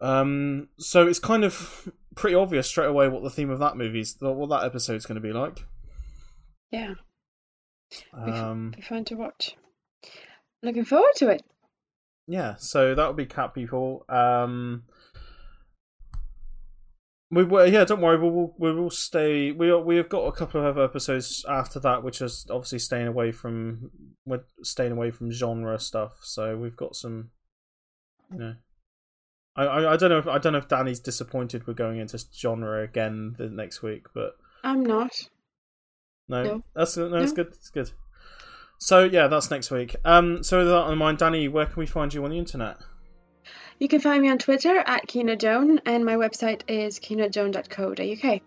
Um, 0.00 0.68
so 0.78 1.08
it's 1.08 1.18
kind 1.18 1.42
of 1.42 1.90
pretty 2.18 2.34
obvious 2.36 2.66
straight 2.66 2.86
away 2.88 3.08
what 3.08 3.22
the 3.22 3.30
theme 3.30 3.50
of 3.50 3.60
that 3.60 3.76
movie's, 3.76 4.16
what 4.20 4.50
that 4.50 4.64
episode's 4.64 5.06
going 5.06 5.20
to 5.20 5.26
be 5.26 5.32
like. 5.32 5.64
Yeah. 6.70 6.94
Um, 8.12 8.72
be 8.76 8.82
fun 8.82 9.04
to 9.06 9.14
watch. 9.14 9.56
Looking 10.62 10.84
forward 10.84 11.12
to 11.16 11.28
it. 11.28 11.42
yeah 12.26 12.56
so 12.58 12.94
that 12.94 13.06
would 13.06 13.16
be 13.16 13.24
cat 13.24 13.54
people 13.54 14.04
um 14.10 14.82
we 17.30 17.44
were, 17.44 17.64
yeah 17.66 17.84
don't 17.84 18.00
worry 18.00 18.18
we 18.18 18.28
will 18.28 18.54
we 18.58 18.72
will 18.72 18.90
stay 18.90 19.52
we 19.52 19.70
are, 19.70 19.80
we 19.80 19.96
have 19.96 20.08
got 20.08 20.24
a 20.26 20.32
couple 20.32 20.60
of 20.60 20.66
other 20.66 20.82
episodes 20.84 21.44
after 21.48 21.78
that 21.80 22.02
which 22.02 22.20
is 22.20 22.46
obviously 22.50 22.78
staying 22.78 23.06
away 23.06 23.32
from 23.32 23.90
we're 24.26 24.44
staying 24.62 24.92
away 24.92 25.10
from 25.10 25.30
genre 25.30 25.78
stuff 25.78 26.18
so 26.22 26.56
we've 26.56 26.76
got 26.76 26.94
some 26.96 27.30
you 28.32 28.38
know 28.38 28.54
I, 29.58 29.64
I, 29.64 29.92
I 29.92 29.96
don't 29.96 30.10
know 30.10 30.18
if 30.18 30.26
I 30.26 30.38
don't 30.38 30.52
know 30.52 30.58
if 30.58 30.68
Danny's 30.68 31.00
disappointed 31.00 31.66
we're 31.66 31.74
going 31.74 31.98
into 31.98 32.18
genre 32.34 32.82
again 32.82 33.34
the 33.36 33.48
next 33.48 33.82
week, 33.82 34.06
but 34.14 34.36
I'm 34.64 34.84
not. 34.84 35.10
no, 36.28 36.42
No. 36.44 36.62
that's 36.74 36.96
no, 36.96 37.12
it's 37.16 37.32
good, 37.32 37.48
it's 37.48 37.70
good. 37.70 37.90
So 38.78 39.04
yeah, 39.04 39.26
that's 39.26 39.50
next 39.50 39.70
week. 39.70 39.96
Um, 40.04 40.42
so 40.42 40.58
with 40.58 40.68
that 40.68 40.88
in 40.90 40.98
mind, 40.98 41.18
Danny, 41.18 41.48
where 41.48 41.66
can 41.66 41.76
we 41.76 41.86
find 41.86 42.14
you 42.14 42.24
on 42.24 42.30
the 42.30 42.38
internet? 42.38 42.76
You 43.80 43.88
can 43.88 44.00
find 44.00 44.22
me 44.22 44.30
on 44.30 44.38
Twitter 44.38 44.78
at 44.86 45.06
Kina 45.06 45.36
Joan, 45.36 45.80
and 45.86 46.04
my 46.04 46.14
website 46.14 46.62
is 46.68 46.98
kinajoan.co.uk. 47.00 48.40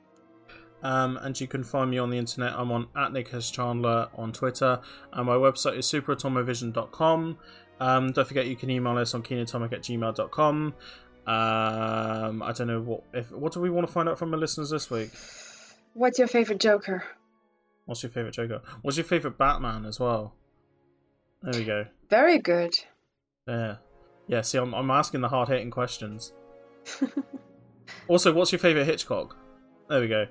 Um, 0.84 1.18
and 1.22 1.40
you 1.40 1.48
can 1.48 1.64
find 1.64 1.92
me 1.92 1.98
on 2.00 2.10
the 2.10 2.18
internet. 2.18 2.54
I'm 2.58 2.72
on 2.72 2.88
at 2.96 3.14
Nicholas 3.14 3.52
Chandler 3.52 4.10
on 4.16 4.32
Twitter, 4.34 4.82
and 5.14 5.26
my 5.28 5.36
website 5.36 5.78
is 5.78 5.86
superatomovision.com. 5.86 7.38
Um, 7.82 8.12
don't 8.12 8.28
forget 8.28 8.46
you 8.46 8.56
can 8.56 8.70
email 8.70 8.96
us 9.00 9.16
on 9.16 9.24
keenatomic 9.24 9.74
at 9.74 9.82
gmail.com. 9.82 10.76
Um, 11.26 12.44
I 12.44 12.52
don't 12.56 12.68
know 12.68 12.80
what 12.82 13.04
if 13.14 13.32
what 13.32 13.54
do 13.54 13.60
we 13.60 13.72
want 13.72 13.88
to 13.88 13.94
find 13.94 14.08
out 14.08 14.20
from 14.20 14.32
our 14.34 14.40
listeners 14.40 14.70
this 14.70 14.90
week? 14.92 15.10
What's 15.94 16.20
your 16.20 16.28
favorite 16.28 16.60
Joker? 16.60 17.04
What's 17.86 18.04
your 18.04 18.12
favorite 18.12 18.36
Joker? 18.36 18.62
What's 18.84 18.98
your 18.98 19.04
favorite 19.04 19.38
Batman 19.38 19.86
as 19.86 20.00
well? 20.00 20.36
There 21.42 21.60
we 21.60 21.66
go. 21.66 21.86
Very 22.08 22.38
good. 22.38 22.76
Yeah. 23.48 23.78
Yeah, 24.28 24.42
see, 24.42 24.60
I'm, 24.60 24.74
I'm 24.76 24.92
asking 24.92 25.22
the 25.22 25.30
hard 25.30 25.50
hitting 25.50 25.72
questions. 25.72 26.34
also, 28.08 28.32
what's 28.32 28.52
your 28.52 28.60
favourite 28.60 28.86
Hitchcock? 28.86 29.36
There 29.90 30.00
we 30.00 30.08
go. 30.08 30.28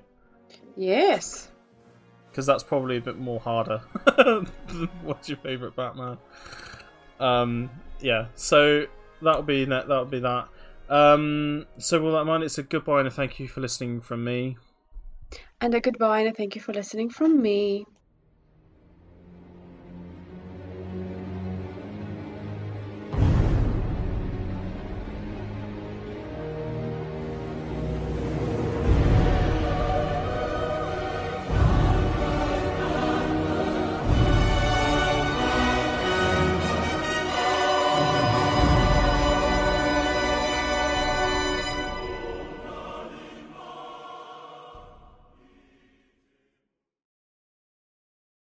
yes. 0.77 1.49
Because 2.29 2.45
that's 2.45 2.63
probably 2.63 2.97
a 2.97 3.01
bit 3.01 3.17
more 3.17 3.41
harder. 3.41 3.79
what's 5.03 5.27
your 5.27 5.37
favourite 5.39 5.75
Batman? 5.75 6.17
Um, 7.21 7.69
yeah, 7.99 8.27
so 8.35 8.87
that'll 9.21 9.43
be 9.43 9.65
that. 9.65 9.87
That'll 9.87 10.05
be 10.05 10.19
that. 10.19 10.47
Um, 10.89 11.67
so, 11.77 12.01
with 12.01 12.13
that 12.13 12.21
in 12.21 12.27
mind, 12.27 12.43
it's 12.43 12.57
a 12.57 12.63
goodbye 12.63 12.99
and 12.99 13.07
a 13.07 13.11
thank 13.11 13.39
you 13.39 13.47
for 13.47 13.61
listening 13.61 14.01
from 14.01 14.23
me. 14.23 14.57
And 15.61 15.73
a 15.73 15.79
goodbye 15.79 16.21
and 16.21 16.29
a 16.29 16.33
thank 16.33 16.55
you 16.55 16.61
for 16.61 16.73
listening 16.73 17.09
from 17.09 17.41
me. 17.41 17.85